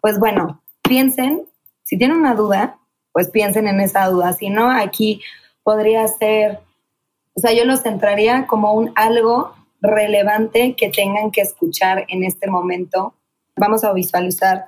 pues 0.01 0.19
bueno, 0.19 0.62
piensen, 0.83 1.45
si 1.83 1.97
tienen 1.97 2.17
una 2.17 2.35
duda, 2.35 2.79
pues 3.11 3.29
piensen 3.29 3.67
en 3.67 3.79
esa 3.79 4.07
duda. 4.07 4.33
Si 4.33 4.49
no, 4.49 4.69
aquí 4.69 5.21
podría 5.63 6.07
ser, 6.07 6.59
o 7.33 7.39
sea, 7.39 7.53
yo 7.53 7.65
lo 7.65 7.77
centraría 7.77 8.47
como 8.47 8.73
un 8.73 8.91
algo 8.95 9.55
relevante 9.81 10.75
que 10.75 10.89
tengan 10.89 11.31
que 11.31 11.41
escuchar 11.41 12.05
en 12.07 12.23
este 12.23 12.47
momento. 12.47 13.15
Vamos 13.55 13.83
a 13.83 13.93
visualizar 13.93 14.67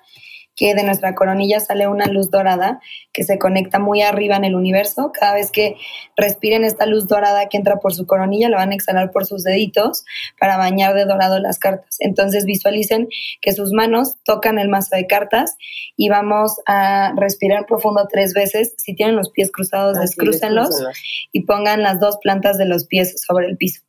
que 0.56 0.74
de 0.74 0.84
nuestra 0.84 1.16
coronilla 1.16 1.60
sale 1.60 1.88
una 1.88 2.06
luz 2.08 2.32
dorada 2.32 2.80
que 3.12 3.24
se 3.24 3.38
conecta 3.38 3.80
muy 3.80 4.02
arriba 4.02 4.38
en 4.38 4.46
el 4.46 4.56
universo. 4.56 5.12
Cada 5.14 5.34
vez 5.34 5.52
que 5.52 5.76
respiren 6.16 6.64
esta 6.64 6.86
luz 6.86 7.08
dorada 7.08 7.48
que 7.50 7.58
entra 7.58 7.78
por 7.78 7.94
su 7.94 8.06
coronilla, 8.06 8.50
la 8.50 8.58
van 8.58 8.72
a 8.72 8.76
exhalar 8.76 9.12
por 9.12 9.26
sus 9.26 9.44
deditos 9.44 10.06
para 10.40 10.58
bañar 10.58 10.94
de 10.94 11.06
dorado 11.06 11.40
las 11.40 11.60
cartas. 11.60 11.98
Entonces 12.00 12.46
visualicen 12.46 13.10
que 13.42 13.52
sus 13.52 13.72
manos 13.74 14.18
tocan 14.24 14.58
el 14.60 14.70
mazo 14.70 14.96
de 14.96 15.08
cartas 15.08 15.58
y 15.98 16.10
vamos 16.10 16.54
a 16.66 17.14
respirar 17.18 17.66
profundo 17.66 18.08
tres 18.10 18.34
veces. 18.34 18.74
Si 18.78 18.96
tienen 18.96 19.16
los 19.16 19.30
pies 19.32 19.52
cruzados, 19.52 20.00
descrúcenlos 20.00 20.84
y 21.32 21.44
pongan 21.44 21.84
las 21.84 22.00
dos 22.00 22.18
plantas 22.22 22.58
de 22.58 22.66
los 22.66 22.86
pies 22.86 23.22
sobre 23.22 23.48
el 23.48 23.58
piso. 23.58 23.82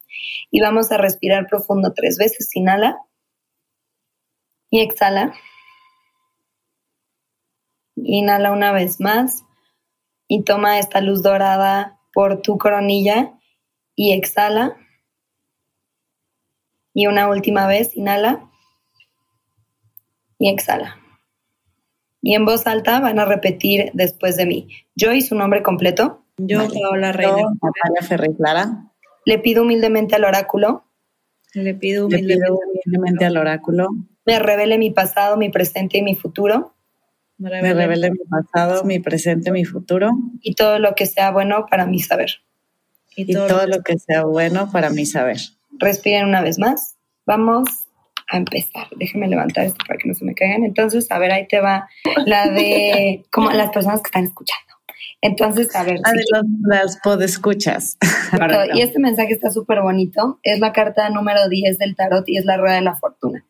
Y 0.50 0.60
vamos 0.60 0.90
a 0.90 0.96
respirar 0.96 1.46
profundo 1.46 1.92
tres 1.94 2.18
veces. 2.18 2.54
Inhala 2.54 2.98
y 4.70 4.80
exhala. 4.80 5.34
Inhala 7.96 8.52
una 8.52 8.72
vez 8.72 9.00
más 9.00 9.44
y 10.28 10.42
toma 10.44 10.78
esta 10.78 11.00
luz 11.00 11.22
dorada 11.22 11.98
por 12.12 12.42
tu 12.42 12.58
coronilla 12.58 13.32
y 13.94 14.12
exhala. 14.12 14.76
Y 16.94 17.06
una 17.06 17.28
última 17.28 17.66
vez, 17.66 17.96
inhala 17.96 18.50
y 20.38 20.50
exhala. 20.50 20.96
Y 22.22 22.34
en 22.34 22.44
voz 22.44 22.66
alta 22.66 23.00
van 23.00 23.18
a 23.18 23.24
repetir 23.24 23.90
después 23.94 24.36
de 24.36 24.46
mí. 24.46 24.68
Yo 24.94 25.12
y 25.12 25.20
su 25.20 25.34
nombre 25.34 25.62
completo. 25.62 26.24
Yo, 26.38 26.68
Paola 26.68 27.12
Reina. 27.12 27.36
Natalia 27.62 28.34
Clara. 28.36 28.92
Le 29.24 29.38
pido 29.38 29.62
humildemente 29.62 30.16
al 30.16 30.24
oráculo. 30.24 30.84
Le 31.54 31.74
pido 31.74 32.08
Le 32.08 32.16
humildemente. 32.16 32.44
pido 32.44 32.58
humildemente 32.58 33.24
al 33.24 33.36
oráculo. 33.36 33.88
Me 34.24 34.38
revele 34.38 34.76
mi 34.78 34.90
pasado, 34.90 35.36
mi 35.36 35.50
presente 35.50 35.98
y 35.98 36.02
mi 36.02 36.14
futuro. 36.14 36.75
Me 37.38 37.50
revele 37.74 38.10
mi 38.10 38.18
pasado, 38.30 38.84
mi 38.84 38.98
presente, 38.98 39.50
mi 39.50 39.64
futuro. 39.64 40.10
Y 40.40 40.54
todo 40.54 40.78
lo 40.78 40.94
que 40.94 41.06
sea 41.06 41.30
bueno 41.30 41.66
para 41.70 41.86
mi 41.86 42.00
saber. 42.00 42.30
Y 43.14 43.32
todo 43.32 43.66
lo 43.66 43.82
que 43.82 43.98
sea 43.98 44.24
bueno 44.24 44.70
para 44.72 44.90
mi 44.90 45.06
saber. 45.06 45.38
Respiren 45.78 46.26
una 46.26 46.40
vez 46.42 46.58
más. 46.58 46.96
Vamos 47.26 47.68
a 48.30 48.36
empezar. 48.38 48.86
Déjenme 48.96 49.28
levantar 49.28 49.64
esto 49.66 49.84
para 49.86 49.98
que 49.98 50.08
no 50.08 50.14
se 50.14 50.24
me 50.24 50.34
caigan. 50.34 50.64
Entonces, 50.64 51.10
a 51.10 51.18
ver, 51.18 51.30
ahí 51.32 51.46
te 51.46 51.60
va 51.60 51.88
la 52.24 52.48
de 52.48 53.24
como 53.32 53.50
las 53.50 53.70
personas 53.70 54.00
que 54.00 54.08
están 54.08 54.24
escuchando. 54.24 54.62
Entonces, 55.22 55.74
a 55.74 55.82
ver. 55.82 55.98
Ah, 56.04 56.10
si 56.10 56.16
de 56.18 56.24
los- 56.30 56.44
las 56.68 56.98
podescuchas. 57.02 57.96
Y 58.74 58.80
este 58.80 58.98
mensaje 58.98 59.32
está 59.32 59.50
súper 59.50 59.80
bonito. 59.80 60.38
Es 60.42 60.58
la 60.60 60.72
carta 60.72 61.08
número 61.10 61.48
10 61.48 61.78
del 61.78 61.96
tarot 61.96 62.28
y 62.28 62.36
es 62.38 62.44
la 62.44 62.56
rueda 62.56 62.76
de 62.76 62.82
la 62.82 62.96
fortuna. 62.96 63.44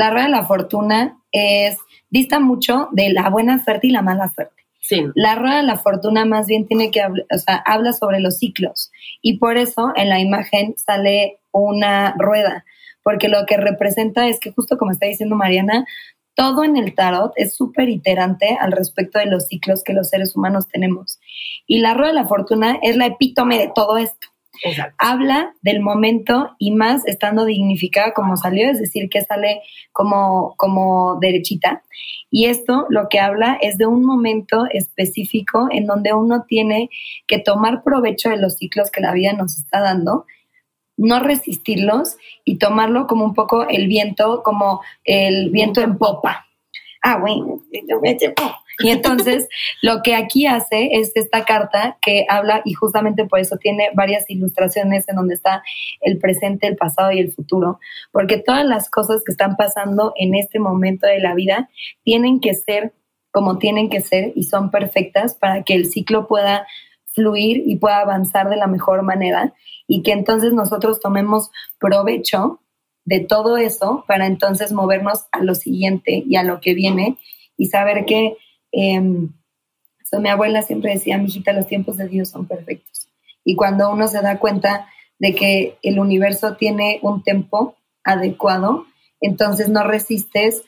La 0.00 0.08
rueda 0.08 0.24
de 0.24 0.30
la 0.30 0.46
fortuna 0.46 1.20
es, 1.30 1.76
dista 2.08 2.40
mucho 2.40 2.88
de 2.92 3.12
la 3.12 3.28
buena 3.28 3.62
suerte 3.62 3.88
y 3.88 3.90
la 3.90 4.00
mala 4.00 4.32
suerte. 4.34 4.64
Sí. 4.80 5.04
La 5.14 5.34
rueda 5.34 5.58
de 5.58 5.62
la 5.62 5.76
fortuna 5.76 6.24
más 6.24 6.46
bien 6.46 6.66
tiene 6.66 6.90
que 6.90 7.02
hablar, 7.02 7.26
o 7.30 7.36
sea, 7.36 7.56
habla 7.66 7.92
sobre 7.92 8.18
los 8.18 8.38
ciclos 8.38 8.90
y 9.20 9.36
por 9.36 9.58
eso 9.58 9.92
en 9.94 10.08
la 10.08 10.18
imagen 10.18 10.74
sale 10.78 11.40
una 11.52 12.14
rueda, 12.16 12.64
porque 13.02 13.28
lo 13.28 13.44
que 13.44 13.58
representa 13.58 14.26
es 14.26 14.40
que 14.40 14.52
justo 14.52 14.78
como 14.78 14.90
está 14.90 15.04
diciendo 15.04 15.36
Mariana, 15.36 15.84
todo 16.34 16.64
en 16.64 16.78
el 16.78 16.94
tarot 16.94 17.32
es 17.36 17.54
súper 17.54 17.90
iterante 17.90 18.56
al 18.58 18.72
respecto 18.72 19.18
de 19.18 19.26
los 19.26 19.48
ciclos 19.48 19.84
que 19.84 19.92
los 19.92 20.08
seres 20.08 20.34
humanos 20.34 20.66
tenemos. 20.68 21.20
Y 21.66 21.80
la 21.80 21.92
rueda 21.92 22.08
de 22.08 22.14
la 22.14 22.26
fortuna 22.26 22.78
es 22.80 22.96
la 22.96 23.04
epítome 23.04 23.58
de 23.58 23.70
todo 23.74 23.98
esto 23.98 24.29
Exacto. 24.62 24.94
habla 24.98 25.54
del 25.62 25.80
momento 25.80 26.50
y 26.58 26.72
más 26.72 27.06
estando 27.06 27.44
dignificada 27.44 28.12
como 28.12 28.36
salió, 28.36 28.70
es 28.70 28.78
decir, 28.78 29.08
que 29.08 29.22
sale 29.22 29.62
como, 29.92 30.54
como 30.56 31.18
derechita. 31.20 31.82
Y 32.30 32.46
esto 32.46 32.86
lo 32.90 33.08
que 33.08 33.18
habla 33.18 33.58
es 33.60 33.78
de 33.78 33.86
un 33.86 34.04
momento 34.04 34.66
específico 34.70 35.68
en 35.70 35.86
donde 35.86 36.12
uno 36.12 36.44
tiene 36.46 36.90
que 37.26 37.38
tomar 37.38 37.82
provecho 37.82 38.30
de 38.30 38.36
los 38.36 38.56
ciclos 38.56 38.90
que 38.90 39.00
la 39.00 39.12
vida 39.12 39.32
nos 39.32 39.56
está 39.56 39.80
dando, 39.80 40.26
no 40.96 41.20
resistirlos 41.20 42.16
y 42.44 42.58
tomarlo 42.58 43.06
como 43.06 43.24
un 43.24 43.34
poco 43.34 43.66
el 43.66 43.88
viento, 43.88 44.42
como 44.42 44.82
el 45.04 45.50
viento 45.50 45.80
en 45.80 45.96
popa. 45.96 46.46
Ah, 47.02 47.16
bueno, 47.18 47.62
y 48.82 48.90
entonces 48.90 49.48
lo 49.82 50.02
que 50.02 50.14
aquí 50.14 50.46
hace 50.46 50.90
es 50.92 51.12
esta 51.14 51.44
carta 51.44 51.98
que 52.00 52.26
habla 52.28 52.62
y 52.64 52.72
justamente 52.72 53.24
por 53.26 53.38
eso 53.38 53.56
tiene 53.56 53.90
varias 53.94 54.28
ilustraciones 54.28 55.08
en 55.08 55.16
donde 55.16 55.34
está 55.34 55.62
el 56.00 56.18
presente, 56.18 56.66
el 56.66 56.76
pasado 56.76 57.12
y 57.12 57.20
el 57.20 57.32
futuro, 57.32 57.78
porque 58.12 58.38
todas 58.38 58.64
las 58.64 58.90
cosas 58.90 59.22
que 59.24 59.32
están 59.32 59.56
pasando 59.56 60.12
en 60.16 60.34
este 60.34 60.58
momento 60.58 61.06
de 61.06 61.20
la 61.20 61.34
vida 61.34 61.68
tienen 62.02 62.40
que 62.40 62.54
ser 62.54 62.92
como 63.32 63.58
tienen 63.58 63.88
que 63.90 64.00
ser 64.00 64.32
y 64.34 64.44
son 64.44 64.70
perfectas 64.70 65.34
para 65.34 65.62
que 65.62 65.74
el 65.74 65.86
ciclo 65.86 66.26
pueda 66.26 66.66
fluir 67.14 67.62
y 67.64 67.76
pueda 67.76 68.00
avanzar 68.00 68.48
de 68.48 68.56
la 68.56 68.66
mejor 68.66 69.02
manera 69.02 69.54
y 69.86 70.02
que 70.02 70.12
entonces 70.12 70.52
nosotros 70.52 71.00
tomemos 71.00 71.50
provecho 71.78 72.60
de 73.04 73.20
todo 73.20 73.56
eso 73.56 74.04
para 74.06 74.26
entonces 74.26 74.72
movernos 74.72 75.26
a 75.32 75.42
lo 75.42 75.54
siguiente 75.54 76.22
y 76.26 76.36
a 76.36 76.42
lo 76.42 76.60
que 76.60 76.74
viene 76.74 77.18
y 77.56 77.66
saber 77.66 78.04
que 78.04 78.36
eh, 78.72 79.00
so, 80.04 80.20
mi 80.20 80.28
abuela 80.28 80.62
siempre 80.62 80.92
decía, 80.92 81.18
mijita, 81.18 81.52
los 81.52 81.66
tiempos 81.66 81.96
de 81.96 82.08
Dios 82.08 82.28
son 82.28 82.46
perfectos. 82.46 83.08
Y 83.44 83.56
cuando 83.56 83.90
uno 83.90 84.06
se 84.08 84.20
da 84.20 84.38
cuenta 84.38 84.86
de 85.18 85.34
que 85.34 85.76
el 85.82 85.98
universo 85.98 86.56
tiene 86.56 86.98
un 87.02 87.22
tiempo 87.22 87.76
adecuado, 88.04 88.86
entonces 89.20 89.68
no 89.68 89.84
resistes 89.84 90.62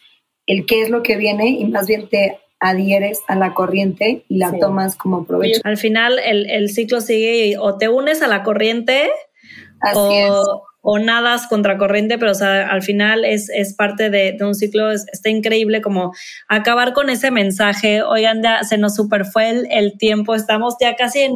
el 0.46 0.66
qué 0.66 0.82
es 0.82 0.90
lo 0.90 1.03
que 1.03 1.16
viene 1.16 1.48
y 1.48 1.64
más 1.66 1.86
bien 1.86 2.09
te 2.09 2.38
adhieres 2.61 3.20
a 3.28 3.34
la 3.34 3.55
corriente 3.55 4.24
y 4.28 4.36
la 4.38 4.50
Sí. 4.50 4.59
tomas 4.61 4.94
como 4.96 5.24
provecho. 5.24 5.61
Al 5.64 5.76
final 5.76 6.18
el, 6.18 6.48
el 6.50 6.68
ciclo 6.70 7.00
sigue 7.00 7.57
o 7.59 7.76
te 7.78 7.88
unes 7.88 8.22
a 8.22 8.28
la 8.28 8.42
corriente 8.42 9.11
Así 9.80 9.98
es. 10.18 10.30
o, 10.30 10.62
o 10.82 10.98
nadas 10.98 11.46
contracorriente, 11.46 12.18
pero 12.18 12.32
o 12.32 12.34
sea, 12.34 12.68
al 12.68 12.82
final 12.82 13.24
es, 13.24 13.48
es 13.50 13.72
parte 13.74 14.10
de, 14.10 14.36
un 14.42 14.54
ciclo, 14.54 14.90
es- 14.90 15.06
está 15.12 15.30
increíble 15.30 15.80
como 15.80 16.12
acabar 16.48 16.92
con 16.92 17.08
ese 17.08 17.30
mensaje. 17.30 18.02
Oigan, 18.02 18.42
ya 18.42 18.62
se 18.64 18.78
nos 18.78 18.96
super 18.96 19.24
fue 19.24 19.48
el, 19.50 19.66
el 19.70 19.96
tiempo, 19.96 20.34
estamos 20.34 20.74
ya 20.80 20.94
casi 20.96 21.20
en 21.20 21.34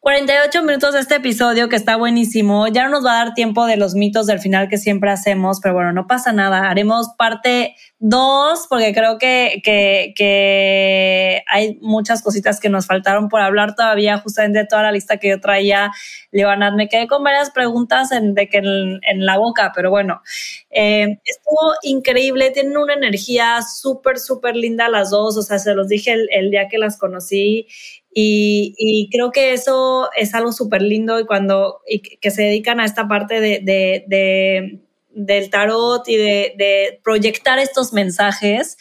48 0.00 0.62
minutos 0.62 0.94
de 0.94 1.00
este 1.00 1.16
episodio 1.16 1.68
que 1.68 1.76
está 1.76 1.96
buenísimo. 1.96 2.66
Ya 2.68 2.84
no 2.84 2.90
nos 2.90 3.04
va 3.04 3.20
a 3.20 3.24
dar 3.26 3.34
tiempo 3.34 3.66
de 3.66 3.76
los 3.76 3.94
mitos 3.94 4.26
del 4.26 4.38
final 4.38 4.70
que 4.70 4.78
siempre 4.78 5.10
hacemos, 5.10 5.60
pero 5.62 5.74
bueno, 5.74 5.92
no 5.92 6.06
pasa 6.06 6.32
nada. 6.32 6.70
Haremos 6.70 7.10
parte 7.18 7.76
2 7.98 8.66
porque 8.70 8.94
creo 8.94 9.18
que, 9.18 9.60
que, 9.62 11.44
hay 11.46 11.78
muchas 11.82 12.22
cositas 12.22 12.60
que 12.60 12.70
nos 12.70 12.86
faltaron 12.86 13.28
por 13.28 13.42
hablar 13.42 13.74
todavía, 13.74 14.16
justamente 14.16 14.60
de 14.60 14.66
toda 14.66 14.84
la 14.84 14.92
lista 14.92 15.18
que 15.18 15.28
yo 15.28 15.38
traía. 15.38 15.90
Leonard, 16.30 16.76
me 16.76 16.88
quedé 16.88 17.06
con 17.06 17.22
varias 17.22 17.50
preguntas 17.50 18.10
en, 18.10 18.32
de 18.32 18.48
que 18.48 18.56
en 18.56 19.26
la 19.26 19.36
boca, 19.36 19.70
pero 19.74 19.90
bueno, 19.90 20.22
eh, 20.70 21.18
estuvo 21.24 21.74
increíble. 21.82 22.50
Tienen 22.52 22.78
una 22.78 22.94
energía 22.94 23.60
súper, 23.60 24.18
súper 24.18 24.56
linda 24.56 24.88
las 24.88 25.10
dos. 25.10 25.36
O 25.36 25.42
sea, 25.42 25.58
se 25.58 25.74
los 25.74 25.88
dije 25.88 26.12
el, 26.12 26.26
el 26.32 26.50
día 26.50 26.68
que 26.68 26.78
las 26.78 26.96
conocí 26.96 27.66
y, 28.12 29.08
creo 29.12 29.30
que 29.30 29.52
eso 29.52 30.10
es 30.16 30.34
algo 30.34 30.52
súper 30.52 30.82
lindo 30.82 31.20
y 31.20 31.26
cuando 31.26 31.80
que 32.20 32.30
se 32.30 32.42
dedican 32.42 32.80
a 32.80 32.84
esta 32.84 33.06
parte 33.08 33.40
de, 33.40 33.60
de, 33.62 34.04
de 34.08 34.80
del 35.12 35.50
tarot 35.50 36.08
y 36.08 36.16
de, 36.16 36.54
de, 36.56 37.00
proyectar 37.02 37.58
estos 37.58 37.92
mensajes 37.92 38.76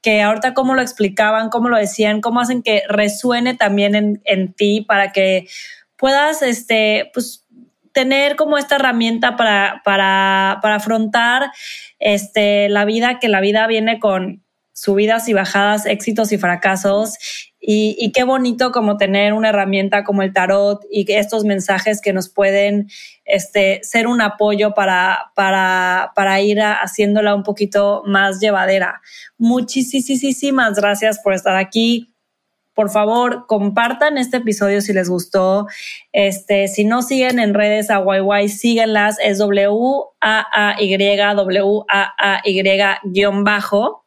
que 0.00 0.22
ahorita 0.22 0.54
cómo 0.54 0.74
lo 0.74 0.82
explicaban, 0.82 1.48
cómo 1.48 1.68
lo 1.68 1.76
decían, 1.76 2.20
cómo 2.20 2.40
hacen 2.40 2.62
que 2.62 2.82
resuene 2.88 3.54
también 3.54 3.94
en, 3.94 4.22
en 4.24 4.52
ti 4.52 4.80
para 4.80 5.12
que 5.12 5.46
puedas 5.96 6.42
este, 6.42 7.10
pues, 7.12 7.46
tener 7.92 8.36
como 8.36 8.58
esta 8.58 8.76
herramienta 8.76 9.36
para, 9.36 9.82
para, 9.84 10.58
para 10.62 10.76
afrontar 10.76 11.50
este, 11.98 12.68
la 12.68 12.84
vida, 12.84 13.18
que 13.20 13.28
la 13.28 13.40
vida 13.40 13.66
viene 13.66 14.00
con 14.00 14.41
subidas 14.72 15.28
y 15.28 15.32
bajadas, 15.32 15.86
éxitos 15.86 16.32
y 16.32 16.38
fracasos. 16.38 17.18
Y, 17.64 18.10
qué 18.12 18.24
bonito 18.24 18.72
como 18.72 18.96
tener 18.96 19.34
una 19.34 19.50
herramienta 19.50 20.02
como 20.02 20.22
el 20.22 20.32
tarot 20.32 20.84
y 20.90 21.10
estos 21.12 21.44
mensajes 21.44 22.00
que 22.00 22.12
nos 22.12 22.28
pueden 22.28 22.88
este, 23.24 23.78
ser 23.84 24.08
un 24.08 24.20
apoyo 24.20 24.74
para, 24.74 25.30
ir 26.40 26.60
haciéndola 26.60 27.36
un 27.36 27.44
poquito 27.44 28.02
más 28.04 28.40
llevadera. 28.40 29.00
Muchísimas 29.38 30.74
gracias 30.74 31.20
por 31.20 31.34
estar 31.34 31.54
aquí. 31.54 32.12
Por 32.74 32.90
favor, 32.90 33.46
compartan 33.46 34.18
este 34.18 34.38
episodio 34.38 34.80
si 34.80 34.92
les 34.92 35.08
gustó. 35.08 35.68
Este, 36.12 36.66
si 36.66 36.84
no 36.84 37.02
siguen 37.02 37.38
en 37.38 37.54
redes 37.54 37.90
a 37.90 38.02
YY, 38.02 38.48
síganlas. 38.48 39.18
Es 39.22 39.38
W-A-A-Y, 39.38 40.96
W-A-A-Y 41.36 42.62
guion 43.04 43.44
bajo. 43.44 44.01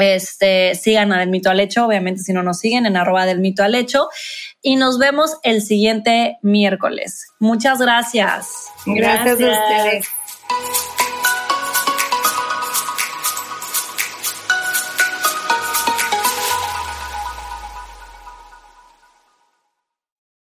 Este, 0.00 0.74
sigan 0.74 1.12
a 1.12 1.18
Del 1.18 1.30
Mito 1.30 1.50
al 1.50 1.60
Hecho, 1.60 1.86
obviamente 1.86 2.22
si 2.22 2.32
no 2.32 2.42
nos 2.42 2.58
siguen 2.58 2.86
en 2.86 2.96
arroba 2.96 3.26
del 3.26 3.40
Mito 3.40 3.62
al 3.62 3.74
Hecho. 3.74 4.08
Y 4.62 4.76
nos 4.76 4.98
vemos 4.98 5.36
el 5.42 5.62
siguiente 5.62 6.38
miércoles. 6.42 7.26
Muchas 7.38 7.80
gracias. 7.80 8.48
Gracias, 8.86 9.38
gracias. 9.38 9.58
a 9.58 9.84
ustedes. 9.84 10.19